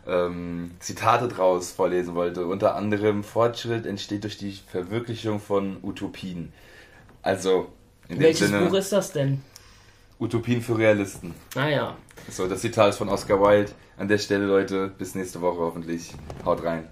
ähm, 0.07 0.71
Zitate 0.79 1.27
draus 1.27 1.71
vorlesen 1.71 2.15
wollte. 2.15 2.47
Unter 2.47 2.75
anderem 2.75 3.23
Fortschritt 3.23 3.85
entsteht 3.85 4.23
durch 4.23 4.37
die 4.37 4.57
Verwirklichung 4.71 5.39
von 5.39 5.77
Utopien. 5.83 6.51
Also 7.21 7.67
in 8.09 8.19
Welches 8.19 8.49
Sinne, 8.49 8.65
Buch 8.65 8.75
ist 8.75 8.91
das 8.91 9.11
denn? 9.11 9.41
Utopien 10.19 10.61
für 10.61 10.77
Realisten. 10.77 11.33
Ah 11.55 11.67
ja. 11.67 11.95
So, 12.29 12.47
das 12.47 12.61
Zitat 12.61 12.89
ist 12.89 12.97
von 12.97 13.09
Oscar 13.09 13.39
Wilde. 13.39 13.71
An 13.97 14.07
der 14.07 14.17
Stelle, 14.17 14.45
Leute, 14.45 14.87
bis 14.97 15.15
nächste 15.15 15.41
Woche 15.41 15.59
hoffentlich. 15.59 16.13
Haut 16.45 16.63
rein. 16.63 16.87